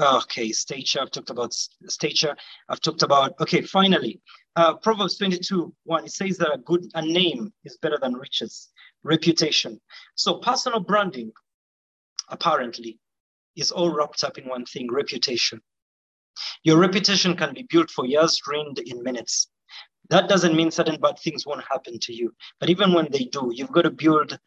okay, 0.01 0.51
stature. 0.51 1.01
I've 1.01 1.11
talked 1.11 1.29
about 1.29 1.53
stature. 1.53 2.35
I've 2.69 2.81
talked 2.81 3.03
about, 3.03 3.33
okay, 3.39 3.61
finally, 3.61 4.21
uh, 4.55 4.75
Proverbs 4.75 5.17
22, 5.17 5.73
1, 5.83 6.05
it 6.05 6.11
says 6.11 6.37
that 6.37 6.53
a 6.53 6.57
good 6.57 6.85
a 6.93 7.01
name 7.01 7.53
is 7.63 7.77
better 7.77 7.97
than 8.01 8.13
riches, 8.13 8.69
reputation. 9.03 9.79
So 10.15 10.35
personal 10.35 10.79
branding, 10.79 11.31
apparently, 12.29 12.99
is 13.55 13.71
all 13.71 13.93
wrapped 13.93 14.23
up 14.23 14.37
in 14.37 14.47
one 14.47 14.65
thing, 14.65 14.91
reputation. 14.91 15.61
Your 16.63 16.77
reputation 16.77 17.35
can 17.35 17.53
be 17.53 17.67
built 17.69 17.89
for 17.89 18.05
years, 18.05 18.41
ruined 18.47 18.79
in 18.79 19.03
minutes. 19.03 19.49
That 20.09 20.27
doesn't 20.27 20.55
mean 20.55 20.71
certain 20.71 20.99
bad 20.99 21.19
things 21.19 21.45
won't 21.45 21.63
happen 21.69 21.99
to 21.99 22.13
you. 22.13 22.33
But 22.59 22.69
even 22.69 22.93
when 22.93 23.09
they 23.11 23.25
do, 23.25 23.51
you've 23.53 23.71
got 23.71 23.83
to 23.83 23.91
build 23.91 24.37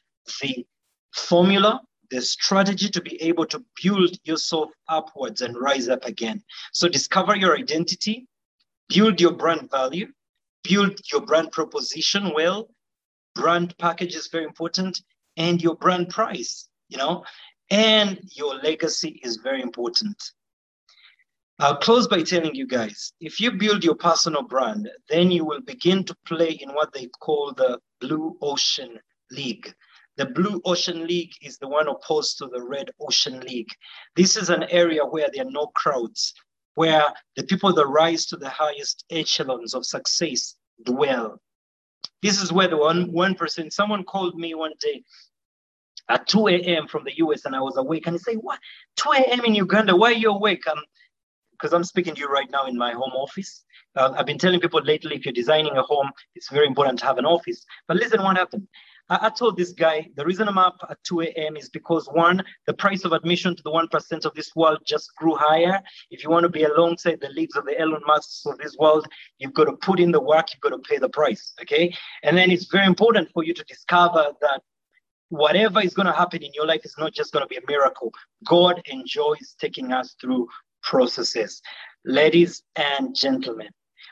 the 0.43 0.67
formula, 1.15 1.81
the 2.15 2.23
strategy 2.23 2.89
to 2.89 3.01
be 3.01 3.21
able 3.21 3.45
to 3.47 3.65
build 3.83 4.17
yourself 4.23 4.71
upwards 4.89 5.41
and 5.41 5.57
rise 5.57 5.89
up 5.89 6.05
again. 6.05 6.43
So 6.73 6.89
discover 6.89 7.35
your 7.35 7.57
identity, 7.57 8.29
build 8.89 9.21
your 9.21 9.33
brand 9.33 9.69
value, 9.71 10.07
build 10.63 11.01
your 11.11 11.23
brand 11.23 11.51
proposition 11.51 12.33
well. 12.33 12.71
Brand 13.35 13.77
package 13.79 14.15
is 14.15 14.29
very 14.29 14.45
important, 14.45 15.03
and 15.37 15.61
your 15.61 15.75
brand 15.75 16.09
price, 16.09 16.69
you 16.89 16.99
know, 16.99 17.25
and 17.71 18.21
your 18.33 18.55
legacy 18.57 19.21
is 19.25 19.39
very 19.39 19.61
important. 19.61 20.23
I'll 21.59 21.79
close 21.79 22.07
by 22.07 22.23
telling 22.23 22.55
you 22.55 22.67
guys 22.67 23.13
if 23.21 23.41
you 23.41 23.51
build 23.51 23.83
your 23.83 23.97
personal 23.97 24.43
brand, 24.43 24.89
then 25.09 25.33
you 25.33 25.45
will 25.45 25.63
begin 25.63 26.05
to 26.05 26.17
play 26.27 26.51
in 26.51 26.71
what 26.71 26.93
they 26.93 27.09
call 27.19 27.53
the 27.53 27.81
Blue 28.01 28.37
Ocean 28.41 29.01
League. 29.33 29.75
The 30.17 30.27
Blue 30.27 30.61
Ocean 30.65 31.07
League 31.07 31.33
is 31.43 31.59
the 31.59 31.69
one 31.69 31.89
opposed 31.89 32.39
to 32.39 32.47
the 32.47 32.63
Red 32.63 32.91
Ocean 33.01 33.41
League. 33.41 33.71
This 34.15 34.37
is 34.37 34.49
an 34.49 34.65
area 34.65 35.05
where 35.05 35.29
there 35.33 35.45
are 35.45 35.51
no 35.51 35.67
crowds, 35.69 36.35
where 36.75 37.05
the 37.37 37.43
people 37.45 37.73
that 37.73 37.87
rise 37.87 38.27
to 38.27 38.37
the 38.37 38.49
highest 38.49 39.05
echelons 39.11 39.75
of 39.75 39.85
success 39.85 40.55
dwell. 40.85 41.41
This 42.23 42.41
is 42.41 42.53
where 42.53 42.69
the 42.69 42.77
one 42.77 43.13
one 43.13 43.35
person, 43.35 43.71
someone 43.71 44.05
called 44.05 44.37
me 44.37 44.55
one 44.55 44.73
day 44.81 45.03
at 46.09 46.27
2 46.29 46.49
a.m. 46.49 46.87
from 46.87 47.05
the 47.05 47.17
US 47.17 47.45
and 47.45 47.57
I 47.57 47.61
was 47.61 47.77
awake 47.77 48.07
and 48.07 48.15
he 48.15 48.19
said, 48.19 48.37
What? 48.41 48.61
2 48.97 49.13
a.m. 49.13 49.45
in 49.45 49.55
Uganda? 49.55 49.97
Why 49.97 50.11
are 50.11 50.13
you 50.13 50.31
awake? 50.31 50.63
I'm, 50.67 50.83
because 51.53 51.73
I'm 51.73 51.85
speaking 51.85 52.15
to 52.15 52.21
you 52.21 52.29
right 52.29 52.51
now 52.51 52.67
in 52.67 52.77
my 52.77 52.93
home 52.93 53.13
office. 53.15 53.65
Uh, 53.97 54.13
I've 54.17 54.27
been 54.27 54.39
telling 54.39 54.61
people 54.61 54.83
lately, 54.83 55.15
if 55.17 55.25
you're 55.25 55.33
designing 55.33 55.77
a 55.77 55.83
home, 55.83 56.11
it's 56.35 56.51
very 56.51 56.67
important 56.67 56.99
to 56.99 57.07
have 57.07 57.19
an 57.19 57.25
office. 57.25 57.65
But 57.87 57.97
listen, 57.97 58.23
what 58.23 58.37
happened? 58.37 58.67
I, 59.11 59.31
told 59.31 59.57
this 59.57 59.73
guy 59.73 60.09
the 60.17 60.25
reason 60.25 60.49
I'm 60.49 60.57
up 60.57 60.79
at 60.89 60.97
2 61.05 61.23
a.m. 61.23 61.57
is 61.57 61.69
because 61.69 62.07
one, 62.07 62.43
the 62.67 62.73
price 62.73 63.05
of 63.05 63.13
admission 63.13 63.55
to 63.55 63.63
the 63.63 63.71
1% 63.71 64.25
of 64.25 64.35
this 64.35 64.57
world 64.57 64.79
just 64.87 65.15
grew 65.17 65.35
higher. 65.35 65.81
If 66.11 66.25
you 66.25 66.31
want 66.31 66.45
to 66.45 66.49
be 66.49 66.65
alongside 66.65 67.21
the 67.21 67.29
leagues 67.29 67.57
of 67.57 67.67
the 67.67 67.79
Elon 67.79 68.03
Musks 68.07 68.45
of 68.47 68.57
this 68.59 68.77
world, 68.79 69.07
you've 69.39 69.53
got 69.53 69.65
to 69.65 69.77
put 69.77 70.01
in 70.01 70.11
the 70.11 70.21
work, 70.21 70.47
you've 70.53 70.63
got 70.63 70.71
to 70.71 70.89
pay 70.89 70.99
the 70.99 71.11
price. 71.11 71.53
Okay. 71.61 71.95
And 72.23 72.37
then 72.37 72.51
it's 72.51 72.71
very 72.73 72.87
important 72.87 73.29
for 73.35 73.45
you 73.45 73.53
to 73.53 73.65
discover 73.65 74.33
that 74.41 74.63
whatever 75.29 75.81
is 75.81 75.95
going 75.95 76.07
to 76.07 76.13
happen 76.13 76.43
in 76.43 76.53
your 76.55 76.67
life 76.67 76.85
is 76.85 76.95
not 76.99 77.13
just 77.13 77.33
going 77.33 77.45
to 77.45 77.49
be 77.49 77.57
a 77.57 77.69
miracle. 77.69 78.13
God 78.47 78.81
enjoys 78.87 79.55
taking 79.61 79.93
us 79.93 80.15
through 80.21 80.49
processes. 80.83 81.61
Ladies 82.07 82.63
and 82.77 83.15
gentlemen, 83.15 83.69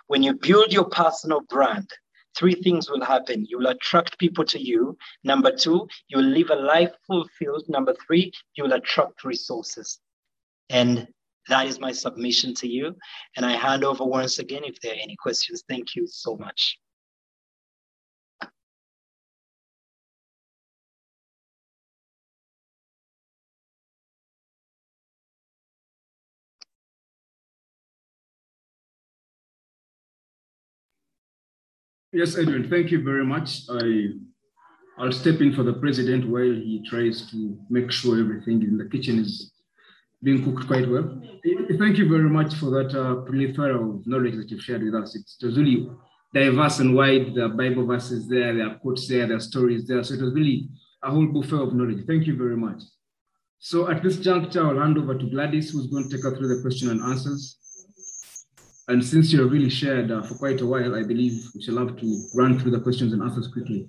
when 0.09 0.22
you 0.22 0.34
build 0.34 0.72
your 0.72 0.84
personal 0.84 1.40
brand, 1.49 1.88
three 2.37 2.55
things 2.55 2.91
will 2.91 3.05
happen. 3.05 3.47
You 3.49 3.59
will 3.59 3.68
attract 3.68 4.18
people 4.18 4.45
to 4.47 4.61
you. 4.61 4.97
Number 5.24 5.55
two, 5.55 5.87
you 6.09 6.18
will 6.18 6.24
live 6.24 6.51
a 6.51 6.57
life 6.57 6.93
fulfilled. 7.07 7.64
Number 7.68 7.95
three, 8.07 8.33
you 8.55 8.64
will 8.64 8.72
attract 8.72 9.24
resources. 9.24 9.99
And 10.70 11.09
that 11.49 11.66
is 11.66 11.80
my 11.80 11.93
submission 11.93 12.55
to 12.55 12.68
you. 12.68 12.95
And 13.37 13.45
I 13.45 13.53
hand 13.53 13.85
over 13.85 14.05
once 14.05 14.39
again 14.39 14.62
if 14.64 14.80
there 14.80 14.93
are 14.93 15.03
any 15.03 15.16
questions. 15.16 15.64
Thank 15.68 15.95
you 15.95 16.07
so 16.07 16.37
much. 16.37 16.78
Yes, 32.14 32.36
Edwin, 32.36 32.68
thank 32.68 32.90
you 32.90 33.02
very 33.02 33.24
much. 33.24 33.62
I, 33.70 34.08
I'll 34.98 35.12
step 35.12 35.40
in 35.40 35.54
for 35.54 35.62
the 35.62 35.72
president 35.72 36.28
while 36.28 36.42
he 36.42 36.84
tries 36.86 37.30
to 37.30 37.58
make 37.70 37.90
sure 37.90 38.20
everything 38.20 38.62
in 38.62 38.76
the 38.76 38.84
kitchen 38.84 39.18
is 39.18 39.50
being 40.22 40.44
cooked 40.44 40.66
quite 40.66 40.86
well. 40.90 41.22
Thank 41.78 41.96
you 41.96 42.08
very 42.10 42.28
much 42.28 42.54
for 42.56 42.70
that 42.70 42.94
uh, 42.94 43.22
plethora 43.22 43.80
of 43.82 44.06
knowledge 44.06 44.36
that 44.36 44.50
you've 44.50 44.60
shared 44.60 44.82
with 44.82 44.94
us. 44.94 45.16
It 45.16 45.46
was 45.46 45.56
really 45.56 45.90
diverse 46.34 46.80
and 46.80 46.94
wide. 46.94 47.34
The 47.34 47.48
Bible 47.48 47.86
verses 47.86 48.28
there, 48.28 48.54
there 48.54 48.68
are 48.68 48.74
quotes 48.74 49.08
there, 49.08 49.26
there 49.26 49.38
are 49.38 49.40
stories 49.40 49.86
there. 49.86 50.04
So 50.04 50.12
it 50.12 50.20
was 50.20 50.34
really 50.34 50.68
a 51.02 51.10
whole 51.10 51.26
buffet 51.26 51.56
of 51.56 51.72
knowledge. 51.72 52.04
Thank 52.06 52.26
you 52.26 52.36
very 52.36 52.58
much. 52.58 52.82
So 53.58 53.90
at 53.90 54.02
this 54.02 54.18
juncture, 54.18 54.66
I'll 54.66 54.78
hand 54.78 54.98
over 54.98 55.16
to 55.16 55.30
Gladys, 55.30 55.70
who's 55.70 55.86
going 55.86 56.10
to 56.10 56.14
take 56.14 56.26
us 56.26 56.36
through 56.36 56.54
the 56.54 56.60
question 56.60 56.90
and 56.90 57.00
answers. 57.00 57.56
And 58.89 59.05
since 59.05 59.33
you've 59.33 59.53
really 59.53 59.70
shared 59.70 60.11
uh, 60.11 60.22
for 60.22 60.35
quite 60.35 60.61
a 60.61 60.66
while, 60.66 60.95
I 60.97 61.03
believe 61.05 61.47
we 61.55 61.62
shall 61.62 61.78
have 61.78 61.97
to 61.99 62.24
run 62.35 62.59
through 62.59 62.72
the 62.72 62.80
questions 62.80 63.12
and 63.12 63.22
answers 63.22 63.49
quickly. 63.49 63.89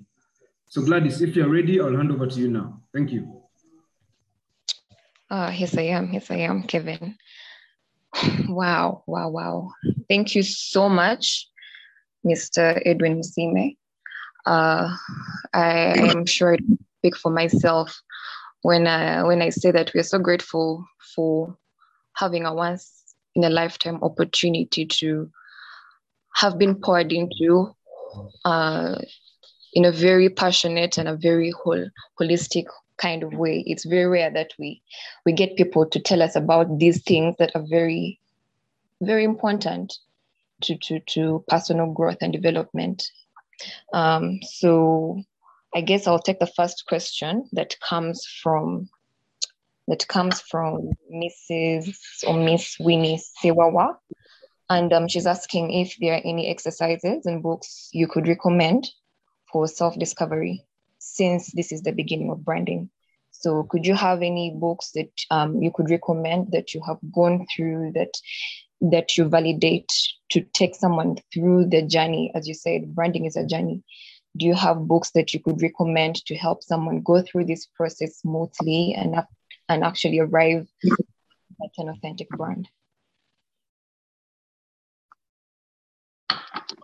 So 0.68 0.82
Gladys, 0.82 1.20
if 1.20 1.34
you're 1.34 1.48
ready, 1.48 1.80
I'll 1.80 1.96
hand 1.96 2.12
over 2.12 2.26
to 2.26 2.40
you 2.40 2.48
now. 2.48 2.80
Thank 2.92 3.10
you. 3.10 3.42
Uh, 5.30 5.52
yes, 5.56 5.76
I 5.76 5.82
am. 5.82 6.12
Yes, 6.12 6.30
I 6.30 6.36
am, 6.36 6.62
Kevin. 6.62 7.16
Wow, 8.48 9.02
wow, 9.06 9.28
wow. 9.28 9.70
Thank 10.08 10.36
you 10.36 10.44
so 10.44 10.88
much, 10.88 11.48
Mr. 12.24 12.80
Edwin 12.86 13.16
Musime. 13.16 13.76
Uh, 14.46 14.96
I, 15.52 15.94
am 15.96 16.24
sure 16.26 16.54
I 16.54 16.58
speak 16.98 17.16
for 17.16 17.32
myself 17.32 18.00
when 18.62 18.86
I, 18.86 19.24
when 19.24 19.42
I 19.42 19.48
say 19.48 19.72
that 19.72 19.90
we're 19.94 20.04
so 20.04 20.18
grateful 20.18 20.86
for 21.16 21.56
having 22.14 22.46
a 22.46 22.54
once 22.54 23.03
in 23.34 23.44
a 23.44 23.50
lifetime 23.50 23.98
opportunity 24.02 24.86
to 24.86 25.30
have 26.34 26.58
been 26.58 26.74
poured 26.74 27.12
into 27.12 27.74
uh, 28.44 28.96
in 29.72 29.84
a 29.84 29.92
very 29.92 30.28
passionate 30.28 30.98
and 30.98 31.08
a 31.08 31.16
very 31.16 31.50
whole, 31.50 31.88
holistic 32.20 32.66
kind 32.96 33.22
of 33.22 33.34
way. 33.34 33.64
It's 33.66 33.84
very 33.84 34.06
rare 34.06 34.30
that 34.30 34.52
we 34.58 34.82
we 35.26 35.32
get 35.32 35.56
people 35.56 35.86
to 35.86 36.00
tell 36.00 36.22
us 36.22 36.36
about 36.36 36.78
these 36.78 37.02
things 37.02 37.36
that 37.38 37.52
are 37.54 37.64
very, 37.68 38.20
very 39.02 39.24
important 39.24 39.94
to 40.62 40.76
to 40.78 41.00
to 41.00 41.44
personal 41.48 41.92
growth 41.92 42.18
and 42.20 42.32
development. 42.32 43.02
Um, 43.92 44.40
so 44.42 45.22
I 45.74 45.80
guess 45.80 46.06
I'll 46.06 46.22
take 46.22 46.38
the 46.38 46.46
first 46.46 46.84
question 46.86 47.48
that 47.52 47.76
comes 47.80 48.26
from 48.42 48.88
that 49.88 50.06
comes 50.08 50.40
from 50.40 50.90
Mrs. 51.12 51.96
or 52.26 52.34
Miss 52.34 52.76
Winnie 52.80 53.20
Siwawa. 53.42 53.96
And 54.70 54.92
um, 54.92 55.08
she's 55.08 55.26
asking 55.26 55.72
if 55.72 55.96
there 56.00 56.14
are 56.14 56.22
any 56.24 56.48
exercises 56.48 57.26
and 57.26 57.42
books 57.42 57.90
you 57.92 58.08
could 58.08 58.26
recommend 58.26 58.88
for 59.52 59.68
self 59.68 59.98
discovery 59.98 60.64
since 60.98 61.52
this 61.52 61.70
is 61.70 61.82
the 61.82 61.92
beginning 61.92 62.30
of 62.30 62.44
branding. 62.44 62.90
So, 63.30 63.64
could 63.64 63.86
you 63.86 63.94
have 63.94 64.22
any 64.22 64.56
books 64.58 64.92
that 64.92 65.10
um, 65.30 65.62
you 65.62 65.70
could 65.70 65.90
recommend 65.90 66.52
that 66.52 66.72
you 66.72 66.80
have 66.86 66.98
gone 67.14 67.46
through 67.54 67.92
that 67.94 68.14
that 68.80 69.16
you 69.16 69.28
validate 69.28 69.92
to 70.30 70.40
take 70.54 70.74
someone 70.74 71.16
through 71.32 71.66
the 71.66 71.82
journey? 71.82 72.32
As 72.34 72.48
you 72.48 72.54
said, 72.54 72.94
branding 72.94 73.26
is 73.26 73.36
a 73.36 73.46
journey. 73.46 73.82
Do 74.36 74.46
you 74.46 74.54
have 74.54 74.88
books 74.88 75.10
that 75.10 75.34
you 75.34 75.40
could 75.40 75.60
recommend 75.60 76.24
to 76.26 76.34
help 76.34 76.62
someone 76.62 77.02
go 77.02 77.22
through 77.22 77.44
this 77.44 77.66
process 77.66 78.18
smoothly 78.18 78.94
and 78.96 79.14
and 79.74 79.82
actually 79.82 80.20
arrive 80.20 80.66
at 81.64 81.72
an 81.78 81.88
authentic 81.88 82.28
brand. 82.30 82.68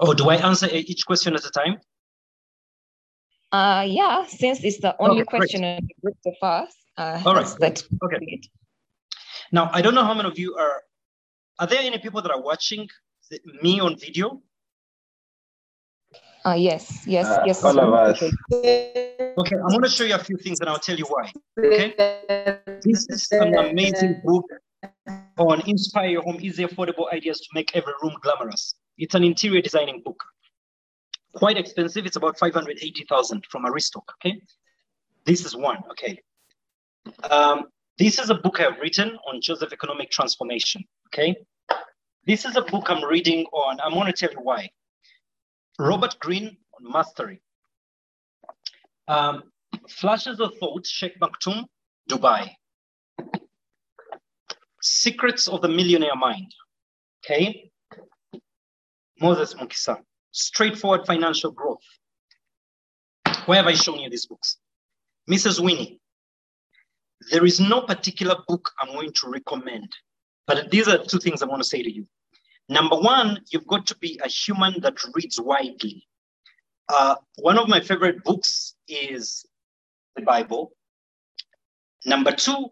Oh, 0.01 0.13
do 0.15 0.29
I 0.29 0.37
answer 0.37 0.69
each 0.71 1.07
question 1.07 1.35
at 1.35 1.45
a 1.45 1.51
time? 1.51 1.79
Uh, 3.53 3.85
yeah, 3.87 4.25
since 4.27 4.65
it's 4.65 4.81
the 4.81 4.95
only 4.99 5.23
okay, 5.23 5.37
question 5.37 5.63
in 5.65 5.87
the 5.89 5.95
group 6.03 6.17
so 6.25 6.33
far. 6.41 6.69
Uh, 6.97 7.23
All 7.25 7.35
right. 7.35 7.47
That. 7.61 7.83
Okay. 8.05 8.41
Now, 9.53 9.71
I 9.73 9.83
don't 9.83 9.95
know 9.95 10.05
how 10.05 10.15
many 10.15 10.29
of 10.29 10.39
you 10.39 10.55
are. 10.57 10.83
Are 11.59 11.67
there 11.67 11.81
any 11.81 11.99
people 11.99 12.23
that 12.23 12.31
are 12.31 12.41
watching 12.41 12.89
the, 13.31 13.41
me 13.63 13.81
on 13.81 13.97
video? 13.99 14.41
Uh, 16.45 16.53
yes, 16.53 17.07
yes, 17.07 17.27
uh, 17.27 17.43
yes. 17.45 17.63
All 17.63 17.79
of 17.79 17.93
us. 17.93 18.23
Okay. 18.23 19.33
okay, 19.37 19.57
I'm 19.57 19.69
going 19.69 19.83
to 19.83 19.89
show 19.91 20.05
you 20.05 20.15
a 20.15 20.19
few 20.19 20.37
things 20.39 20.61
and 20.61 20.71
I'll 20.71 20.79
tell 20.79 20.97
you 20.97 21.05
why. 21.05 21.31
Okay. 21.59 21.95
This 22.83 23.07
is 23.11 23.29
an 23.33 23.55
amazing 23.55 24.23
book 24.25 24.47
on 25.37 25.61
Inspire 25.69 26.09
Your 26.09 26.23
Home 26.23 26.39
Easy 26.41 26.65
Affordable 26.65 27.13
Ideas 27.13 27.41
to 27.41 27.47
Make 27.55 27.77
Every 27.77 27.93
Room 28.03 28.15
Glamorous. 28.23 28.75
It's 28.97 29.15
an 29.15 29.23
interior 29.23 29.61
designing 29.61 30.03
book. 30.03 30.23
Quite 31.35 31.59
expensive. 31.59 32.07
It's 32.07 32.17
about 32.17 32.39
580,000 32.39 33.45
from 33.51 33.65
Aristoc. 33.65 34.03
Okay. 34.25 34.41
This 35.27 35.45
is 35.45 35.55
one. 35.55 35.79
Okay. 35.91 36.21
Um, 37.31 37.65
this 37.99 38.19
is 38.19 38.31
a 38.31 38.35
book 38.35 38.61
I've 38.61 38.79
written 38.79 39.19
on 39.29 39.43
Joseph 39.43 39.75
Economic 39.75 40.11
Transformation. 40.11 40.85
Okay. 41.09 41.37
This 42.27 42.47
is 42.47 42.57
a 42.57 42.63
book 42.63 42.87
I'm 42.89 43.05
reading 43.05 43.45
on. 43.53 43.79
I'm 43.81 43.93
going 43.93 44.07
to 44.07 44.13
tell 44.13 44.31
you 44.31 44.41
why. 44.43 44.71
Robert 45.81 46.19
Greene 46.21 46.59
on 46.75 46.93
mastery. 46.93 47.41
Um, 49.09 49.45
Flashes 49.89 50.39
of 50.39 50.53
Thought, 50.59 50.87
Sheikh 50.87 51.19
Maktoum, 51.19 51.65
Dubai. 52.09 52.51
Secrets 54.83 55.49
of 55.49 55.63
the 55.63 55.69
Millionaire 55.69 56.17
Mind. 56.17 56.53
Okay. 57.25 57.71
Moses 59.21 59.55
Mukisa. 59.55 59.97
Straightforward 60.33 61.07
Financial 61.07 61.51
Growth. 61.51 61.79
Where 63.47 63.57
have 63.57 63.67
I 63.67 63.73
shown 63.73 64.01
you 64.01 64.11
these 64.11 64.27
books? 64.27 64.59
Mrs. 65.31 65.65
Winnie. 65.65 65.99
There 67.31 67.47
is 67.47 67.59
no 67.59 67.83
particular 67.83 68.37
book 68.47 68.71
I'm 68.81 68.93
going 68.93 69.13
to 69.15 69.31
recommend, 69.31 69.91
but 70.47 70.71
these 70.71 70.89
are 70.89 70.99
two 70.99 71.19
things 71.19 71.43
I 71.43 71.47
want 71.47 71.63
to 71.63 71.69
say 71.69 71.83
to 71.83 71.91
you. 71.91 72.07
Number 72.71 72.97
one, 72.97 73.41
you've 73.51 73.67
got 73.67 73.85
to 73.89 73.97
be 73.97 74.21
a 74.25 74.29
human 74.29 74.81
that 74.83 74.95
reads 75.13 75.41
widely. 75.41 76.07
Uh, 76.89 77.17
one 77.39 77.59
of 77.59 77.69
my 77.69 77.81
favorite 77.81 78.23
books 78.23 78.77
is 78.89 79.45
the 80.15 80.23
Bible. 80.23 80.71
Number 82.07 82.31
two, 82.31 82.71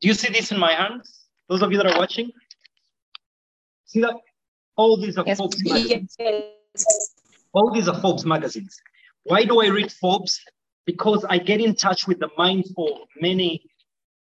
do 0.00 0.08
you 0.08 0.14
see 0.14 0.32
this 0.32 0.50
in 0.50 0.58
my 0.58 0.72
hands? 0.72 1.26
Those 1.50 1.60
of 1.60 1.72
you 1.72 1.76
that 1.76 1.86
are 1.86 1.98
watching? 1.98 2.30
See 3.84 4.00
that? 4.00 4.14
All 4.76 4.96
these 4.96 5.18
are 5.18 5.24
yes. 5.26 5.36
Forbes 5.36 5.62
magazines. 5.62 6.16
Yes. 6.18 7.14
All 7.52 7.70
these 7.70 7.86
are 7.86 8.00
Forbes 8.00 8.24
magazines. 8.24 8.80
Why 9.24 9.44
do 9.44 9.60
I 9.60 9.66
read 9.66 9.92
Forbes? 9.92 10.40
Because 10.86 11.22
I 11.28 11.36
get 11.36 11.60
in 11.60 11.74
touch 11.74 12.08
with 12.08 12.18
the 12.18 12.30
minds 12.38 12.72
of 12.78 13.08
many 13.20 13.66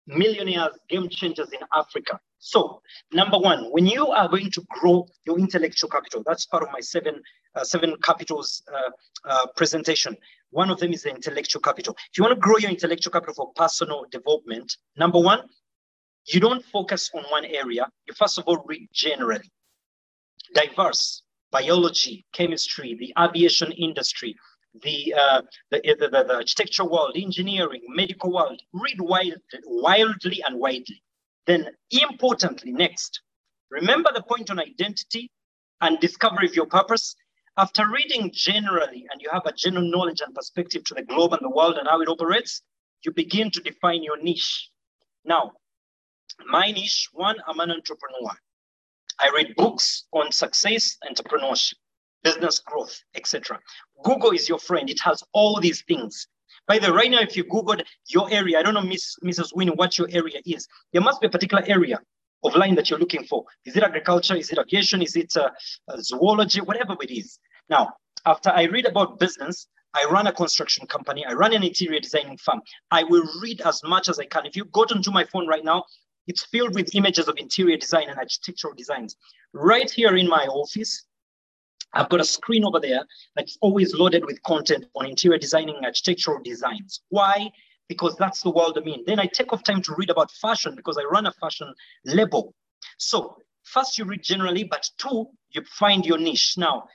millionaires, 0.08 0.80
game 0.88 1.10
changers 1.10 1.52
in 1.52 1.60
Africa. 1.76 2.22
So, 2.40 2.82
number 3.12 3.38
one, 3.38 3.66
when 3.72 3.86
you 3.86 4.08
are 4.08 4.30
going 4.30 4.50
to 4.52 4.64
grow 4.70 5.06
your 5.26 5.38
intellectual 5.38 5.90
capital, 5.90 6.24
that's 6.26 6.46
part 6.46 6.64
of 6.64 6.70
my 6.72 6.80
seven 6.80 7.22
uh, 7.56 7.64
seven 7.64 7.96
capitals 8.02 8.64
uh, 8.72 8.92
uh, 9.26 9.48
presentation. 9.58 10.16
One 10.52 10.70
of 10.70 10.80
them 10.80 10.94
is 10.94 11.04
the 11.04 11.10
intellectual 11.10 11.62
capital. 11.62 11.96
If 12.12 12.18
you 12.18 12.24
want 12.24 12.36
to 12.36 12.40
grow 12.40 12.58
your 12.58 12.70
intellectual 12.70 13.12
capital 13.12 13.34
for 13.34 13.52
personal 13.56 14.06
development, 14.12 14.78
number 14.96 15.20
one, 15.20 15.42
you 16.28 16.40
don't 16.40 16.64
focus 16.64 17.10
on 17.14 17.24
one 17.30 17.46
area. 17.46 17.88
You 18.08 18.14
first 18.14 18.38
of 18.38 18.46
all 18.46 18.64
read 18.66 18.88
generally, 18.94 19.52
diverse 20.54 21.24
biology, 21.52 22.26
chemistry, 22.34 22.96
the 23.00 23.14
aviation 23.22 23.72
industry, 23.74 24.36
the, 24.84 25.14
uh, 25.18 25.42
the, 25.72 25.82
the, 26.00 26.08
the, 26.08 26.24
the 26.24 26.36
architecture 26.36 26.86
world, 26.86 27.14
engineering, 27.16 27.82
medical 27.90 28.32
world. 28.32 28.62
Read 28.72 29.02
wild, 29.02 29.42
wildly 29.66 30.42
and 30.46 30.60
widely. 30.60 31.02
Then, 31.48 31.68
importantly, 31.92 32.72
next, 32.72 33.22
remember 33.72 34.12
the 34.14 34.24
point 34.24 34.50
on 34.52 34.60
identity 34.60 35.32
and 35.82 36.00
discovery 36.00 36.48
of 36.48 36.56
your 36.56 36.68
purpose. 36.68 37.16
After 37.58 37.90
reading 37.90 38.32
generally 38.34 39.06
and 39.12 39.22
you 39.22 39.30
have 39.32 39.46
a 39.46 39.52
general 39.52 39.90
knowledge 39.90 40.22
and 40.22 40.34
perspective 40.34 40.84
to 40.86 40.94
the 40.94 41.04
globe 41.04 41.34
and 41.34 41.42
the 41.42 41.50
world 41.50 41.78
and 41.78 41.88
how 41.88 42.02
it 42.02 42.08
operates, 42.08 42.62
you 43.04 43.12
begin 43.12 43.52
to 43.52 43.62
define 43.62 44.04
your 44.04 44.22
niche. 44.22 44.70
Now, 45.26 45.54
my 46.48 46.72
niche, 46.72 47.10
one, 47.12 47.38
I'm 47.48 47.60
an 47.60 47.72
entrepreneur. 47.72 48.32
I 49.20 49.30
read 49.36 49.56
books 49.56 50.06
on 50.14 50.32
success, 50.32 50.98
entrepreneurship, 51.10 51.74
business 52.24 52.60
growth, 52.60 53.04
etc. 53.16 53.60
Google 54.04 54.32
is 54.32 54.48
your 54.48 54.60
friend. 54.60 54.90
It 54.90 55.00
has 55.04 55.24
all 55.34 55.60
these 55.60 55.84
things. 55.84 56.28
By 56.70 56.78
the 56.78 56.92
way, 56.92 56.98
right 56.98 57.12
now, 57.12 57.20
if 57.22 57.36
you 57.36 57.44
Googled 57.46 57.84
your 58.10 58.32
area, 58.32 58.60
I 58.60 58.62
don't 58.62 58.76
know, 58.76 58.84
Miss, 58.84 59.16
Mrs. 59.26 59.56
Winnie, 59.56 59.72
what 59.72 59.98
your 59.98 60.08
area 60.12 60.40
is. 60.46 60.68
There 60.94 61.02
must 61.02 61.20
be 61.20 61.26
a 61.26 61.30
particular 61.32 61.64
area 61.66 62.00
of 62.44 62.56
line 62.56 62.76
that 62.76 62.92
you're 62.92 63.00
looking 63.00 63.24
for. 63.24 63.44
Is 63.66 63.76
it 63.76 63.82
agriculture? 63.82 64.36
Is 64.36 64.52
it 64.52 64.60
aviation? 64.60 65.02
Is 65.02 65.16
it 65.16 65.36
uh, 65.36 65.50
uh, 65.88 65.98
zoology? 66.00 66.62
Whatever 66.62 66.96
it 67.02 67.10
is. 67.10 67.40
Now, 67.72 67.94
after 68.28 68.52
I 68.52 68.66
read 68.66 68.86
about 68.86 69.18
business, 69.20 69.66
I 69.96 70.06
run 70.12 70.28
a 70.28 70.32
construction 70.32 70.86
company. 70.86 71.26
I 71.26 71.34
run 71.34 71.54
an 71.54 71.64
interior 71.64 72.00
designing 72.00 72.38
firm. 72.38 72.62
I 72.92 73.04
will 73.04 73.28
read 73.42 73.62
as 73.62 73.82
much 73.84 74.08
as 74.08 74.20
I 74.20 74.26
can. 74.26 74.46
If 74.46 74.56
you 74.56 74.66
go 74.66 74.82
onto 74.82 75.12
my 75.12 75.26
phone 75.26 75.48
right 75.48 75.66
now, 75.66 75.86
it's 76.28 76.46
filled 76.46 76.76
with 76.76 76.94
images 76.94 77.28
of 77.28 77.34
interior 77.40 77.78
design 77.78 78.10
and 78.10 78.20
architectural 78.20 78.76
designs. 78.76 79.16
Right 79.54 79.90
here 79.90 80.16
in 80.18 80.30
my 80.30 80.46
office, 80.46 81.08
I've 81.94 82.10
got 82.10 82.20
a 82.20 82.26
screen 82.26 82.66
over 82.66 82.80
there 82.80 83.02
that's 83.36 83.58
always 83.62 83.94
loaded 83.94 84.26
with 84.26 84.42
content 84.44 84.86
on 84.96 85.06
interior 85.06 85.38
designing 85.38 85.78
architectural 85.84 86.42
designs. 86.44 87.02
Why? 87.10 87.50
Because 87.88 88.16
that's 88.18 88.42
the 88.42 88.52
world 88.52 88.78
I'm 88.78 88.88
in. 88.88 89.04
Then 89.06 89.20
I 89.20 89.26
take 89.26 89.52
off 89.52 89.64
time 89.64 89.82
to 89.84 89.96
read 89.96 90.10
about 90.10 90.32
fashion 90.32 90.76
because 90.76 90.98
I 90.98 91.04
run 91.04 91.26
a 91.26 91.32
fashion 91.32 91.74
label. 92.06 92.54
So 92.98 93.38
first 93.64 93.98
you 93.98 94.06
read 94.06 94.24
generally, 94.24 94.64
but 94.64 94.90
two, 94.98 95.28
you 95.50 95.64
find 95.64 96.06
your 96.06 96.20
niche. 96.20 96.56
Now, 96.58 96.88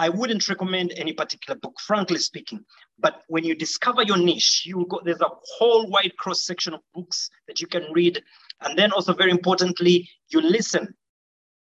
I 0.00 0.08
wouldn't 0.08 0.48
recommend 0.48 0.92
any 0.96 1.12
particular 1.12 1.58
book, 1.58 1.80
frankly 1.80 2.18
speaking. 2.18 2.64
But 3.00 3.22
when 3.26 3.42
you 3.42 3.56
discover 3.56 4.02
your 4.02 4.16
niche, 4.16 4.64
you 4.64 4.86
go, 4.88 5.00
there's 5.04 5.20
a 5.20 5.30
whole 5.58 5.88
wide 5.88 6.16
cross 6.16 6.42
section 6.42 6.72
of 6.72 6.80
books 6.94 7.28
that 7.48 7.60
you 7.60 7.66
can 7.66 7.90
read 7.92 8.22
and 8.60 8.78
then 8.78 8.92
also 8.92 9.12
very 9.12 9.30
importantly, 9.30 10.08
you 10.28 10.40
listen 10.40 10.94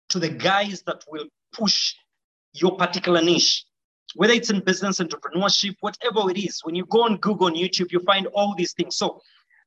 to 0.10 0.20
the 0.20 0.30
guys 0.30 0.84
that 0.84 1.04
will 1.10 1.26
push 1.52 1.96
your 2.56 2.76
particular 2.78 3.22
niche, 3.22 3.66
whether 4.16 4.34
it's 4.34 4.50
in 4.50 4.62
business, 4.62 5.00
entrepreneurship, 5.00 5.76
whatever 5.82 6.30
it 6.32 6.38
is. 6.38 6.62
When 6.64 6.76
you 6.76 6.86
go 6.86 7.04
on 7.04 7.18
Google 7.18 7.48
and 7.48 7.56
YouTube, 7.56 7.92
you 7.92 8.00
find 8.02 8.28
all 8.28 8.56
these 8.58 8.74
things. 8.74 8.96
So 8.96 9.22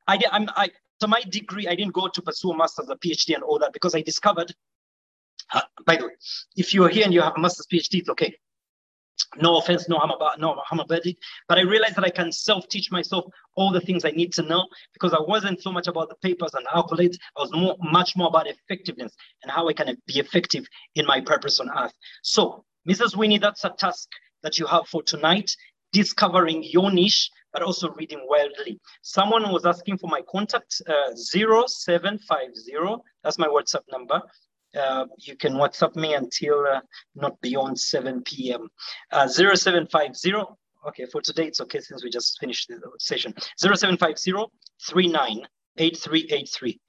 I, 0.06 0.18
I'm, 0.32 0.48
I, 0.56 0.70
to 1.00 1.08
my 1.08 1.22
degree, 1.28 1.68
I 1.68 1.74
didn't 1.74 1.94
go 1.94 2.08
to 2.08 2.22
pursue 2.22 2.50
a 2.50 2.56
master's, 2.56 2.88
a 2.88 2.96
PhD, 2.96 3.34
and 3.34 3.44
all 3.44 3.58
that 3.58 3.72
because 3.72 3.94
I 3.94 4.02
discovered. 4.02 4.52
Uh, 5.52 5.60
by 5.86 5.96
the 5.96 6.06
way, 6.06 6.12
if 6.56 6.74
you're 6.74 6.88
here 6.88 7.04
and 7.04 7.14
you 7.14 7.22
have 7.22 7.34
a 7.36 7.40
master's 7.40 7.66
PhD, 7.66 8.00
it's 8.00 8.08
okay 8.10 8.34
no 9.36 9.58
offense, 9.58 9.88
no 9.88 9.98
harm 9.98 10.10
about 10.10 10.40
no 10.40 10.54
harm 10.54 10.80
about 10.80 11.04
it. 11.06 11.16
But 11.48 11.58
I 11.58 11.62
realized 11.62 11.96
that 11.96 12.04
I 12.04 12.10
can 12.10 12.32
self-teach 12.32 12.90
myself 12.90 13.24
all 13.54 13.72
the 13.72 13.80
things 13.80 14.04
I 14.04 14.10
need 14.10 14.32
to 14.34 14.42
know 14.42 14.66
because 14.92 15.12
I 15.12 15.20
wasn't 15.20 15.62
so 15.62 15.72
much 15.72 15.86
about 15.86 16.08
the 16.08 16.14
papers 16.16 16.54
and 16.54 16.66
accolades. 16.68 17.16
I 17.36 17.40
was 17.40 17.52
more, 17.52 17.76
much 17.80 18.16
more 18.16 18.28
about 18.28 18.46
effectiveness 18.46 19.14
and 19.42 19.50
how 19.50 19.68
I 19.68 19.72
can 19.72 19.96
be 20.06 20.18
effective 20.18 20.66
in 20.94 21.06
my 21.06 21.20
purpose 21.20 21.60
on 21.60 21.70
earth. 21.76 21.92
So, 22.22 22.64
Mrs. 22.88 23.16
Winnie, 23.16 23.38
that's 23.38 23.64
a 23.64 23.70
task 23.70 24.08
that 24.42 24.58
you 24.58 24.66
have 24.66 24.86
for 24.88 25.02
tonight, 25.02 25.50
discovering 25.92 26.62
your 26.62 26.90
niche, 26.90 27.30
but 27.52 27.62
also 27.62 27.90
reading 27.90 28.24
wildly. 28.28 28.80
Someone 29.02 29.50
was 29.52 29.66
asking 29.66 29.98
for 29.98 30.08
my 30.08 30.22
contact, 30.30 30.80
uh, 30.88 31.14
0750, 31.14 33.02
that's 33.22 33.38
my 33.38 33.46
WhatsApp 33.46 33.82
number, 33.90 34.22
uh, 34.78 35.06
you 35.18 35.36
can 35.36 35.54
WhatsApp 35.54 35.96
me 35.96 36.14
until 36.14 36.66
uh, 36.66 36.80
not 37.14 37.40
beyond 37.40 37.78
7 37.78 38.22
p.m. 38.22 38.68
Uh, 39.12 39.26
0750, 39.28 40.34
okay, 40.88 41.06
for 41.06 41.20
today 41.20 41.46
it's 41.46 41.60
okay 41.60 41.80
since 41.80 42.04
we 42.04 42.10
just 42.10 42.38
finished 42.38 42.68
the 42.68 42.80
session. 42.98 43.34
0750 43.56 44.32
398383. 44.88 46.80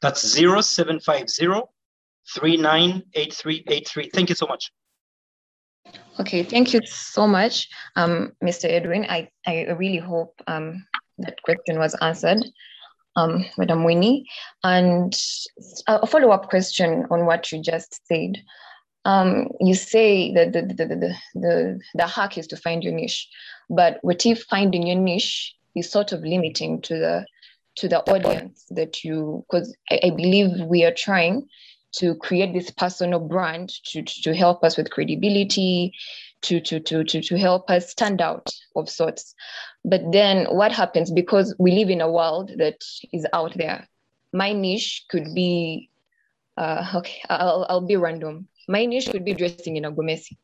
That's 0.00 0.20
0750 0.20 1.62
398383. 2.34 4.10
Thank 4.10 4.28
you 4.28 4.34
so 4.34 4.46
much. 4.46 4.72
Okay, 6.20 6.42
thank 6.42 6.72
you 6.72 6.80
so 6.84 7.26
much, 7.26 7.68
um, 7.96 8.32
Mr. 8.42 8.64
Edwin. 8.64 9.06
I, 9.08 9.28
I 9.46 9.66
really 9.78 9.98
hope 9.98 10.40
um, 10.46 10.84
that 11.18 11.40
question 11.42 11.78
was 11.78 11.94
answered 12.02 12.44
um, 13.16 13.44
Madam 13.58 13.84
Winnie. 13.84 14.26
And 14.64 15.14
a 15.86 16.06
follow 16.06 16.30
up 16.30 16.48
question 16.48 17.06
on 17.10 17.26
what 17.26 17.50
you 17.52 17.62
just 17.62 18.06
said. 18.06 18.36
Um, 19.04 19.48
you 19.60 19.74
say 19.74 20.32
that 20.34 20.52
the, 20.52 20.62
the, 20.62 20.74
the, 20.74 21.14
the, 21.34 21.80
the 21.94 22.06
hack 22.06 22.38
is 22.38 22.46
to 22.48 22.56
find 22.56 22.84
your 22.84 22.92
niche, 22.92 23.28
but 23.68 23.98
what 24.02 24.24
if 24.24 24.44
finding 24.44 24.86
your 24.86 24.98
niche 24.98 25.54
is 25.74 25.90
sort 25.90 26.12
of 26.12 26.22
limiting 26.22 26.80
to 26.82 26.94
the 26.94 27.26
to 27.74 27.88
the 27.88 28.00
audience 28.10 28.66
that 28.68 29.02
you 29.02 29.46
because 29.48 29.74
I, 29.90 29.98
I, 30.04 30.10
believe 30.10 30.60
we 30.66 30.84
are 30.84 30.92
trying 30.94 31.48
to 31.92 32.14
create 32.16 32.52
this 32.52 32.70
personal 32.70 33.20
brand 33.20 33.70
to, 33.84 34.02
to 34.02 34.34
help 34.34 34.64
us 34.64 34.76
with 34.76 34.90
credibility, 34.90 35.92
to, 36.42 36.60
to, 36.60 36.80
to, 36.80 37.04
to, 37.04 37.20
to 37.20 37.38
help 37.38 37.70
us 37.70 37.90
stand 37.90 38.20
out 38.20 38.50
of 38.76 38.88
sorts. 38.88 39.34
But 39.84 40.02
then 40.12 40.46
what 40.46 40.72
happens 40.72 41.10
because 41.10 41.54
we 41.58 41.72
live 41.72 41.90
in 41.90 42.00
a 42.00 42.10
world 42.10 42.52
that 42.58 42.82
is 43.12 43.26
out 43.32 43.56
there? 43.56 43.88
My 44.32 44.52
niche 44.52 45.04
could 45.08 45.34
be, 45.34 45.90
uh, 46.56 46.92
okay, 46.96 47.20
I'll, 47.28 47.66
I'll 47.68 47.86
be 47.86 47.96
random. 47.96 48.48
My 48.68 48.86
niche 48.86 49.10
could 49.10 49.24
be 49.24 49.34
dressing 49.34 49.76
in 49.76 49.84
a 49.84 49.92
gomesi. 49.92 50.36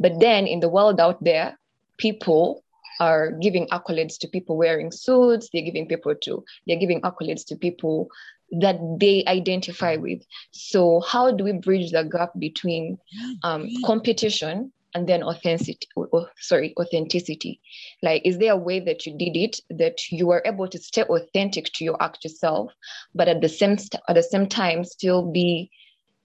But 0.00 0.20
then 0.20 0.46
in 0.46 0.60
the 0.60 0.68
world 0.68 1.00
out 1.00 1.22
there, 1.22 1.58
people 1.98 2.64
are 3.00 3.32
giving 3.32 3.66
accolades 3.68 4.18
to 4.18 4.28
people 4.28 4.56
wearing 4.56 4.90
suits 4.90 5.48
they're 5.52 5.62
giving 5.62 5.86
people 5.86 6.14
to 6.14 6.44
they're 6.66 6.78
giving 6.78 7.00
accolades 7.02 7.44
to 7.46 7.56
people 7.56 8.08
that 8.52 8.78
they 8.98 9.24
identify 9.26 9.96
with. 9.96 10.22
So 10.52 11.00
how 11.00 11.32
do 11.32 11.44
we 11.44 11.52
bridge 11.52 11.90
the 11.92 12.04
gap 12.04 12.32
between 12.38 12.98
um, 13.42 13.68
competition 13.84 14.72
and 14.94 15.06
then 15.06 15.22
authenticity 15.22 15.88
or, 15.94 16.30
sorry 16.38 16.74
authenticity? 16.78 17.60
Like 18.02 18.22
is 18.24 18.38
there 18.38 18.52
a 18.52 18.56
way 18.56 18.80
that 18.80 19.06
you 19.06 19.16
did 19.16 19.36
it 19.36 19.60
that 19.70 20.10
you 20.10 20.26
were 20.26 20.42
able 20.44 20.68
to 20.68 20.78
stay 20.78 21.02
authentic 21.02 21.66
to 21.74 21.84
your 21.84 22.00
actual 22.02 22.30
self, 22.30 22.72
but 23.14 23.28
at 23.28 23.40
the 23.40 23.48
same 23.48 23.76
at 24.08 24.14
the 24.14 24.22
same 24.22 24.46
time 24.46 24.84
still 24.84 25.30
be 25.30 25.70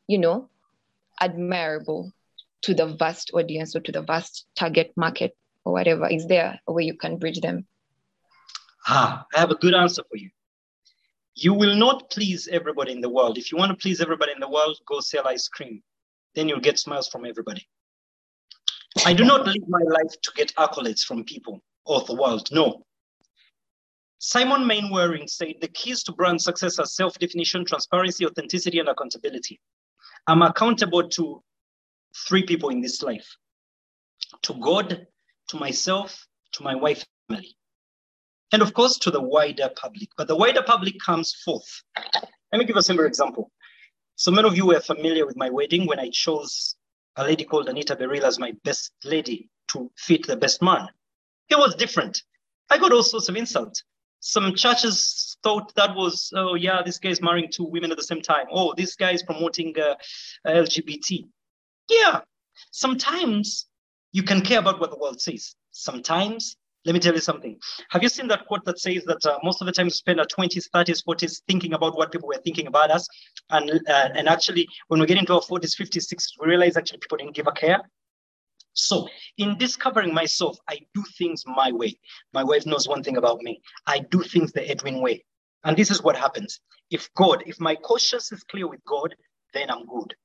you 0.08 0.18
know 0.18 0.50
admirable 1.20 2.12
to 2.62 2.74
the 2.74 2.86
vast 2.86 3.32
audience 3.34 3.76
or 3.76 3.80
to 3.80 3.92
the 3.92 4.02
vast 4.02 4.46
target 4.56 4.94
market 4.96 5.36
or 5.66 5.74
whatever? 5.74 6.08
Is 6.08 6.28
there 6.28 6.60
a 6.68 6.72
way 6.74 6.84
you 6.84 6.96
can 6.96 7.18
bridge 7.18 7.42
them? 7.42 7.66
Ah, 8.88 9.26
I 9.34 9.40
have 9.40 9.52
a 9.52 9.56
good 9.56 9.74
answer 9.74 10.04
for 10.10 10.18
you. 10.18 10.30
You 11.36 11.54
will 11.54 11.76
not 11.76 12.10
please 12.10 12.48
everybody 12.52 12.92
in 12.92 13.02
the 13.02 13.10
world. 13.10 13.38
If 13.38 13.52
you 13.52 13.58
want 13.58 13.72
to 13.72 13.78
please 13.78 14.02
everybody 14.02 14.32
in 14.34 14.40
the 14.40 14.50
world, 14.50 14.78
go 14.88 15.00
sell 15.00 15.28
ice 15.28 15.48
cream. 15.48 15.82
Then 16.36 16.50
you'll 16.50 16.60
get 16.60 16.80
smiles 16.80 17.08
from 17.08 17.26
everybody. 17.26 17.68
I 19.06 19.14
do 19.14 19.24
not 19.24 19.46
live 19.46 19.68
my 19.68 19.82
life 19.88 20.14
to 20.22 20.32
get 20.36 20.54
accolades 20.56 21.02
from 21.02 21.24
people 21.24 21.62
or 21.86 22.02
the 22.02 22.16
world. 22.16 22.50
No. 22.52 22.86
Simon 24.20 24.68
Mainwaring 24.68 25.28
said 25.28 25.56
the 25.62 25.68
keys 25.70 26.04
to 26.04 26.12
brand 26.12 26.42
success 26.42 26.78
are 26.78 26.86
self 26.86 27.18
definition, 27.18 27.66
transparency, 27.66 28.26
authenticity, 28.26 28.80
and 28.80 28.90
accountability. 28.90 29.60
I'm 30.28 30.42
accountable 30.42 31.08
to 31.10 31.42
three 32.28 32.44
people 32.44 32.70
in 32.70 32.82
this 32.82 33.02
life 33.02 33.28
to 34.44 34.54
God, 34.56 35.08
to 35.52 35.58
myself, 35.58 36.26
to 36.54 36.64
my 36.64 36.76
wife 36.76 37.06
family, 37.28 37.56
and 38.54 38.62
of 38.62 38.74
course 38.74 38.98
to 38.98 39.12
the 39.12 39.22
wider 39.22 39.70
public. 39.76 40.10
But 40.18 40.28
the 40.28 40.36
wider 40.36 40.64
public 40.64 40.96
comes 41.06 41.34
forth. 41.46 41.84
Let 42.52 42.60
me 42.60 42.66
give 42.66 42.78
a 42.78 42.84
simple 42.84 43.06
example. 43.06 43.52
So 44.16 44.32
many 44.32 44.48
of 44.48 44.56
you 44.56 44.66
were 44.66 44.80
familiar 44.80 45.26
with 45.26 45.38
my 45.38 45.50
wedding 45.50 45.88
when 45.88 46.00
I 46.00 46.10
chose 46.10 46.76
a 47.18 47.24
lady 47.24 47.44
called 47.44 47.68
Anita 47.68 47.96
Beryl 47.96 48.26
as 48.26 48.40
my 48.40 48.54
best 48.64 48.94
lady 49.04 49.50
to 49.70 49.92
fit 49.98 50.26
the 50.26 50.38
best 50.38 50.62
man. 50.62 50.88
It 51.50 51.58
was 51.58 51.76
different. 51.76 52.22
I 52.70 52.78
got 52.78 52.94
all 52.94 53.04
sorts 53.04 53.28
of 53.28 53.36
insults. 53.36 53.84
Some 54.22 54.56
churches 54.56 55.38
thought 55.44 55.74
that 55.76 55.96
was, 55.96 56.32
oh 56.36 56.56
yeah, 56.56 56.82
this 56.84 57.00
guy 57.00 57.10
is 57.10 57.22
marrying 57.22 57.50
two 57.52 57.66
women 57.66 57.92
at 57.92 57.98
the 57.98 58.04
same 58.04 58.22
time. 58.22 58.46
Oh, 58.52 58.74
this 58.78 58.96
guy 58.96 59.12
is 59.12 59.24
promoting 59.24 59.74
uh, 59.78 59.96
LGBT. 60.48 61.28
Yeah, 61.90 62.22
sometimes 62.72 63.66
you 64.12 64.24
can 64.24 64.42
care 64.42 64.60
about 64.60 64.80
what 64.80 64.92
the 64.92 64.98
world 64.98 65.22
says. 65.22 65.56
Sometimes, 65.72 66.58
let 66.86 66.94
me 66.94 67.00
tell 67.00 67.14
you 67.14 67.22
something. 67.22 67.58
Have 67.90 68.02
you 68.02 68.10
seen 68.10 68.28
that 68.30 68.48
quote 68.48 68.66
that 68.66 68.80
says 68.80 69.04
that 69.06 69.24
uh, 69.26 69.38
most 69.44 69.62
of 69.62 69.68
the 69.68 69.72
time 69.72 69.86
we 69.86 69.92
spend 69.92 70.20
our 70.20 70.26
20s, 70.26 70.68
30s, 70.74 71.04
40s 71.08 71.42
thinking 71.48 71.74
about 71.74 71.96
what 71.96 72.12
people 72.12 72.28
were 72.28 72.42
thinking 72.44 72.68
about 72.68 72.90
us? 72.90 73.08
And, 73.52 73.70
uh, 73.88 74.10
and 74.16 74.28
actually, 74.28 74.68
when 74.88 75.00
we 75.00 75.06
get 75.06 75.18
into 75.18 75.34
our 75.34 75.42
40s, 75.42 75.80
50s, 75.80 76.12
60s, 76.12 76.32
we 76.40 76.48
realize 76.48 76.78
actually 76.78 77.00
people 77.00 77.18
didn't 77.18 77.36
give 77.36 77.48
a 77.48 77.52
care. 77.52 77.82
So, 78.74 79.08
in 79.38 79.58
discovering 79.58 80.14
myself, 80.14 80.58
I 80.70 80.80
do 80.94 81.04
things 81.18 81.44
my 81.46 81.72
way. 81.72 82.00
My 82.34 82.44
wife 82.44 82.66
knows 82.66 82.88
one 82.88 83.04
thing 83.04 83.18
about 83.18 83.42
me 83.42 83.62
I 83.86 84.00
do 84.00 84.22
things 84.24 84.52
the 84.52 84.68
Edwin 84.70 85.02
way. 85.02 85.24
And 85.64 85.78
this 85.78 85.92
is 85.92 86.02
what 86.02 86.16
happens. 86.16 86.60
If 86.90 87.14
God, 87.16 87.44
if 87.46 87.60
my 87.60 87.76
conscience 87.76 88.32
is 88.32 88.44
clear 88.44 88.68
with 88.68 88.84
God, 88.86 89.14
then 89.54 89.70
I'm 89.70 89.86
good. 89.86 90.16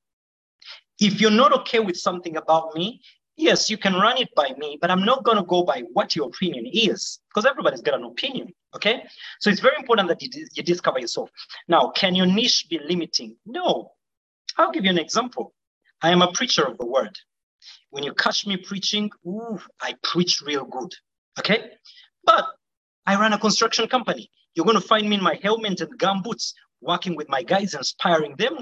If 0.99 1.21
you're 1.21 1.29
not 1.29 1.53
okay 1.53 1.79
with 1.79 1.97
something 1.97 2.37
about 2.37 2.73
me, 2.73 3.01
yes, 3.37 3.69
you 3.69 3.77
can 3.77 3.93
run 3.93 4.17
it 4.17 4.33
by 4.35 4.53
me, 4.57 4.77
but 4.81 4.91
I'm 4.91 5.05
not 5.05 5.23
going 5.23 5.37
to 5.37 5.43
go 5.43 5.63
by 5.63 5.83
what 5.93 6.15
your 6.15 6.27
opinion 6.27 6.65
is 6.71 7.19
because 7.29 7.45
everybody's 7.45 7.81
got 7.81 7.93
an 7.93 8.03
opinion. 8.03 8.53
Okay. 8.75 9.03
So 9.39 9.49
it's 9.49 9.61
very 9.61 9.75
important 9.79 10.09
that 10.09 10.21
you, 10.21 10.29
you 10.53 10.63
discover 10.63 10.99
yourself. 10.99 11.29
Now, 11.67 11.89
can 11.95 12.15
your 12.15 12.25
niche 12.25 12.67
be 12.69 12.79
limiting? 12.79 13.37
No. 13.45 13.91
I'll 14.57 14.71
give 14.71 14.83
you 14.83 14.89
an 14.89 14.99
example. 14.99 15.53
I 16.01 16.09
am 16.09 16.21
a 16.21 16.31
preacher 16.31 16.63
of 16.63 16.77
the 16.77 16.85
word. 16.85 17.17
When 17.91 18.03
you 18.03 18.13
catch 18.13 18.45
me 18.45 18.57
preaching, 18.57 19.09
ooh, 19.25 19.59
I 19.81 19.95
preach 20.03 20.41
real 20.41 20.65
good. 20.65 20.93
Okay. 21.39 21.71
But 22.23 22.45
I 23.05 23.15
run 23.15 23.33
a 23.33 23.39
construction 23.39 23.87
company. 23.87 24.29
You're 24.53 24.65
going 24.65 24.79
to 24.79 24.87
find 24.87 25.07
me 25.07 25.15
in 25.15 25.23
my 25.23 25.39
helmet 25.41 25.79
and 25.81 25.97
gum 25.97 26.21
boots 26.21 26.53
working 26.81 27.15
with 27.15 27.29
my 27.29 27.43
guys, 27.43 27.73
inspiring 27.73 28.35
them, 28.37 28.57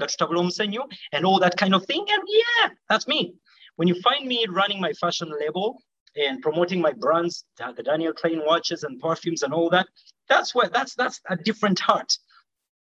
and 1.12 1.26
all 1.26 1.38
that 1.38 1.56
kind 1.56 1.74
of 1.74 1.84
thing. 1.86 2.06
And 2.08 2.22
yeah, 2.26 2.68
that's 2.88 3.08
me. 3.08 3.34
When 3.76 3.88
you 3.88 4.00
find 4.00 4.26
me 4.26 4.46
running 4.48 4.80
my 4.80 4.92
fashion 4.94 5.32
label 5.38 5.78
and 6.16 6.40
promoting 6.42 6.80
my 6.80 6.92
brands, 6.92 7.44
the 7.58 7.82
Daniel 7.82 8.12
Klein 8.12 8.42
watches 8.44 8.82
and 8.82 9.00
perfumes 9.00 9.42
and 9.42 9.52
all 9.52 9.70
that, 9.70 9.86
that's 10.28 10.54
where 10.54 10.68
that's 10.68 10.94
that's 10.94 11.20
a 11.28 11.36
different 11.36 11.78
heart. 11.78 12.12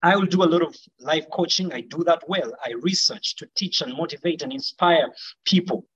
I 0.02 0.16
will 0.16 0.26
do 0.26 0.44
a 0.44 0.52
lot 0.52 0.62
of 0.62 0.74
life 1.00 1.26
coaching. 1.30 1.72
I 1.72 1.82
do 1.82 2.04
that 2.04 2.22
well. 2.28 2.52
I 2.64 2.72
research 2.80 3.36
to 3.36 3.48
teach 3.56 3.80
and 3.80 3.94
motivate 3.94 4.42
and 4.42 4.52
inspire 4.52 5.08
people. 5.44 5.86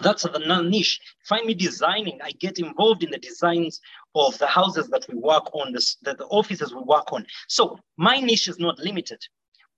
That's 0.00 0.22
the 0.22 0.62
niche. 0.62 1.00
Find 1.28 1.46
me 1.46 1.54
designing. 1.54 2.20
I 2.22 2.32
get 2.32 2.58
involved 2.58 3.02
in 3.02 3.10
the 3.10 3.18
designs 3.18 3.80
of 4.14 4.36
the 4.38 4.46
houses 4.46 4.88
that 4.88 5.06
we 5.08 5.14
work 5.14 5.54
on, 5.54 5.72
the, 5.72 5.94
the, 6.02 6.14
the 6.14 6.26
offices 6.26 6.74
we 6.74 6.82
work 6.82 7.12
on. 7.12 7.26
So 7.48 7.78
my 7.96 8.20
niche 8.20 8.48
is 8.48 8.58
not 8.58 8.78
limited. 8.78 9.20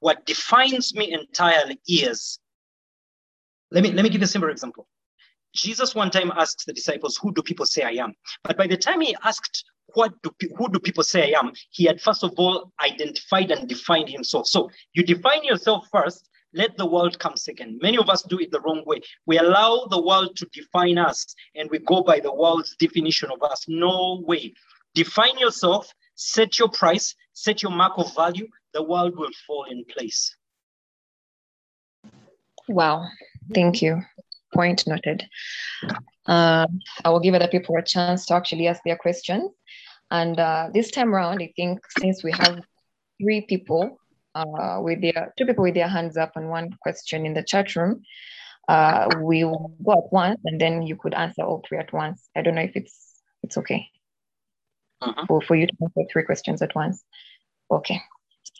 What 0.00 0.26
defines 0.26 0.94
me 0.94 1.12
entirely 1.12 1.80
is 1.86 2.38
let 3.70 3.82
me, 3.82 3.92
let 3.92 4.02
me 4.02 4.08
give 4.08 4.20
you 4.20 4.26
a 4.26 4.28
simple 4.28 4.50
example. 4.50 4.86
Jesus 5.54 5.94
one 5.94 6.10
time 6.10 6.32
asked 6.36 6.64
the 6.66 6.72
disciples, 6.72 7.16
Who 7.22 7.32
do 7.32 7.42
people 7.42 7.66
say 7.66 7.82
I 7.82 8.02
am? 8.02 8.14
But 8.42 8.56
by 8.56 8.66
the 8.66 8.76
time 8.76 9.00
he 9.00 9.16
asked, 9.22 9.64
what 9.94 10.12
do, 10.22 10.30
Who 10.56 10.68
do 10.68 10.78
people 10.80 11.04
say 11.04 11.32
I 11.32 11.38
am? 11.38 11.52
He 11.70 11.84
had 11.84 12.00
first 12.00 12.24
of 12.24 12.32
all 12.36 12.72
identified 12.84 13.50
and 13.50 13.68
defined 13.68 14.08
himself. 14.08 14.48
So 14.48 14.70
you 14.94 15.04
define 15.04 15.44
yourself 15.44 15.86
first, 15.92 16.28
let 16.52 16.76
the 16.76 16.86
world 16.86 17.18
come 17.18 17.36
second. 17.36 17.80
Many 17.82 17.98
of 17.98 18.08
us 18.08 18.22
do 18.22 18.38
it 18.38 18.50
the 18.50 18.60
wrong 18.60 18.82
way. 18.86 19.00
We 19.26 19.38
allow 19.38 19.86
the 19.90 20.00
world 20.00 20.36
to 20.36 20.46
define 20.52 20.98
us 20.98 21.34
and 21.54 21.70
we 21.70 21.78
go 21.80 22.02
by 22.02 22.20
the 22.20 22.32
world's 22.32 22.74
definition 22.76 23.30
of 23.30 23.42
us. 23.42 23.64
No 23.68 24.22
way. 24.26 24.54
Define 24.94 25.38
yourself, 25.38 25.92
set 26.14 26.58
your 26.58 26.68
price, 26.68 27.14
set 27.32 27.62
your 27.62 27.72
mark 27.72 27.94
of 27.96 28.14
value, 28.14 28.46
the 28.72 28.82
world 28.82 29.16
will 29.16 29.32
fall 29.46 29.64
in 29.64 29.84
place. 29.84 30.36
Wow. 32.68 33.04
Thank 33.52 33.82
you. 33.82 34.02
Point 34.52 34.86
noted. 34.86 35.24
Uh, 36.26 36.66
I 37.04 37.10
will 37.10 37.20
give 37.20 37.34
other 37.34 37.48
people 37.48 37.76
a 37.76 37.82
chance 37.82 38.26
to 38.26 38.34
actually 38.34 38.68
ask 38.68 38.80
their 38.84 38.96
questions. 38.96 39.50
And 40.10 40.38
uh, 40.38 40.70
this 40.72 40.90
time 40.90 41.14
around, 41.14 41.42
I 41.42 41.52
think 41.56 41.80
since 41.98 42.22
we 42.22 42.32
have 42.32 42.60
three 43.20 43.42
people 43.42 43.98
uh, 44.34 44.78
with 44.80 45.00
their 45.00 45.32
two 45.36 45.46
people 45.46 45.62
with 45.62 45.74
their 45.74 45.88
hands 45.88 46.16
up 46.16 46.32
and 46.36 46.48
one 46.48 46.70
question 46.82 47.26
in 47.26 47.34
the 47.34 47.42
chat 47.42 47.74
room, 47.76 48.02
uh, 48.68 49.08
we 49.20 49.44
will 49.44 49.74
go 49.84 49.92
at 49.92 50.12
once 50.12 50.40
and 50.44 50.60
then 50.60 50.82
you 50.82 50.96
could 50.96 51.14
answer 51.14 51.42
all 51.42 51.62
three 51.66 51.78
at 51.78 51.92
once. 51.92 52.28
I 52.36 52.42
don't 52.42 52.54
know 52.54 52.62
if 52.62 52.76
it's 52.76 53.22
it's 53.42 53.58
okay 53.58 53.88
uh-huh. 55.00 55.26
for, 55.26 55.40
for 55.42 55.54
you 55.54 55.66
to 55.66 55.72
answer 55.82 56.08
three 56.10 56.24
questions 56.24 56.62
at 56.62 56.74
once. 56.74 57.04
Okay. 57.70 58.00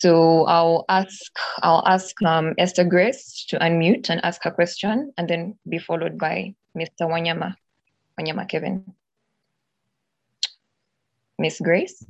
So 0.05 0.45
I'll 0.45 0.85
ask 0.91 1.33
I'll 1.63 1.83
ask 1.89 2.13
um, 2.21 2.53
Esther 2.59 2.85
Grace 2.85 3.47
to 3.49 3.59
unmute 3.59 4.11
and 4.11 4.21
ask 4.23 4.45
her 4.45 4.51
question, 4.51 5.15
and 5.17 5.27
then 5.27 5.57
be 5.67 5.79
followed 5.79 6.19
by 6.19 6.55
Mr. 6.77 7.09
Wanyama, 7.09 7.57
Wanyama 8.21 8.47
Kevin. 8.47 8.85
Miss 11.39 11.59
Grace. 11.59 12.05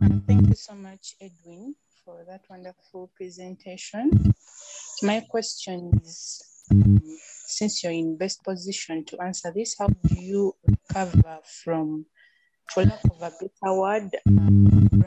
Thank 0.00 0.48
you 0.48 0.54
so 0.54 0.72
much, 0.76 1.14
Edwin, 1.20 1.74
for 2.06 2.24
that 2.26 2.48
wonderful 2.48 3.10
presentation. 3.14 4.32
My 5.02 5.20
question 5.28 5.92
is, 6.02 6.40
since 7.48 7.84
you're 7.84 7.92
in 7.92 8.16
best 8.16 8.42
position 8.42 9.04
to 9.12 9.20
answer 9.20 9.52
this, 9.54 9.76
how 9.78 9.88
do 9.88 10.14
you 10.14 10.56
recover 10.64 11.40
from 11.44 12.06
for 12.70 12.84
lack 12.84 13.04
of 13.04 13.22
a 13.22 13.30
better 13.40 13.74
word, 13.74 14.10
um, 14.26 14.57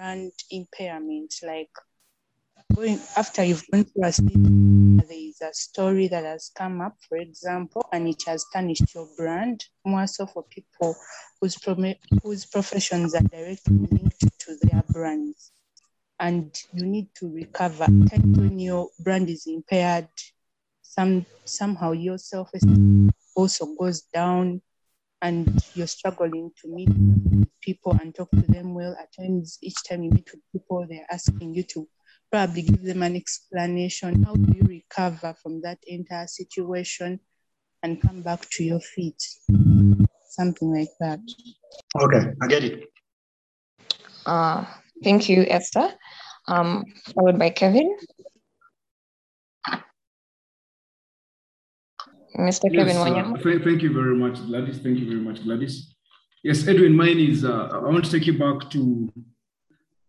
brand 0.01 0.31
impairment. 0.49 1.35
Like 1.43 1.69
going 2.75 2.99
after 3.15 3.43
you've 3.43 3.63
gone 3.71 3.83
through 3.83 4.03
a 4.03 4.11
there 5.07 5.17
is 5.17 5.41
a 5.41 5.53
story 5.53 6.07
that 6.07 6.23
has 6.25 6.51
come 6.55 6.81
up, 6.81 6.97
for 7.07 7.17
example, 7.17 7.87
and 7.93 8.07
it 8.07 8.23
has 8.25 8.43
tarnished 8.51 8.95
your 8.95 9.07
brand. 9.15 9.63
More 9.85 10.07
so 10.07 10.25
for 10.25 10.43
people 10.43 10.95
whose 11.39 11.57
whose 12.23 12.45
professions 12.45 13.13
are 13.13 13.21
directly 13.21 13.87
linked 13.91 14.39
to 14.39 14.57
their 14.63 14.83
brands. 14.89 15.51
and 16.19 16.55
you 16.73 16.85
need 16.85 17.07
to 17.15 17.27
recover. 17.29 17.85
When 17.85 18.59
your 18.59 18.89
brand 18.99 19.29
is 19.29 19.47
impaired, 19.47 20.09
some 20.81 21.25
somehow 21.45 21.91
your 21.93 22.17
self-esteem 22.17 23.11
also 23.35 23.75
goes 23.79 24.01
down 24.01 24.61
and 25.21 25.63
you're 25.75 25.87
struggling 25.87 26.51
to 26.61 26.67
meet 26.67 26.89
people 27.61 27.97
and 28.01 28.13
talk 28.13 28.29
to 28.31 28.41
them 28.41 28.73
well. 28.73 28.95
At 28.99 29.13
times, 29.13 29.57
each 29.61 29.83
time 29.87 30.03
you 30.03 30.11
meet 30.11 30.29
with 30.31 30.41
people, 30.51 30.85
they're 30.89 31.05
asking 31.11 31.53
you 31.53 31.63
to 31.73 31.87
probably 32.31 32.63
give 32.63 32.83
them 32.83 33.03
an 33.03 33.15
explanation. 33.15 34.23
How 34.23 34.33
do 34.35 34.53
you 34.55 34.63
recover 34.63 35.33
from 35.41 35.61
that 35.61 35.79
entire 35.87 36.27
situation 36.27 37.19
and 37.83 38.01
come 38.01 38.21
back 38.21 38.49
to 38.51 38.63
your 38.63 38.79
feet? 38.79 39.21
Something 40.29 40.73
like 40.73 40.89
that. 40.99 41.19
Okay, 42.01 42.33
I 42.41 42.47
get 42.47 42.63
it. 42.63 42.83
Uh, 44.25 44.65
thank 45.03 45.29
you, 45.29 45.45
Esther. 45.47 45.93
Um, 46.47 46.85
followed 47.15 47.37
by 47.37 47.49
Kevin. 47.49 47.97
Mr. 52.37 52.69
Yes, 52.71 52.75
Kevin 52.75 52.97
uh, 52.97 53.05
Wanyama. 53.05 53.43
th- 53.43 53.63
thank 53.63 53.81
you 53.81 53.93
very 53.93 54.15
much, 54.15 54.35
Gladys. 54.47 54.79
Thank 54.79 54.99
you 54.99 55.05
very 55.05 55.19
much, 55.19 55.43
Gladys. 55.43 55.93
Yes, 56.43 56.67
Edwin, 56.67 56.95
mine 56.95 57.19
is, 57.19 57.45
uh, 57.45 57.69
I 57.71 57.77
want 57.77 58.03
to 58.03 58.09
take 58.09 58.25
you 58.25 58.35
back 58.35 58.67
to 58.71 59.13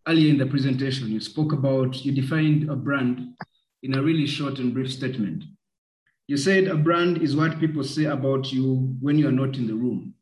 earlier 0.09 0.31
in 0.31 0.39
the 0.39 0.47
presentation. 0.47 1.11
You 1.11 1.21
spoke 1.21 1.53
about, 1.53 2.07
you 2.07 2.13
defined 2.13 2.71
a 2.71 2.75
brand 2.75 3.35
in 3.83 3.99
a 3.99 4.03
really 4.03 4.27
short 4.27 4.59
and 4.59 4.73
brief 4.73 4.91
statement. 4.91 5.45
You 6.29 6.39
said 6.39 6.69
a 6.69 6.75
brand 6.75 7.19
is 7.19 7.37
what 7.37 7.61
people 7.61 7.85
say 7.85 8.05
about 8.05 8.51
you 8.51 8.97
when 9.01 9.19
you 9.19 9.29
are 9.29 9.33
not 9.33 9.57
in 9.57 9.67
the 9.67 9.75
room. 9.75 10.15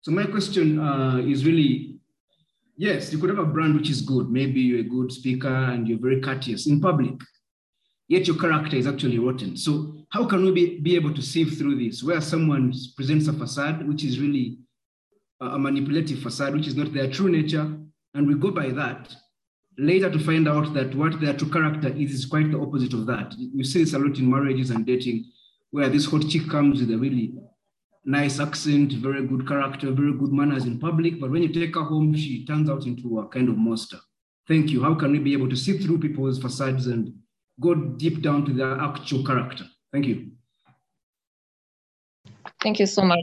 So 0.00 0.12
my 0.12 0.24
question 0.24 0.78
uh, 0.78 1.18
is 1.18 1.44
really, 1.44 2.00
yes, 2.78 3.12
you 3.12 3.18
could 3.18 3.28
have 3.28 3.38
a 3.38 3.44
brand 3.44 3.74
which 3.74 3.90
is 3.90 4.00
good. 4.00 4.30
Maybe 4.30 4.62
you're 4.62 4.80
a 4.80 4.82
good 4.82 5.12
speaker 5.12 5.54
and 5.54 5.86
you're 5.86 5.98
very 5.98 6.22
courteous 6.22 6.66
in 6.66 6.80
public, 6.80 7.20
yet 8.08 8.26
your 8.26 8.38
character 8.38 8.76
is 8.76 8.86
actually 8.86 9.18
rotten. 9.18 9.58
So 9.58 10.06
how 10.08 10.24
can 10.24 10.42
we 10.42 10.52
be, 10.52 10.80
be 10.80 10.96
able 10.96 11.12
to 11.12 11.20
sieve 11.20 11.58
through 11.58 11.84
this 11.84 12.02
where 12.02 12.22
someone 12.22 12.72
presents 12.96 13.28
a 13.28 13.34
facade 13.34 13.86
which 13.86 14.04
is 14.04 14.18
really 14.18 14.56
a 15.40 15.58
manipulative 15.58 16.20
facade, 16.20 16.54
which 16.54 16.66
is 16.66 16.76
not 16.76 16.92
their 16.92 17.10
true 17.10 17.28
nature, 17.28 17.76
and 18.14 18.26
we 18.26 18.34
go 18.34 18.50
by 18.50 18.70
that, 18.70 19.14
later 19.78 20.10
to 20.10 20.18
find 20.18 20.48
out 20.48 20.74
that 20.74 20.94
what 20.94 21.20
their 21.20 21.34
true 21.34 21.50
character 21.50 21.88
is 21.88 22.12
is 22.12 22.26
quite 22.26 22.50
the 22.50 22.58
opposite 22.58 22.92
of 22.92 23.06
that. 23.06 23.34
You 23.38 23.64
see 23.64 23.84
this 23.84 23.94
a 23.94 23.98
lot 23.98 24.18
in 24.18 24.30
marriages 24.30 24.70
and 24.70 24.84
dating, 24.84 25.24
where 25.70 25.88
this 25.88 26.06
hot 26.06 26.28
chick 26.28 26.48
comes 26.48 26.80
with 26.80 26.90
a 26.90 26.98
really 26.98 27.34
nice 28.04 28.40
accent, 28.40 28.92
very 28.92 29.26
good 29.26 29.46
character, 29.46 29.92
very 29.92 30.14
good 30.14 30.32
manners 30.32 30.64
in 30.64 30.78
public, 30.78 31.20
but 31.20 31.30
when 31.30 31.42
you 31.42 31.48
take 31.48 31.74
her 31.74 31.82
home, 31.82 32.16
she 32.16 32.44
turns 32.46 32.70
out 32.70 32.86
into 32.86 33.20
a 33.20 33.28
kind 33.28 33.48
of 33.48 33.56
monster. 33.56 33.98
Thank 34.48 34.70
you. 34.70 34.82
How 34.82 34.94
can 34.94 35.12
we 35.12 35.18
be 35.18 35.34
able 35.34 35.48
to 35.50 35.56
see 35.56 35.78
through 35.78 35.98
people's 35.98 36.38
facades 36.38 36.86
and 36.86 37.12
go 37.60 37.74
deep 37.74 38.22
down 38.22 38.46
to 38.46 38.52
their 38.52 38.80
actual 38.80 39.24
character? 39.24 39.64
Thank 39.92 40.06
you. 40.06 40.30
Thank 42.62 42.80
you 42.80 42.86
so 42.86 43.02
much, 43.02 43.18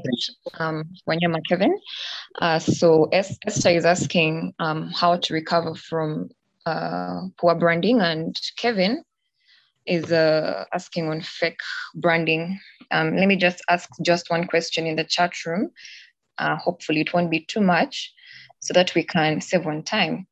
um, 0.60 0.84
Wanyama 1.10 1.40
Kevin. 1.48 1.78
Uh, 2.40 2.60
so 2.60 3.06
Es- 3.12 3.38
Esther 3.46 3.70
is 3.72 3.86
asking 3.86 4.54
um, 4.60 4.90
how 4.92 5.18
to 5.18 5.34
recover 5.34 5.76
from 5.76 6.30
uh, 6.66 7.22
poor 7.38 7.56
branding, 7.56 8.02
and 8.02 8.40
Kevin 8.58 9.04
is 9.86 10.12
uh, 10.12 10.66
asking 10.74 11.10
on 11.10 11.22
fake 11.22 11.60
branding. 11.96 12.60
Um, 12.92 13.18
let 13.18 13.28
me 13.28 13.36
just 13.36 13.62
ask 13.70 13.90
just 14.04 14.30
one 14.30 14.48
question 14.48 14.88
in 14.88 14.96
the 14.96 15.04
chat 15.04 15.34
room. 15.46 15.72
Uh, 16.38 16.56
hopefully, 16.56 17.02
it 17.02 17.14
won't 17.14 17.32
be 17.32 17.42
too 17.42 17.62
much, 17.62 18.14
so 18.62 18.74
that 18.74 18.96
we 18.96 19.04
can 19.04 19.42
save 19.42 19.68
on 19.68 19.84
time. 19.84 20.28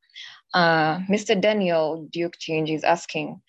Uh, 0.54 0.98
Mr. 1.10 1.38
Daniel 1.38 2.08
Duke 2.10 2.36
Change 2.38 2.70
is 2.70 2.84
asking, 2.84 3.40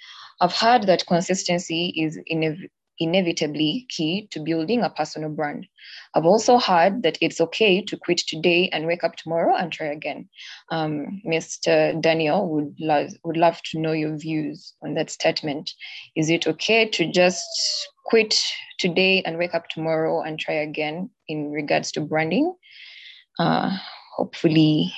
I've 0.42 0.54
heard 0.54 0.84
that 0.88 1.06
consistency 1.06 1.94
is 1.96 2.20
inev- 2.32 2.70
inevitably 3.00 3.86
key 3.90 4.28
to 4.32 4.40
building 4.40 4.82
a 4.82 4.90
personal 4.90 5.30
brand. 5.30 5.68
I've 6.14 6.26
also 6.26 6.58
heard 6.58 7.04
that 7.04 7.18
it's 7.22 7.42
okay 7.42 7.82
to 7.82 7.98
quit 7.98 8.20
today 8.20 8.70
and 8.72 8.88
wake 8.88 9.04
up 9.04 9.16
tomorrow 9.16 9.56
and 9.56 9.72
try 9.72 9.88
again. 9.88 10.30
Um, 10.72 11.22
Mr. 11.26 12.00
Daniel 12.02 12.50
would 12.50 12.76
love 12.80 13.12
would 13.24 13.38
love 13.38 13.62
to 13.72 13.80
know 13.80 13.92
your 13.92 14.18
views 14.18 14.74
on 14.82 14.94
that 14.96 15.10
statement. 15.10 15.72
Is 16.16 16.30
it 16.30 16.48
okay 16.48 16.88
to 16.90 17.12
just 17.12 17.46
quit 18.06 18.40
today 18.80 19.22
and 19.24 19.38
wake 19.38 19.56
up 19.56 19.68
tomorrow 19.70 20.22
and 20.22 20.40
try 20.40 20.56
again 20.56 21.10
in 21.28 21.52
regards 21.52 21.92
to 21.94 22.02
branding? 22.02 22.56
Uh, 23.40 23.78
hopefully, 24.16 24.94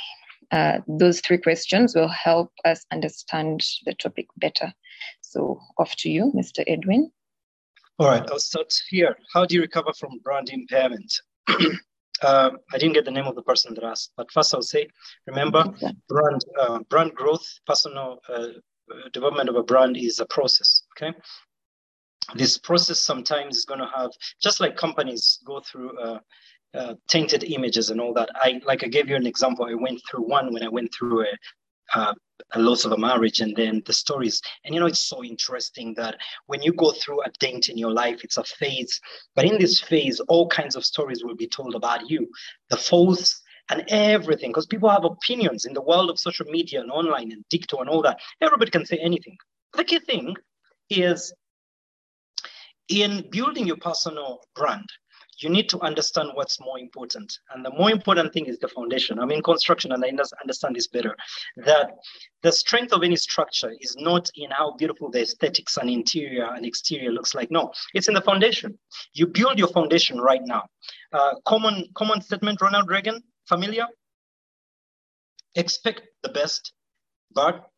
uh, 0.52 0.80
those 0.88 1.22
three 1.22 1.38
questions 1.38 1.96
will 1.96 2.08
help 2.08 2.52
us 2.66 2.86
understand 2.92 3.64
the 3.86 3.94
topic 3.94 4.28
better. 4.38 4.74
So, 5.22 5.60
off 5.78 5.96
to 5.98 6.10
you, 6.10 6.32
Mr. 6.36 6.64
Edwin. 6.68 7.12
All 8.00 8.08
right, 8.08 8.24
I'll 8.30 8.38
start 8.38 8.72
here. 8.90 9.18
How 9.34 9.44
do 9.46 9.56
you 9.56 9.62
recover 9.62 9.92
from 9.92 10.20
brand 10.24 10.50
impairment? 10.50 11.12
um, 11.48 12.60
I 12.72 12.78
didn't 12.78 12.94
get 12.94 13.06
the 13.06 13.12
name 13.12 13.26
of 13.26 13.34
the 13.34 13.42
person 13.42 13.74
that 13.74 13.84
asked, 13.84 14.12
but 14.16 14.32
first 14.32 14.54
I'll 14.54 14.62
say, 14.62 14.88
remember, 15.26 15.66
brand 16.08 16.42
uh, 16.60 16.80
brand 16.90 17.16
growth, 17.16 17.44
personal 17.66 18.20
uh, 18.30 18.50
development 19.14 19.50
of 19.50 19.56
a 19.56 19.64
brand 19.64 19.98
is 19.98 20.20
a 20.20 20.28
process. 20.28 20.84
Okay, 20.96 21.12
this 22.36 22.60
process 22.60 23.00
sometimes 23.00 23.58
is 23.58 23.66
going 23.66 23.80
to 23.80 23.90
have, 23.96 24.12
just 24.44 24.60
like 24.60 24.78
companies 24.78 25.40
go 25.46 25.60
through. 25.60 25.98
Uh, 25.98 26.20
uh, 26.74 26.94
tainted 27.08 27.46
images 27.46 27.90
and 27.90 28.00
all 28.00 28.14
that. 28.14 28.30
I 28.36 28.60
like 28.66 28.84
I 28.84 28.88
gave 28.88 29.10
you 29.10 29.16
an 29.16 29.26
example. 29.26 29.66
I 29.66 29.74
went 29.74 30.02
through 30.08 30.28
one 30.28 30.54
when 30.54 30.64
I 30.64 30.68
went 30.68 30.94
through 30.94 31.22
a, 31.22 31.28
uh, 31.96 32.14
a 32.54 32.60
loss 32.60 32.86
of 32.86 32.92
a 32.92 32.98
marriage 32.98 33.40
and 33.40 33.56
then 33.56 33.82
the 33.86 33.94
stories. 33.94 34.42
And 34.64 34.74
you 34.74 34.80
know 34.80 34.88
it's 34.88 35.08
so 35.08 35.24
interesting 35.24 35.94
that 35.96 36.18
when 36.46 36.62
you 36.62 36.74
go 36.74 36.92
through 36.92 37.22
a 37.24 37.32
dent 37.40 37.70
in 37.70 37.78
your 37.78 37.92
life 37.92 38.24
it's 38.24 38.38
a 38.38 38.44
phase 38.44 39.00
but 39.36 39.46
in 39.46 39.58
this 39.58 39.80
phase 39.80 40.20
all 40.22 40.48
kinds 40.48 40.76
of 40.76 40.86
stories 40.86 41.24
will 41.24 41.36
be 41.36 41.48
told 41.48 41.76
about 41.76 42.10
you. 42.10 42.28
The 42.70 42.78
faults 42.78 43.42
and 43.70 43.84
everything 43.90 44.52
because 44.52 44.66
people 44.66 44.90
have 44.90 45.04
opinions 45.04 45.66
in 45.66 45.74
the 45.74 45.82
world 45.82 46.10
of 46.10 46.20
social 46.20 46.46
media 46.46 46.80
and 46.80 46.92
online 46.92 47.32
and 47.32 47.44
dicto 47.52 47.82
and 47.82 47.90
all 47.90 48.02
that. 48.04 48.20
Everybody 48.42 48.72
can 48.72 48.86
say 48.86 48.98
anything. 48.98 49.38
The 49.74 49.84
key 49.84 50.00
thing 50.00 50.36
is 50.90 51.34
in 52.90 53.28
building 53.32 53.68
your 53.68 53.78
personal 53.78 54.42
brand 54.56 54.88
you 55.38 55.50
need 55.50 55.70
to 55.70 55.80
understand 55.82 56.32
what's 56.34 56.60
more 56.60 56.80
important. 56.80 57.40
And 57.54 57.64
the 57.64 57.70
more 57.72 57.92
important 57.92 58.34
thing 58.34 58.46
is 58.48 58.58
the 58.60 58.68
foundation. 58.68 59.20
I'm 59.20 59.32
in 59.32 59.44
construction 59.44 59.92
and 59.92 60.04
I 60.04 60.10
understand 60.42 60.76
this 60.76 60.88
better. 60.88 61.16
That 61.58 61.92
the 62.42 62.52
strength 62.52 62.94
of 62.94 63.04
any 63.04 63.16
structure 63.16 63.72
is 63.80 63.96
not 64.00 64.30
in 64.36 64.52
how 64.52 64.76
beautiful 64.76 65.12
the 65.12 65.22
aesthetics 65.22 65.78
and 65.78 65.90
interior 65.90 66.50
and 66.54 66.66
exterior 66.66 67.12
looks 67.12 67.36
like. 67.36 67.52
No, 67.52 67.72
it's 67.94 68.08
in 68.08 68.14
the 68.14 68.22
foundation. 68.22 68.78
You 69.14 69.28
build 69.28 69.60
your 69.60 69.68
foundation 69.70 70.20
right 70.20 70.42
now. 70.44 70.64
Uh, 71.14 71.36
common, 71.46 71.88
common 71.96 72.22
statement, 72.22 72.62
Ronald 72.62 72.90
Reagan, 72.90 73.22
familiar? 73.48 73.86
Expect 75.56 76.02
the 76.24 76.30
best, 76.30 76.74
but 77.34 77.70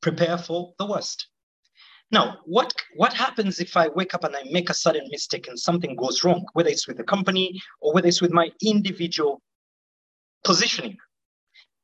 prepare 0.00 0.38
for 0.38 0.72
the 0.78 0.86
worst. 0.86 1.28
Now, 2.12 2.38
what, 2.44 2.72
what 2.94 3.12
happens 3.12 3.58
if 3.58 3.76
I 3.76 3.88
wake 3.88 4.14
up 4.14 4.22
and 4.24 4.36
I 4.36 4.42
make 4.50 4.70
a 4.70 4.74
sudden 4.74 5.08
mistake 5.10 5.48
and 5.48 5.58
something 5.58 5.96
goes 5.96 6.22
wrong, 6.22 6.46
whether 6.52 6.68
it's 6.68 6.86
with 6.86 6.98
the 6.98 7.04
company 7.04 7.60
or 7.80 7.92
whether 7.92 8.06
it's 8.06 8.22
with 8.22 8.32
my 8.32 8.50
individual 8.62 9.42
positioning? 10.44 10.96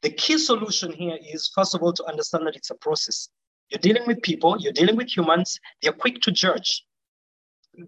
The 0.03 0.11
key 0.11 0.39
solution 0.39 0.93
here 0.93 1.19
is, 1.21 1.51
first 1.55 1.75
of 1.75 1.83
all, 1.83 1.93
to 1.93 2.05
understand 2.05 2.47
that 2.47 2.57
it's 2.57 2.71
a 2.71 2.75
process. 2.77 3.29
You're 3.69 3.81
dealing 3.81 4.07
with 4.07 4.23
people, 4.23 4.57
you're 4.61 4.73
dealing 4.73 4.97
with 4.97 5.17
humans, 5.17 5.59
they're 5.81 5.93
quick 5.93 6.21
to 6.23 6.33
judge. 6.33 6.85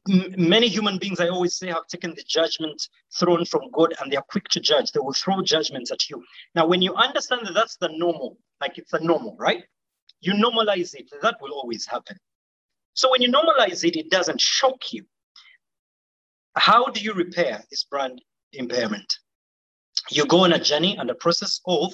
Many 0.08 0.68
human 0.68 0.98
beings, 0.98 1.20
I 1.20 1.28
always 1.28 1.56
say, 1.56 1.68
have 1.68 1.86
taken 1.88 2.14
the 2.14 2.24
judgment 2.26 2.88
thrown 3.18 3.44
from 3.44 3.70
God 3.72 3.94
and 4.00 4.10
they 4.10 4.16
are 4.16 4.24
quick 4.30 4.48
to 4.48 4.60
judge. 4.60 4.92
They 4.92 5.00
will 5.00 5.12
throw 5.12 5.42
judgments 5.42 5.90
at 5.90 6.08
you. 6.08 6.24
Now, 6.54 6.66
when 6.66 6.80
you 6.80 6.94
understand 6.94 7.46
that 7.46 7.52
that's 7.52 7.76
the 7.76 7.88
normal, 7.88 8.38
like 8.60 8.78
it's 8.78 8.92
a 8.94 9.04
normal, 9.04 9.36
right? 9.38 9.64
You 10.26 10.32
normalize 10.34 10.94
it, 10.94 11.10
that 11.22 11.36
will 11.40 11.52
always 11.52 11.86
happen. 11.86 12.16
So 12.94 13.10
when 13.10 13.22
you 13.22 13.30
normalize 13.30 13.84
it, 13.84 13.96
it 13.96 14.10
doesn't 14.10 14.40
shock 14.40 14.92
you. 14.92 15.04
How 16.56 16.86
do 16.86 17.00
you 17.00 17.12
repair 17.12 17.62
this 17.70 17.84
brand 17.84 18.22
impairment? 18.52 19.12
You 20.10 20.26
go 20.26 20.44
on 20.44 20.52
a 20.52 20.58
journey 20.58 20.96
and 20.96 21.10
a 21.10 21.14
process 21.14 21.60
of, 21.66 21.92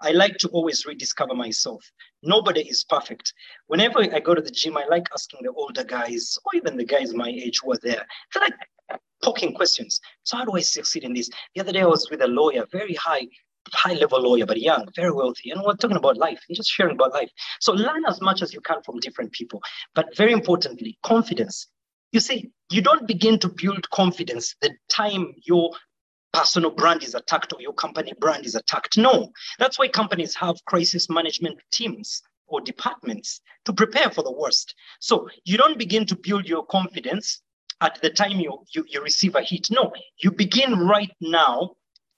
I 0.00 0.10
like 0.10 0.36
to 0.38 0.48
always 0.48 0.84
rediscover 0.84 1.34
myself. 1.34 1.84
Nobody 2.22 2.62
is 2.62 2.84
perfect. 2.84 3.32
Whenever 3.68 4.00
I 4.00 4.20
go 4.20 4.34
to 4.34 4.42
the 4.42 4.50
gym, 4.50 4.76
I 4.76 4.84
like 4.90 5.06
asking 5.14 5.40
the 5.42 5.52
older 5.52 5.84
guys, 5.84 6.36
or 6.44 6.56
even 6.56 6.76
the 6.76 6.84
guys 6.84 7.14
my 7.14 7.28
age 7.28 7.60
who 7.62 7.72
are 7.72 7.78
there, 7.82 8.04
I 8.34 8.38
like 8.40 9.00
poking 9.22 9.54
questions. 9.54 10.00
So 10.24 10.36
how 10.36 10.44
do 10.44 10.52
I 10.52 10.60
succeed 10.60 11.04
in 11.04 11.14
this? 11.14 11.30
The 11.54 11.60
other 11.60 11.72
day 11.72 11.82
I 11.82 11.86
was 11.86 12.10
with 12.10 12.22
a 12.22 12.26
lawyer, 12.26 12.66
very 12.72 12.94
high 12.94 13.28
high 13.72 13.94
level 13.94 14.22
lawyer, 14.22 14.46
but 14.46 14.60
young, 14.60 14.86
very 14.96 15.12
wealthy. 15.12 15.50
And 15.50 15.62
we're 15.64 15.74
talking 15.76 15.96
about 15.96 16.16
life 16.16 16.40
and 16.48 16.56
just 16.56 16.70
sharing 16.70 16.96
about 16.96 17.12
life. 17.12 17.30
So 17.60 17.72
learn 17.72 18.04
as 18.06 18.20
much 18.20 18.42
as 18.42 18.52
you 18.52 18.60
can 18.60 18.82
from 18.82 18.98
different 19.00 19.32
people. 19.32 19.62
But 19.94 20.16
very 20.16 20.32
importantly, 20.32 20.98
confidence. 21.02 21.68
You 22.12 22.20
see, 22.20 22.50
you 22.70 22.82
don't 22.82 23.06
begin 23.06 23.38
to 23.40 23.48
build 23.48 23.88
confidence 23.90 24.54
the 24.60 24.70
time 24.88 25.34
your 25.44 25.72
personal 26.32 26.70
brand 26.70 27.02
is 27.02 27.14
attacked 27.14 27.52
or 27.52 27.60
your 27.60 27.74
company 27.74 28.12
brand 28.18 28.46
is 28.46 28.54
attacked. 28.54 28.96
No, 28.98 29.30
that's 29.58 29.78
why 29.78 29.88
companies 29.88 30.34
have 30.36 30.56
crisis 30.66 31.08
management 31.08 31.58
teams 31.70 32.22
or 32.46 32.60
departments 32.60 33.40
to 33.64 33.72
prepare 33.72 34.10
for 34.10 34.22
the 34.22 34.32
worst. 34.32 34.74
So 35.00 35.28
you 35.44 35.56
don't 35.56 35.78
begin 35.78 36.06
to 36.06 36.16
build 36.16 36.46
your 36.46 36.64
confidence 36.66 37.40
at 37.80 38.00
the 38.00 38.10
time 38.10 38.40
you, 38.40 38.62
you, 38.74 38.84
you 38.88 39.02
receive 39.02 39.34
a 39.34 39.42
hit. 39.42 39.68
No, 39.70 39.92
you 40.22 40.30
begin 40.30 40.78
right 40.78 41.10
now 41.20 41.72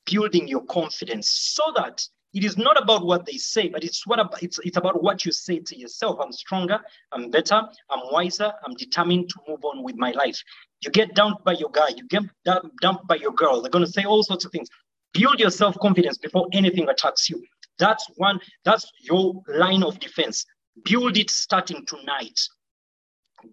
building 0.06 0.48
your 0.48 0.64
confidence 0.64 1.30
so 1.30 1.72
that 1.76 2.06
it 2.34 2.44
is 2.44 2.58
not 2.58 2.80
about 2.80 3.06
what 3.06 3.24
they 3.26 3.36
say, 3.36 3.68
but 3.68 3.84
it's 3.84 4.06
what 4.06 4.18
about, 4.18 4.42
it's, 4.42 4.58
it's 4.64 4.76
about 4.76 5.00
what 5.00 5.24
you 5.24 5.30
say 5.30 5.60
to 5.60 5.78
yourself. 5.78 6.18
I'm 6.20 6.32
stronger, 6.32 6.80
I'm 7.12 7.30
better, 7.30 7.62
I'm 7.90 8.00
wiser, 8.10 8.52
I'm 8.66 8.74
determined 8.74 9.28
to 9.30 9.36
move 9.48 9.64
on 9.64 9.84
with 9.84 9.96
my 9.96 10.10
life. 10.10 10.42
You 10.80 10.90
get 10.90 11.14
dumped 11.14 11.44
by 11.44 11.52
your 11.52 11.70
guy, 11.70 11.88
you 11.96 12.06
get 12.08 12.24
dumped 12.44 13.06
by 13.06 13.16
your 13.16 13.32
girl. 13.32 13.62
They're 13.62 13.70
going 13.70 13.84
to 13.84 13.90
say 13.90 14.04
all 14.04 14.24
sorts 14.24 14.44
of 14.44 14.50
things. 14.50 14.68
Build 15.12 15.38
your 15.38 15.50
self 15.50 15.78
confidence 15.78 16.18
before 16.18 16.48
anything 16.52 16.88
attacks 16.88 17.30
you. 17.30 17.40
That's 17.78 18.04
one, 18.16 18.40
that's 18.64 18.90
your 19.00 19.40
line 19.46 19.84
of 19.84 20.00
defense. 20.00 20.44
Build 20.84 21.16
it 21.16 21.30
starting 21.30 21.86
tonight. 21.86 22.40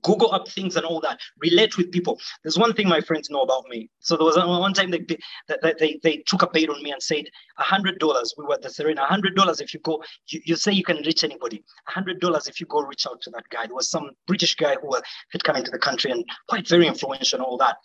Google 0.04 0.34
up 0.34 0.48
things 0.48 0.76
and 0.76 0.86
all 0.86 1.00
that. 1.02 1.20
Relate 1.42 1.78
with 1.78 1.92
people. 1.92 2.20
There's 2.44 2.58
one 2.58 2.74
thing 2.74 2.88
my 2.88 3.02
friends 3.02 3.30
know 3.30 3.42
about 3.42 3.66
me. 3.70 3.90
So 4.00 4.18
there 4.18 4.26
was 4.26 4.38
one 4.38 4.74
time 4.74 4.92
they 4.92 5.06
they, 5.48 5.74
they, 5.80 6.00
they 6.04 6.24
took 6.28 6.42
a 6.42 6.50
bait 6.52 6.70
on 6.70 6.82
me 6.84 6.92
and 6.92 7.02
said, 7.02 7.26
hundred 7.58 8.00
dollars. 8.00 8.34
We 8.38 8.46
were 8.46 8.58
the 8.62 8.70
Serena. 8.70 9.06
hundred 9.06 9.36
dollars 9.36 9.62
if 9.62 9.74
you 9.74 9.80
go, 9.82 10.04
you, 10.28 10.42
you 10.46 10.56
say 10.56 10.72
you 10.72 10.84
can 10.84 10.98
reach 10.98 11.24
anybody. 11.24 11.64
hundred 11.88 12.20
dollars 12.20 12.48
if 12.48 12.60
you 12.60 12.66
go 12.68 12.82
reach 12.82 13.06
out 13.08 13.22
to 13.22 13.30
that 13.32 13.44
guy. 13.50 13.68
There 13.68 13.76
was 13.76 13.90
some 13.90 14.12
British 14.28 14.56
guy 14.56 14.76
who 14.82 14.94
had 15.32 15.44
come 15.44 15.56
into 15.56 15.72
the 15.72 15.80
country 15.80 16.12
and 16.12 16.26
quite 16.50 16.68
very 16.68 16.88
influential 16.88 17.38
and 17.38 17.46
all 17.46 17.58
that. 17.58 17.78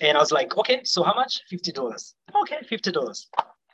And 0.00 0.16
I 0.16 0.20
was 0.20 0.32
like, 0.32 0.56
okay, 0.56 0.80
so 0.84 1.02
how 1.02 1.14
much? 1.14 1.40
Fifty 1.48 1.72
dollars. 1.72 2.14
Okay, 2.42 2.58
fifty 2.68 2.92
dollars 2.92 3.28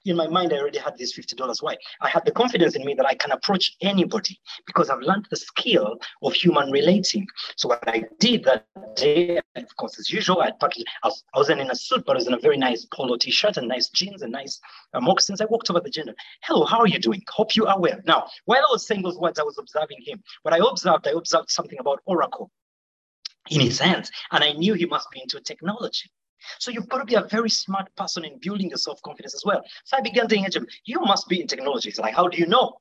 in 0.04 0.16
my 0.16 0.26
mind, 0.26 0.52
I 0.52 0.58
already 0.58 0.78
had 0.78 0.96
these 0.96 1.16
$50. 1.16 1.62
Why? 1.62 1.76
I 2.00 2.08
had 2.08 2.24
the 2.24 2.32
confidence 2.32 2.74
in 2.74 2.84
me 2.84 2.94
that 2.94 3.06
I 3.06 3.14
can 3.14 3.30
approach 3.30 3.76
anybody 3.80 4.38
because 4.66 4.90
I've 4.90 5.00
learned 5.00 5.26
the 5.30 5.36
skill 5.36 5.98
of 6.22 6.32
human 6.34 6.70
relating. 6.70 7.26
So 7.56 7.68
what 7.68 7.86
I 7.86 8.04
did 8.18 8.44
that 8.44 8.66
day, 8.96 9.40
of 9.56 9.76
course, 9.76 9.98
as 9.98 10.10
usual, 10.10 10.40
I 10.40 10.50
packed, 10.50 10.82
I 11.02 11.08
was, 11.08 11.24
I 11.34 11.38
wasn't 11.38 11.60
in 11.60 11.70
a 11.70 11.74
suit, 11.74 12.04
but 12.06 12.16
I 12.16 12.18
was 12.18 12.26
in 12.26 12.34
a 12.34 12.38
very 12.38 12.56
nice 12.56 12.84
polo 12.86 13.16
t-shirt 13.16 13.56
and 13.56 13.68
nice 13.68 13.88
jeans 13.88 14.22
and 14.22 14.32
nice 14.32 14.60
uh, 14.94 15.00
moccasins. 15.00 15.40
I 15.40 15.46
walked 15.46 15.70
over 15.70 15.80
the 15.80 15.90
gender. 15.90 16.14
Hello, 16.42 16.64
how 16.64 16.78
are 16.78 16.88
you 16.88 16.98
doing? 16.98 17.22
Hope 17.28 17.54
you 17.54 17.66
are 17.66 17.78
well. 17.78 17.98
Now, 18.04 18.28
while 18.44 18.60
I 18.60 18.72
was 18.72 18.86
saying 18.86 19.02
those 19.02 19.18
words, 19.18 19.38
I 19.38 19.44
was 19.44 19.58
observing 19.58 19.98
him. 20.04 20.22
What 20.42 20.54
I 20.54 20.58
observed, 20.58 21.06
I 21.06 21.12
observed 21.12 21.50
something 21.50 21.78
about 21.78 22.00
Oracle 22.06 22.50
in 23.50 23.60
his 23.60 23.78
hands, 23.78 24.10
and 24.30 24.42
I 24.42 24.52
knew 24.52 24.74
he 24.74 24.86
must 24.86 25.10
be 25.10 25.20
into 25.20 25.40
technology. 25.40 26.10
So 26.58 26.70
you've 26.70 26.88
got 26.88 26.98
to 26.98 27.04
be 27.04 27.14
a 27.14 27.22
very 27.22 27.50
smart 27.50 27.94
person 27.96 28.24
in 28.24 28.38
building 28.40 28.68
your 28.70 28.78
self-confidence 28.78 29.34
as 29.34 29.44
well. 29.44 29.62
So 29.84 29.96
I 29.96 30.00
began 30.00 30.28
him. 30.28 30.66
You 30.84 31.00
must 31.00 31.28
be 31.28 31.40
in 31.40 31.46
technology. 31.46 31.90
He's 31.90 31.98
like, 31.98 32.14
how 32.14 32.28
do 32.28 32.38
you 32.38 32.46
know? 32.46 32.78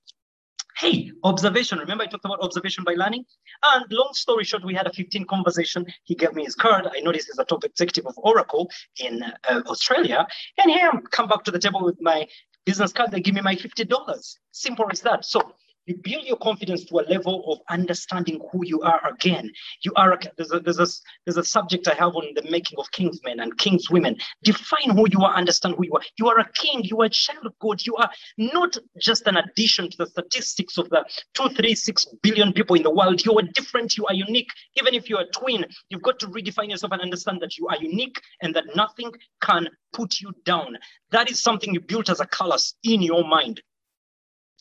Hey, 0.78 1.12
observation. 1.24 1.80
Remember 1.80 2.04
I 2.04 2.08
talked 2.08 2.26
about 2.26 2.40
observation 2.42 2.84
by 2.84 2.94
learning? 2.94 3.26
And 3.64 3.86
long 3.92 4.12
story 4.14 4.44
short, 4.44 4.64
we 4.66 4.74
had 4.74 4.88
a 4.88 4.94
15 4.94 5.26
conversation. 5.26 5.86
He 6.06 6.16
gave 6.16 6.34
me 6.34 6.44
his 6.46 6.56
card. 6.56 6.88
I 6.92 7.02
noticed 7.02 7.28
he's 7.28 7.38
a 7.38 7.46
top 7.46 7.64
executive 7.64 8.08
of 8.08 8.16
Oracle 8.18 8.70
in 9.00 9.22
uh, 9.24 9.62
Australia. 9.68 10.26
And 10.64 10.72
here 10.72 10.90
I 10.92 10.98
come 11.12 11.28
back 11.28 11.44
to 11.44 11.52
the 11.52 11.60
table 11.60 11.84
with 11.84 12.02
my 12.02 12.28
business 12.66 12.94
card. 12.94 13.12
They 13.12 13.20
give 13.20 13.36
me 13.36 13.42
my 13.42 13.56
$50. 13.56 14.38
Simple 14.52 14.86
as 14.92 15.02
that. 15.02 15.26
So 15.26 15.54
you 15.92 15.98
build 15.98 16.24
your 16.26 16.38
confidence 16.38 16.86
to 16.86 17.00
a 17.00 17.06
level 17.10 17.44
of 17.52 17.60
understanding 17.70 18.40
who 18.52 18.66
you 18.66 18.80
are 18.82 19.06
again. 19.06 19.52
You 19.84 19.92
are 19.98 20.18
there's 20.38 20.54
a, 20.54 20.60
there's 20.62 20.80
a, 20.80 20.88
there's 21.26 21.38
a 21.38 21.44
subject 21.44 21.88
I 21.90 21.94
have 21.96 22.16
on 22.16 22.28
the 22.34 22.44
making 22.50 22.80
of 22.80 22.90
kingsmen 22.92 23.42
and 23.42 23.58
kingswomen. 23.58 24.18
Define 24.42 24.92
who 24.92 25.06
you 25.12 25.20
are, 25.26 25.36
understand 25.36 25.76
who 25.76 25.86
you 25.86 25.94
are. 25.94 26.02
You 26.18 26.30
are 26.30 26.40
a 26.40 26.50
king, 26.54 26.84
you 26.86 27.02
are 27.02 27.06
a 27.06 27.10
child 27.10 27.46
of 27.46 27.54
God. 27.60 27.86
You 27.86 27.96
are 27.98 28.10
not 28.38 28.78
just 29.00 29.28
an 29.28 29.36
addition 29.36 29.90
to 29.90 29.98
the 29.98 30.06
statistics 30.06 30.78
of 30.78 30.90
the 30.90 31.04
two, 31.34 31.50
three, 31.50 31.76
six 31.76 32.06
billion 32.24 32.54
people 32.54 32.78
in 32.78 32.84
the 32.84 32.94
world. 32.94 33.26
You 33.26 33.38
are 33.38 33.44
different, 33.54 33.98
you 33.98 34.06
are 34.06 34.14
unique. 34.14 34.50
Even 34.80 34.94
if 34.94 35.10
you're 35.10 35.22
a 35.22 35.32
twin, 35.32 35.66
you've 35.90 36.04
got 36.04 36.20
to 36.20 36.28
redefine 36.28 36.70
yourself 36.70 36.94
and 36.94 37.02
understand 37.02 37.42
that 37.42 37.58
you 37.58 37.68
are 37.68 37.78
unique 37.78 38.22
and 38.42 38.56
that 38.56 38.76
nothing 38.78 39.12
can 39.42 39.68
put 39.92 40.22
you 40.22 40.32
down. 40.46 40.78
That 41.12 41.30
is 41.30 41.44
something 41.44 41.74
you 41.74 41.82
built 41.82 42.10
as 42.10 42.22
a 42.22 42.26
callus 42.26 42.76
in 42.84 43.02
your 43.02 43.28
mind. 43.28 43.62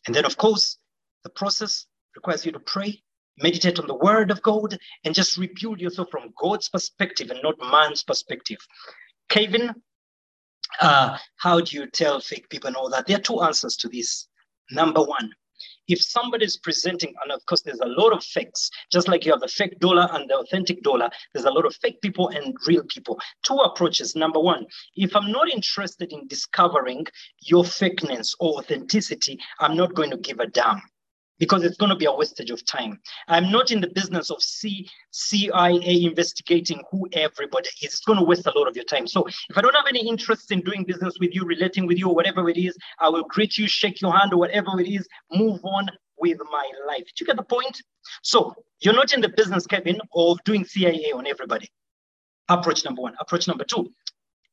And 0.06 0.14
then, 0.14 0.24
of 0.24 0.36
course, 0.36 0.78
the 1.24 1.30
process 1.30 1.86
requires 2.16 2.44
you 2.44 2.52
to 2.52 2.60
pray, 2.60 3.02
meditate 3.38 3.78
on 3.78 3.86
the 3.86 3.94
word 3.94 4.30
of 4.30 4.42
God, 4.42 4.76
and 5.04 5.14
just 5.14 5.36
rebuild 5.36 5.80
yourself 5.80 6.08
from 6.10 6.32
God's 6.40 6.68
perspective 6.68 7.30
and 7.30 7.40
not 7.42 7.56
man's 7.60 8.02
perspective. 8.02 8.58
Kevin, 9.28 9.74
uh, 10.80 11.16
how 11.36 11.60
do 11.60 11.76
you 11.76 11.86
tell 11.86 12.20
fake 12.20 12.48
people 12.48 12.68
and 12.68 12.76
all 12.76 12.90
that? 12.90 13.06
There 13.06 13.16
are 13.16 13.20
two 13.22 13.42
answers 13.42 13.76
to 13.76 13.88
this. 13.88 14.28
Number 14.70 15.02
one, 15.02 15.30
if 15.88 16.00
somebody 16.02 16.44
is 16.44 16.56
presenting, 16.56 17.14
and 17.22 17.32
of 17.32 17.44
course, 17.46 17.62
there's 17.62 17.80
a 17.80 17.86
lot 17.86 18.12
of 18.12 18.22
fakes, 18.22 18.70
just 18.92 19.08
like 19.08 19.24
you 19.24 19.32
have 19.32 19.40
the 19.40 19.48
fake 19.48 19.78
dollar 19.80 20.08
and 20.12 20.30
the 20.30 20.38
authentic 20.38 20.82
dollar, 20.82 21.10
there's 21.32 21.44
a 21.44 21.50
lot 21.50 21.66
of 21.66 21.74
fake 21.76 22.00
people 22.00 22.28
and 22.28 22.56
real 22.66 22.84
people. 22.88 23.18
Two 23.42 23.56
approaches. 23.56 24.14
Number 24.14 24.40
one, 24.40 24.66
if 24.94 25.14
I'm 25.16 25.32
not 25.32 25.50
interested 25.50 26.12
in 26.12 26.28
discovering 26.28 27.06
your 27.40 27.64
fakeness 27.64 28.34
or 28.38 28.58
authenticity, 28.58 29.38
I'm 29.58 29.76
not 29.76 29.94
going 29.94 30.10
to 30.10 30.16
give 30.16 30.38
a 30.38 30.46
damn 30.46 30.80
because 31.40 31.64
it's 31.64 31.78
going 31.78 31.90
to 31.90 31.96
be 31.96 32.04
a 32.04 32.12
wastage 32.12 32.50
of 32.50 32.64
time. 32.66 33.00
I'm 33.26 33.50
not 33.50 33.72
in 33.72 33.80
the 33.80 33.88
business 33.88 34.30
of 34.30 34.40
C, 34.40 34.88
CIA 35.10 36.04
investigating 36.04 36.82
who 36.90 37.08
everybody 37.14 37.68
is. 37.82 37.94
It's 37.94 38.04
going 38.04 38.18
to 38.18 38.24
waste 38.24 38.46
a 38.46 38.56
lot 38.56 38.68
of 38.68 38.76
your 38.76 38.84
time. 38.84 39.08
So 39.08 39.26
if 39.26 39.56
I 39.56 39.62
don't 39.62 39.74
have 39.74 39.86
any 39.88 40.06
interest 40.06 40.52
in 40.52 40.60
doing 40.60 40.84
business 40.84 41.14
with 41.18 41.34
you, 41.34 41.44
relating 41.44 41.86
with 41.86 41.98
you, 41.98 42.10
or 42.10 42.14
whatever 42.14 42.48
it 42.48 42.58
is, 42.58 42.76
I 43.00 43.08
will 43.08 43.24
greet 43.24 43.56
you, 43.58 43.66
shake 43.66 44.00
your 44.02 44.16
hand, 44.16 44.34
or 44.34 44.36
whatever 44.36 44.78
it 44.78 44.88
is, 44.88 45.08
move 45.32 45.64
on 45.64 45.88
with 46.18 46.38
my 46.52 46.70
life. 46.86 47.04
Do 47.16 47.22
you 47.22 47.26
get 47.26 47.36
the 47.36 47.42
point? 47.42 47.80
So 48.22 48.54
you're 48.80 48.94
not 48.94 49.14
in 49.14 49.22
the 49.22 49.30
business, 49.30 49.66
Kevin, 49.66 49.98
of 50.14 50.38
doing 50.44 50.64
CIA 50.64 51.12
on 51.14 51.26
everybody. 51.26 51.68
Approach 52.50 52.84
number 52.84 53.00
one. 53.00 53.14
Approach 53.18 53.48
number 53.48 53.64
two, 53.64 53.90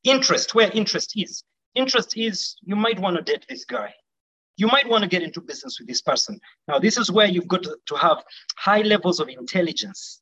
interest, 0.03 0.55
where 0.55 0.71
interest 0.71 1.13
is. 1.17 1.43
Interest 1.75 2.15
is 2.15 2.55
you 2.63 2.75
might 2.75 2.99
want 2.99 3.17
to 3.17 3.21
date 3.21 3.45
this 3.49 3.65
guy 3.65 3.93
you 4.57 4.67
might 4.67 4.89
want 4.89 5.03
to 5.03 5.07
get 5.07 5.23
into 5.23 5.39
business 5.39 5.79
with 5.79 5.87
this 5.87 6.01
person. 6.01 6.39
Now, 6.67 6.79
this 6.79 6.97
is 6.97 7.11
where 7.11 7.27
you've 7.27 7.47
got 7.47 7.63
to, 7.63 7.77
to 7.85 7.95
have 7.95 8.23
high 8.57 8.81
levels 8.81 9.19
of 9.19 9.29
intelligence, 9.29 10.21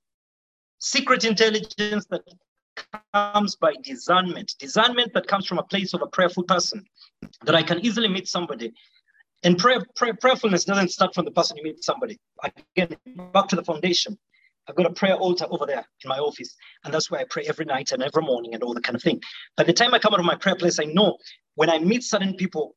secret 0.80 1.24
intelligence 1.24 2.06
that 2.10 2.22
comes 3.14 3.56
by 3.56 3.74
discernment, 3.82 4.54
discernment 4.60 5.14
that 5.14 5.28
comes 5.28 5.48
from 5.48 5.58
a 5.58 5.64
place 5.64 5.94
of 5.94 6.02
a 6.02 6.08
prayerful 6.08 6.44
person, 6.44 6.84
that 7.46 7.56
I 7.56 7.64
can 7.64 7.84
easily 7.86 8.10
meet 8.10 8.28
somebody. 8.28 8.74
And 9.44 9.58
prayer, 9.58 9.86
prayer, 9.96 10.14
prayerfulness 10.14 10.66
doesn't 10.66 10.90
start 10.90 11.16
from 11.16 11.26
the 11.26 11.32
person 11.32 11.58
you 11.58 11.64
meet 11.64 11.84
somebody. 11.84 12.20
Again, 12.76 12.98
back 13.34 13.48
to 13.50 13.56
the 13.56 13.64
foundation. 13.64 14.18
I've 14.68 14.76
got 14.76 14.88
a 14.88 14.94
prayer 14.94 15.14
altar 15.14 15.46
over 15.50 15.66
there 15.66 15.86
in 16.04 16.10
my 16.10 16.18
office, 16.18 16.56
and 16.84 16.94
that's 16.94 17.12
where 17.12 17.22
I 17.22 17.26
pray 17.30 17.44
every 17.48 17.66
night 17.66 17.92
and 17.92 18.02
every 18.02 18.24
morning 18.24 18.54
and 18.54 18.64
all 18.64 18.74
that 18.74 18.84
kind 18.84 18.96
of 18.96 19.04
thing. 19.04 19.22
By 19.56 19.64
the 19.64 19.74
time 19.74 19.94
I 19.94 20.00
come 20.00 20.14
out 20.14 20.20
of 20.20 20.26
my 20.26 20.36
prayer 20.36 20.56
place, 20.56 20.80
I 20.80 20.86
know 20.86 21.18
when 21.54 21.70
I 21.70 21.78
meet 21.78 22.04
certain 22.04 22.34
people, 22.34 22.76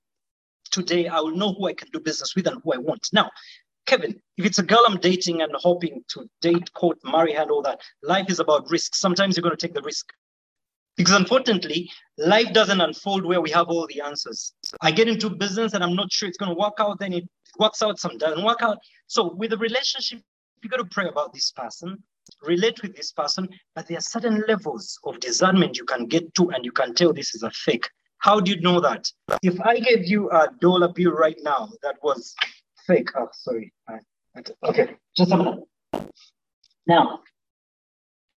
today 0.69 1.09
I 1.09 1.21
will 1.21 1.37
know 1.37 1.53
who 1.53 1.67
I 1.67 1.75
can 1.75 1.89
do 1.93 2.01
business 2.01 2.35
with 2.35 2.47
and 2.47 2.61
who 2.63 2.73
I 2.73 2.79
want. 2.79 3.09
Now, 3.13 3.31
Kevin, 3.87 4.21
if 4.37 4.45
it's 4.45 4.59
a 4.59 4.63
girl 4.63 4.85
I'm 4.87 4.99
dating 4.99 5.41
and 5.41 5.51
hoping 5.55 6.05
to 6.09 6.29
date, 6.43 6.73
court, 6.75 6.99
marry 7.05 7.35
and 7.35 7.51
all 7.51 7.63
that, 7.63 7.81
life 8.03 8.27
is 8.29 8.39
about 8.39 8.71
risk. 8.71 8.95
Sometimes 8.95 9.37
you're 9.37 9.43
going 9.43 9.57
to 9.57 9.67
take 9.67 9.75
the 9.75 9.83
risk. 9.83 10.13
Because 10.99 11.15
unfortunately, 11.15 11.89
life 12.19 12.53
doesn't 12.53 12.81
unfold 12.81 13.25
where 13.25 13.41
we 13.41 13.51
have 13.51 13.69
all 13.69 13.87
the 13.87 14.01
answers. 14.01 14.53
I 14.83 14.91
get 14.91 15.09
into 15.09 15.31
business 15.31 15.73
and 15.73 15.83
I'm 15.83 15.95
not 15.95 16.13
sure 16.13 16.29
it's 16.29 16.37
going 16.37 16.51
to 16.51 16.59
work 16.59 16.75
out, 16.81 16.99
then 16.99 17.13
it 17.13 17.25
works 17.59 17.83
out, 17.83 17.99
some 17.99 18.19
doesn't 18.19 18.45
work 18.45 18.63
out. 18.63 18.79
So 19.07 19.33
with 19.33 19.53
a 19.53 19.57
relationship, 19.57 20.21
you 20.63 20.69
got 20.69 20.79
to 20.79 20.85
pray 20.85 21.09
about 21.09 21.33
this 21.33 21.53
person, 21.53 22.03
relate 22.43 22.83
with 22.83 22.97
this 22.97 23.13
person, 23.13 23.49
but 23.75 23.87
there 23.87 23.97
are 23.97 24.03
certain 24.03 24.45
levels 24.49 24.99
of 25.05 25.21
discernment 25.21 25.79
you 25.79 25.85
can 25.85 26.07
get 26.07 26.35
to 26.35 26.51
and 26.51 26.65
you 26.65 26.73
can 26.73 26.95
tell 26.95 27.13
this 27.13 27.35
is 27.35 27.43
a 27.43 27.51
fake. 27.53 27.89
How 28.19 28.41
do 28.41 28.51
you 28.51 28.61
know 28.61 28.81
that? 28.81 29.11
If 29.43 29.61
I 29.61 29.79
gave 29.79 30.07
you 30.07 30.31
a 30.31 30.49
dollar 30.61 30.89
bill 30.89 31.13
right 31.13 31.39
now 31.43 31.69
that 31.83 31.97
was 32.03 32.35
fake, 32.87 33.11
oh, 33.17 33.29
sorry. 33.33 33.73
Okay, 34.65 34.97
just 35.17 35.33
a 35.33 35.37
minute. 35.37 35.65
Now, 36.87 37.21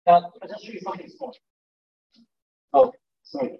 uh, 0.08 0.22
I'll 0.42 0.48
just 0.48 0.66
show 0.66 0.72
you 0.72 0.80
something 0.80 1.10
small. 1.10 1.36
Oh, 2.74 2.94
sorry. 3.24 3.60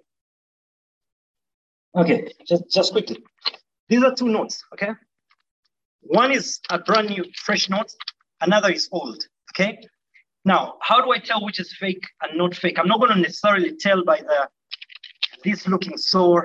Okay, 1.96 2.32
just, 2.46 2.70
just 2.70 2.92
quickly. 2.92 3.18
These 3.88 4.02
are 4.04 4.14
two 4.14 4.28
notes, 4.28 4.62
okay? 4.72 4.90
One 6.02 6.32
is 6.32 6.60
a 6.70 6.78
brand 6.78 7.10
new 7.10 7.24
fresh 7.36 7.68
note, 7.68 7.92
another 8.40 8.70
is 8.70 8.88
old, 8.92 9.24
okay? 9.52 9.78
Now, 10.44 10.74
how 10.80 11.04
do 11.04 11.12
I 11.12 11.18
tell 11.18 11.44
which 11.44 11.60
is 11.60 11.74
fake 11.76 12.04
and 12.22 12.38
not 12.38 12.54
fake? 12.54 12.78
I'm 12.78 12.88
not 12.88 13.00
going 13.00 13.12
to 13.12 13.20
necessarily 13.20 13.76
tell 13.76 14.04
by 14.04 14.18
the 14.18 14.48
this 15.42 15.66
looking 15.66 15.96
so 15.96 16.40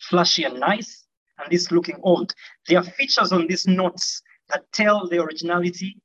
flashy 0.00 0.44
and 0.44 0.58
nice, 0.58 1.06
and 1.38 1.50
this 1.50 1.70
looking 1.70 1.96
old. 2.02 2.34
There 2.68 2.78
are 2.78 2.84
features 2.84 3.32
on 3.32 3.46
these 3.46 3.66
notes 3.66 4.22
that 4.48 4.64
tell 4.72 5.08
the 5.08 5.22
originality 5.22 5.96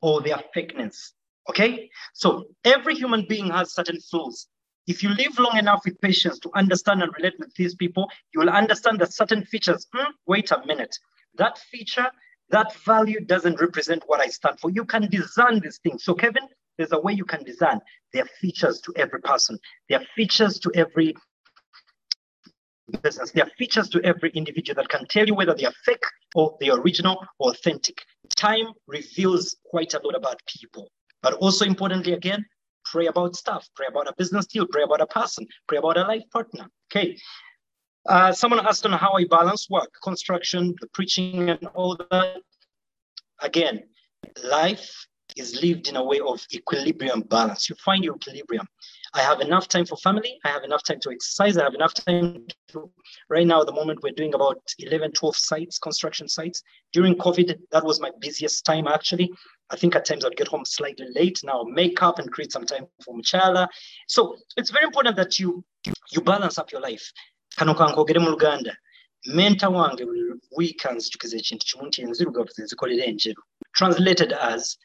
or 0.00 0.20
their 0.20 0.42
fakeness. 0.56 1.12
Okay? 1.48 1.90
So 2.14 2.46
every 2.64 2.94
human 2.94 3.26
being 3.28 3.50
has 3.50 3.74
certain 3.74 4.00
flaws. 4.00 4.46
If 4.86 5.02
you 5.02 5.10
live 5.10 5.38
long 5.38 5.56
enough 5.58 5.82
with 5.84 6.00
patience 6.00 6.38
to 6.40 6.50
understand 6.54 7.02
and 7.02 7.12
relate 7.16 7.34
with 7.38 7.54
these 7.54 7.74
people, 7.74 8.08
you 8.32 8.40
will 8.40 8.50
understand 8.50 8.98
that 9.00 9.12
certain 9.12 9.44
features, 9.44 9.86
hmm, 9.94 10.10
wait 10.26 10.50
a 10.50 10.64
minute, 10.66 10.96
that 11.36 11.58
feature, 11.58 12.10
that 12.50 12.74
value 12.84 13.20
doesn't 13.20 13.60
represent 13.60 14.02
what 14.06 14.20
I 14.20 14.26
stand 14.26 14.58
for. 14.58 14.70
You 14.70 14.84
can 14.84 15.08
design 15.08 15.60
these 15.60 15.78
things. 15.78 16.04
So, 16.04 16.14
Kevin, 16.14 16.48
there's 16.76 16.92
a 16.92 17.00
way 17.00 17.12
you 17.12 17.24
can 17.24 17.44
design. 17.44 17.80
There 18.12 18.24
are 18.24 18.28
features 18.40 18.80
to 18.80 18.92
every 18.96 19.20
person, 19.20 19.58
there 19.88 20.00
are 20.00 20.06
features 20.16 20.58
to 20.60 20.72
every 20.74 21.14
business. 22.98 23.30
There 23.32 23.44
are 23.44 23.50
features 23.58 23.88
to 23.90 24.00
every 24.04 24.30
individual 24.30 24.76
that 24.76 24.88
can 24.88 25.06
tell 25.06 25.26
you 25.26 25.34
whether 25.34 25.54
they 25.54 25.64
are 25.64 25.72
fake 25.84 26.02
or 26.34 26.56
are 26.62 26.80
original 26.80 27.24
or 27.38 27.50
authentic. 27.50 28.04
Time 28.36 28.72
reveals 28.86 29.56
quite 29.64 29.94
a 29.94 30.00
lot 30.04 30.14
about 30.14 30.40
people. 30.46 30.90
But 31.22 31.34
also 31.34 31.64
importantly, 31.64 32.12
again, 32.14 32.44
pray 32.84 33.06
about 33.06 33.36
stuff, 33.36 33.68
pray 33.76 33.86
about 33.88 34.08
a 34.08 34.14
business 34.16 34.46
deal, 34.46 34.66
pray 34.66 34.82
about 34.82 35.00
a 35.00 35.06
person, 35.06 35.46
pray 35.68 35.78
about 35.78 35.96
a 35.96 36.02
life 36.02 36.22
partner. 36.32 36.66
Okay. 36.90 37.18
Uh, 38.08 38.32
someone 38.32 38.66
asked 38.66 38.86
on 38.86 38.92
how 38.92 39.12
I 39.12 39.24
balance 39.24 39.68
work, 39.68 39.90
construction, 40.02 40.74
the 40.80 40.86
preaching, 40.88 41.50
and 41.50 41.64
all 41.74 41.96
that. 42.10 42.38
Again, 43.42 43.82
life 44.42 45.06
is 45.36 45.62
lived 45.62 45.88
in 45.88 45.96
a 45.96 46.04
way 46.04 46.20
of 46.20 46.40
equilibrium 46.52 47.20
balance. 47.22 47.68
You 47.68 47.76
find 47.84 48.02
your 48.02 48.16
equilibrium. 48.16 48.66
I 49.12 49.22
have 49.22 49.40
enough 49.40 49.66
time 49.66 49.86
for 49.86 49.96
family. 49.96 50.38
I 50.44 50.48
have 50.48 50.62
enough 50.62 50.84
time 50.84 51.00
to 51.00 51.10
exercise. 51.10 51.56
I 51.56 51.64
have 51.64 51.74
enough 51.74 51.94
time 51.94 52.46
to, 52.68 52.90
right 53.28 53.46
now, 53.46 53.60
at 53.60 53.66
the 53.66 53.72
moment, 53.72 54.00
we're 54.02 54.12
doing 54.12 54.34
about 54.34 54.62
11, 54.78 55.12
12 55.12 55.36
sites, 55.36 55.78
construction 55.78 56.28
sites. 56.28 56.62
During 56.92 57.16
COVID, 57.16 57.58
that 57.72 57.84
was 57.84 58.00
my 58.00 58.10
busiest 58.20 58.64
time, 58.64 58.86
actually. 58.86 59.32
I 59.70 59.76
think 59.76 59.96
at 59.96 60.04
times 60.04 60.24
I'd 60.24 60.36
get 60.36 60.48
home 60.48 60.64
slightly 60.64 61.06
late. 61.14 61.40
Now 61.42 61.64
make 61.64 62.02
up 62.02 62.18
and 62.18 62.30
create 62.30 62.52
some 62.52 62.64
time 62.64 62.86
for 63.04 63.14
Mchala. 63.16 63.68
So 64.08 64.36
it's 64.56 64.70
very 64.70 64.84
important 64.84 65.16
that 65.16 65.38
you 65.38 65.64
you 66.12 66.20
balance 66.20 66.58
up 66.58 66.70
your 66.72 66.80
life. 66.80 67.12
Kano 67.56 67.74
kankogere 67.74 68.20
mu. 68.20 68.36
Menta 69.28 69.68
wange 69.70 70.04
weekends. 70.56 71.10
Translated 73.72 74.32
as 74.32 74.76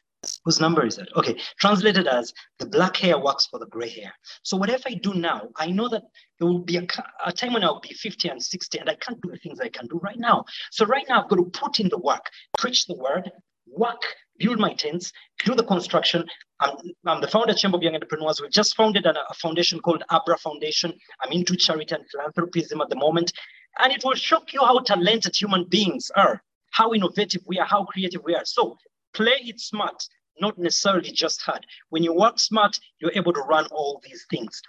whose 0.44 0.60
number 0.60 0.84
is 0.84 0.96
that? 0.96 1.08
Okay, 1.16 1.36
translated 1.60 2.06
as 2.06 2.32
the 2.58 2.66
black 2.66 2.96
hair 2.96 3.18
works 3.18 3.46
for 3.46 3.58
the 3.58 3.66
gray 3.66 3.88
hair. 3.88 4.12
So 4.42 4.56
whatever 4.56 4.84
I 4.86 4.94
do 4.94 5.14
now, 5.14 5.48
I 5.56 5.70
know 5.70 5.88
that 5.88 6.02
there 6.38 6.48
will 6.48 6.60
be 6.60 6.76
a, 6.76 6.86
a, 7.24 7.32
time 7.32 7.52
when 7.52 7.64
I'll 7.64 7.80
be 7.80 7.94
50 7.94 8.28
and 8.28 8.42
60 8.42 8.78
and 8.78 8.90
I 8.90 8.94
can't 8.96 9.20
do 9.20 9.30
the 9.30 9.38
things 9.38 9.60
I 9.60 9.68
can 9.68 9.86
do 9.86 9.98
right 10.02 10.18
now. 10.18 10.44
So 10.70 10.84
right 10.86 11.04
now 11.08 11.22
I've 11.22 11.28
got 11.28 11.36
to 11.36 11.44
put 11.44 11.80
in 11.80 11.88
the 11.88 11.98
work, 11.98 12.30
preach 12.58 12.86
the 12.86 12.96
word, 12.96 13.30
work, 13.66 14.02
build 14.38 14.58
my 14.58 14.74
tents, 14.74 15.12
do 15.44 15.54
the 15.54 15.64
construction. 15.64 16.24
I'm, 16.60 16.76
I'm 17.06 17.20
the 17.20 17.28
founder 17.28 17.52
of 17.52 17.58
Chamber 17.58 17.76
of 17.76 17.82
Young 17.82 17.94
Entrepreneurs. 17.94 18.40
We've 18.40 18.50
just 18.50 18.76
founded 18.76 19.06
a, 19.06 19.14
a 19.30 19.34
foundation 19.34 19.80
called 19.80 20.02
Abra 20.10 20.38
Foundation. 20.38 20.92
I'm 21.22 21.32
into 21.32 21.56
charity 21.56 21.94
and 21.94 22.04
philanthropism 22.10 22.80
at 22.80 22.88
the 22.88 22.96
moment. 22.96 23.32
And 23.78 23.92
it 23.92 24.04
will 24.04 24.14
shock 24.14 24.52
you 24.52 24.60
how 24.60 24.78
talented 24.80 25.36
human 25.36 25.64
beings 25.68 26.10
are, 26.16 26.42
how 26.70 26.94
innovative 26.94 27.42
we 27.46 27.58
are, 27.58 27.66
how 27.66 27.84
creative 27.84 28.22
we 28.24 28.34
are. 28.34 28.44
So 28.44 28.78
play 29.16 29.40
it 29.40 29.58
smart, 29.60 30.06
not 30.40 30.58
necessarily 30.58 31.10
just 31.10 31.40
hard. 31.42 31.66
When 31.88 32.02
you 32.02 32.12
work 32.12 32.38
smart, 32.38 32.78
you're 33.00 33.12
able 33.14 33.32
to 33.32 33.40
run 33.40 33.66
all 33.70 34.00
these 34.04 34.26
things. 34.30 34.60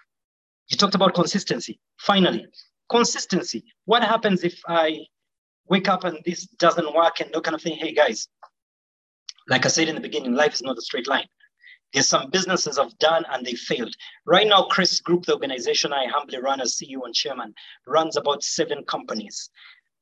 You 0.69 0.77
talked 0.77 0.95
about 0.95 1.13
consistency. 1.13 1.79
Finally, 1.99 2.47
consistency. 2.89 3.63
What 3.85 4.03
happens 4.03 4.43
if 4.43 4.59
I 4.67 4.99
wake 5.69 5.89
up 5.89 6.05
and 6.05 6.19
this 6.25 6.45
doesn't 6.45 6.95
work 6.95 7.19
and 7.19 7.29
that 7.33 7.43
kind 7.43 7.55
of 7.55 7.61
thing? 7.61 7.77
Hey 7.77 7.93
guys, 7.93 8.27
like 9.49 9.65
I 9.65 9.69
said 9.69 9.89
in 9.89 9.95
the 9.95 10.01
beginning, 10.01 10.33
life 10.33 10.53
is 10.53 10.61
not 10.61 10.77
a 10.77 10.81
straight 10.81 11.07
line. 11.07 11.27
There's 11.93 12.09
some 12.09 12.29
businesses 12.29 12.77
I've 12.77 12.97
done 12.99 13.23
and 13.31 13.45
they 13.45 13.53
failed. 13.53 13.95
Right 14.25 14.47
now, 14.47 14.63
Chris 14.63 14.99
Group, 14.99 15.25
the 15.25 15.33
organization 15.33 15.93
I 15.93 16.07
humbly 16.07 16.39
run 16.39 16.59
as 16.59 16.75
CEO 16.75 17.05
and 17.05 17.13
chairman, 17.13 17.53
runs 17.85 18.17
about 18.17 18.43
seven 18.43 18.83
companies. 18.85 19.49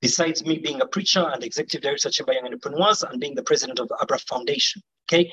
Besides 0.01 0.45
me 0.45 0.57
being 0.57 0.81
a 0.81 0.87
preacher 0.87 1.29
and 1.33 1.43
executive 1.43 1.81
director 1.81 2.09
of 2.09 2.13
Chamber 2.13 2.33
Young 2.33 2.45
Entrepreneurs 2.45 3.03
and 3.03 3.19
being 3.19 3.35
the 3.35 3.43
president 3.43 3.79
of 3.79 3.87
the 3.87 3.97
Abra 4.01 4.19
Foundation. 4.19 4.81
Okay, 5.07 5.31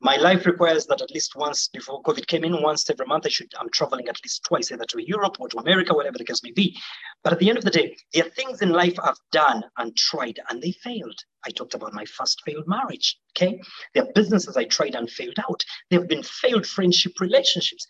my 0.00 0.16
life 0.16 0.46
requires 0.46 0.86
that 0.86 1.02
at 1.02 1.10
least 1.10 1.34
once 1.34 1.68
before 1.68 2.02
COVID 2.02 2.26
came 2.28 2.44
in, 2.44 2.62
once 2.62 2.88
every 2.88 3.06
month, 3.06 3.26
I 3.26 3.30
should 3.30 3.52
I'm 3.58 3.68
traveling 3.70 4.06
at 4.06 4.22
least 4.24 4.44
twice, 4.44 4.70
either 4.70 4.84
to 4.84 5.02
Europe 5.02 5.40
or 5.40 5.48
to 5.48 5.58
America, 5.58 5.92
whatever 5.92 6.18
the 6.18 6.24
case 6.24 6.42
may 6.44 6.52
be. 6.52 6.76
But 7.24 7.32
at 7.32 7.40
the 7.40 7.48
end 7.48 7.58
of 7.58 7.64
the 7.64 7.70
day, 7.70 7.96
there 8.14 8.24
are 8.24 8.30
things 8.30 8.62
in 8.62 8.70
life 8.70 8.94
I've 9.02 9.18
done 9.32 9.64
and 9.76 9.96
tried 9.96 10.38
and 10.48 10.62
they 10.62 10.70
failed. 10.70 11.18
I 11.44 11.50
talked 11.50 11.74
about 11.74 11.94
my 11.94 12.04
first 12.04 12.40
failed 12.46 12.68
marriage. 12.68 13.18
Okay. 13.36 13.60
There 13.94 14.04
are 14.04 14.12
businesses 14.14 14.56
I 14.56 14.64
tried 14.64 14.94
and 14.94 15.10
failed 15.10 15.38
out. 15.40 15.64
There 15.90 15.98
have 15.98 16.08
been 16.08 16.22
failed 16.22 16.66
friendship 16.66 17.18
relationships. 17.20 17.84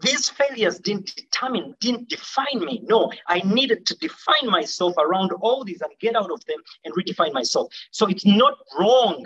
These 0.00 0.28
failures 0.28 0.78
didn't 0.78 1.14
determine, 1.16 1.74
didn't 1.80 2.08
define 2.10 2.60
me. 2.60 2.82
No, 2.84 3.10
I 3.28 3.40
needed 3.40 3.86
to 3.86 3.96
define 3.96 4.50
myself 4.50 4.94
around 4.98 5.32
all 5.40 5.64
these 5.64 5.80
and 5.80 5.90
get 6.00 6.16
out 6.16 6.30
of 6.30 6.44
them 6.44 6.58
and 6.84 6.94
redefine 6.94 7.32
myself. 7.32 7.72
So 7.92 8.06
it's 8.06 8.26
not 8.26 8.58
wrong 8.78 9.24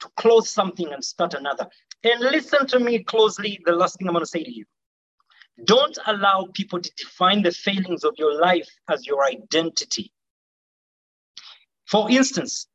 to 0.00 0.08
close 0.16 0.48
something 0.50 0.90
and 0.92 1.04
start 1.04 1.34
another. 1.34 1.66
And 2.02 2.20
listen 2.20 2.66
to 2.68 2.78
me 2.78 3.04
closely. 3.04 3.60
The 3.64 3.72
last 3.72 3.98
thing 3.98 4.08
I'm 4.08 4.14
going 4.14 4.24
to 4.24 4.30
say 4.30 4.42
to 4.42 4.50
you 4.50 4.64
don't 5.64 5.98
allow 6.06 6.48
people 6.52 6.80
to 6.80 6.92
define 6.96 7.42
the 7.42 7.50
failings 7.50 8.04
of 8.04 8.14
your 8.18 8.38
life 8.38 8.68
as 8.90 9.06
your 9.06 9.24
identity. 9.24 10.12
For 11.86 12.10
instance, 12.10 12.66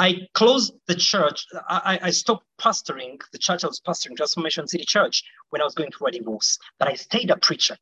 I 0.00 0.26
closed 0.32 0.72
the 0.86 0.94
church. 0.94 1.44
I, 1.68 1.98
I 2.04 2.10
stopped 2.10 2.46
pastoring 2.58 3.20
the 3.32 3.38
church 3.38 3.64
I 3.64 3.66
was 3.66 3.82
pastoring, 3.86 4.16
Transformation 4.16 4.66
City 4.66 4.86
Church, 4.86 5.22
when 5.50 5.60
I 5.60 5.64
was 5.66 5.74
going 5.74 5.90
through 5.92 6.06
a 6.06 6.12
divorce. 6.12 6.58
But 6.78 6.88
I 6.88 6.94
stayed 6.94 7.30
a 7.30 7.36
preacher. 7.36 7.76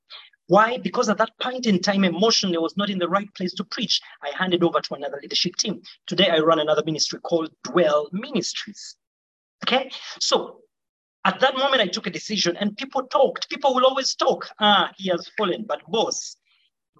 Why? 0.49 0.79
Because 0.79 1.09
at 1.09 1.19
that 1.19 1.31
point 1.41 1.67
in 1.67 1.79
time, 1.81 2.03
emotionally, 2.03 2.57
I 2.57 2.61
was 2.61 2.77
not 2.77 2.91
in 2.91 2.99
the 2.99 3.09
right 3.09 3.33
place 3.37 3.55
to 3.55 3.65
preach. 3.65 4.01
I 4.21 4.33
handed 4.37 4.65
over 4.65 4.81
to 4.81 4.95
another 4.95 5.21
leadership 5.23 5.55
team. 5.55 5.81
Today, 6.09 6.29
I 6.29 6.39
run 6.39 6.59
another 6.59 6.83
ministry 6.85 7.21
called 7.21 7.51
Dwell 7.63 8.09
Ministries. 8.11 8.97
Okay? 9.65 9.89
So 10.19 10.63
at 11.25 11.39
that 11.39 11.57
moment, 11.57 11.83
I 11.83 11.87
took 11.87 12.09
a 12.09 12.11
decision 12.11 12.57
and 12.57 12.77
people 12.77 13.05
talked. 13.05 13.49
People 13.49 13.77
will 13.77 13.87
always 13.87 14.17
talk. 14.17 14.49
Ah, 14.59 14.91
he 14.97 15.09
has 15.11 15.31
fallen. 15.39 15.67
But 15.69 15.83
boss, 15.87 16.37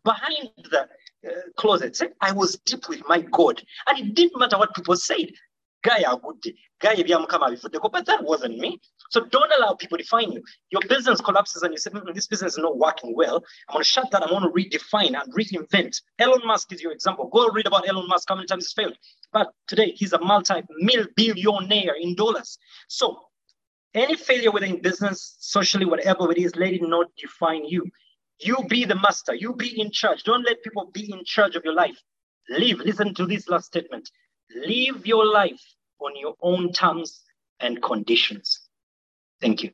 behind 0.05 0.51
the 0.57 0.89
uh, 1.27 1.31
closets, 1.57 2.01
eh, 2.03 2.09
I 2.21 2.33
was 2.33 2.57
deep 2.65 2.89
with 2.89 3.03
my 3.09 3.21
God. 3.21 3.63
And 3.87 3.99
it 3.99 4.15
didn't 4.15 4.39
matter 4.39 4.59
what 4.59 4.75
people 4.75 4.97
said. 4.97 5.31
Guy, 5.85 6.03
good 6.23 6.55
guy, 6.81 6.97
but 6.97 8.07
that 8.07 8.23
wasn't 8.23 8.59
me. 8.59 8.81
So 9.11 9.25
don't 9.27 9.53
allow 9.59 9.75
people 9.75 9.97
to 9.97 10.03
define 10.03 10.33
you. 10.33 10.43
Your 10.71 10.83
business 10.89 11.21
collapses 11.21 11.63
and 11.63 11.73
you 11.73 11.79
say, 11.79 11.91
mm, 11.91 12.15
this 12.15 12.27
business 12.27 12.55
is 12.55 12.59
not 12.59 12.77
working 12.79 13.15
well. 13.15 13.37
I'm 13.69 13.75
going 13.75 13.85
to 13.85 13.89
shut 13.89 14.11
that. 14.11 14.23
I'm 14.23 14.29
going 14.29 14.43
to 14.43 14.49
redefine 14.49 15.21
and 15.21 15.33
reinvent. 15.35 16.01
Elon 16.19 16.41
Musk 16.45 16.73
is 16.73 16.83
your 16.83 16.93
example. 16.93 17.31
Go 17.33 17.49
read 17.51 17.67
about 17.67 17.89
Elon 17.89 18.09
Musk, 18.09 18.29
how 18.29 18.35
many 18.35 18.47
times 18.47 18.67
he's 18.67 18.73
failed. 18.73 18.99
But 19.33 19.53
today 19.67 19.93
he's 19.93 20.13
a 20.13 20.21
multi-billionaire 20.21 21.95
in 22.01 22.15
dollars. 22.17 22.59
So 22.89 23.21
any 23.95 24.17
failure 24.17 24.51
within 24.51 24.83
business, 24.83 25.37
socially, 25.41 25.87
whatever 25.87 26.31
it 26.33 26.39
is, 26.39 26.55
let 26.57 26.73
it 26.73 26.83
not 26.83 27.07
define 27.17 27.65
you. 27.65 27.85
You 28.41 28.59
be 28.69 28.85
the 28.85 28.95
master. 28.97 29.35
You 29.35 29.55
be 29.55 29.81
in 29.81 29.91
charge. 29.91 30.25
Don't 30.25 30.45
let 30.45 30.63
people 30.63 30.91
be 30.93 31.13
in 31.13 31.25
charge 31.25 31.57
of 31.57 31.65
your 31.65 31.75
life. 31.75 31.99
Live. 32.51 32.79
Listen 32.81 33.15
to 33.15 33.27
this 33.27 33.49
last 33.49 33.67
statement. 33.67 34.11
Live 34.55 35.07
your 35.07 35.27
life 35.27 35.61
on 36.01 36.17
your 36.17 36.35
own 36.43 36.73
terms 36.73 37.23
and 37.61 37.83
conditions. 37.83 38.61
Thank 39.41 39.63
you. 39.65 39.71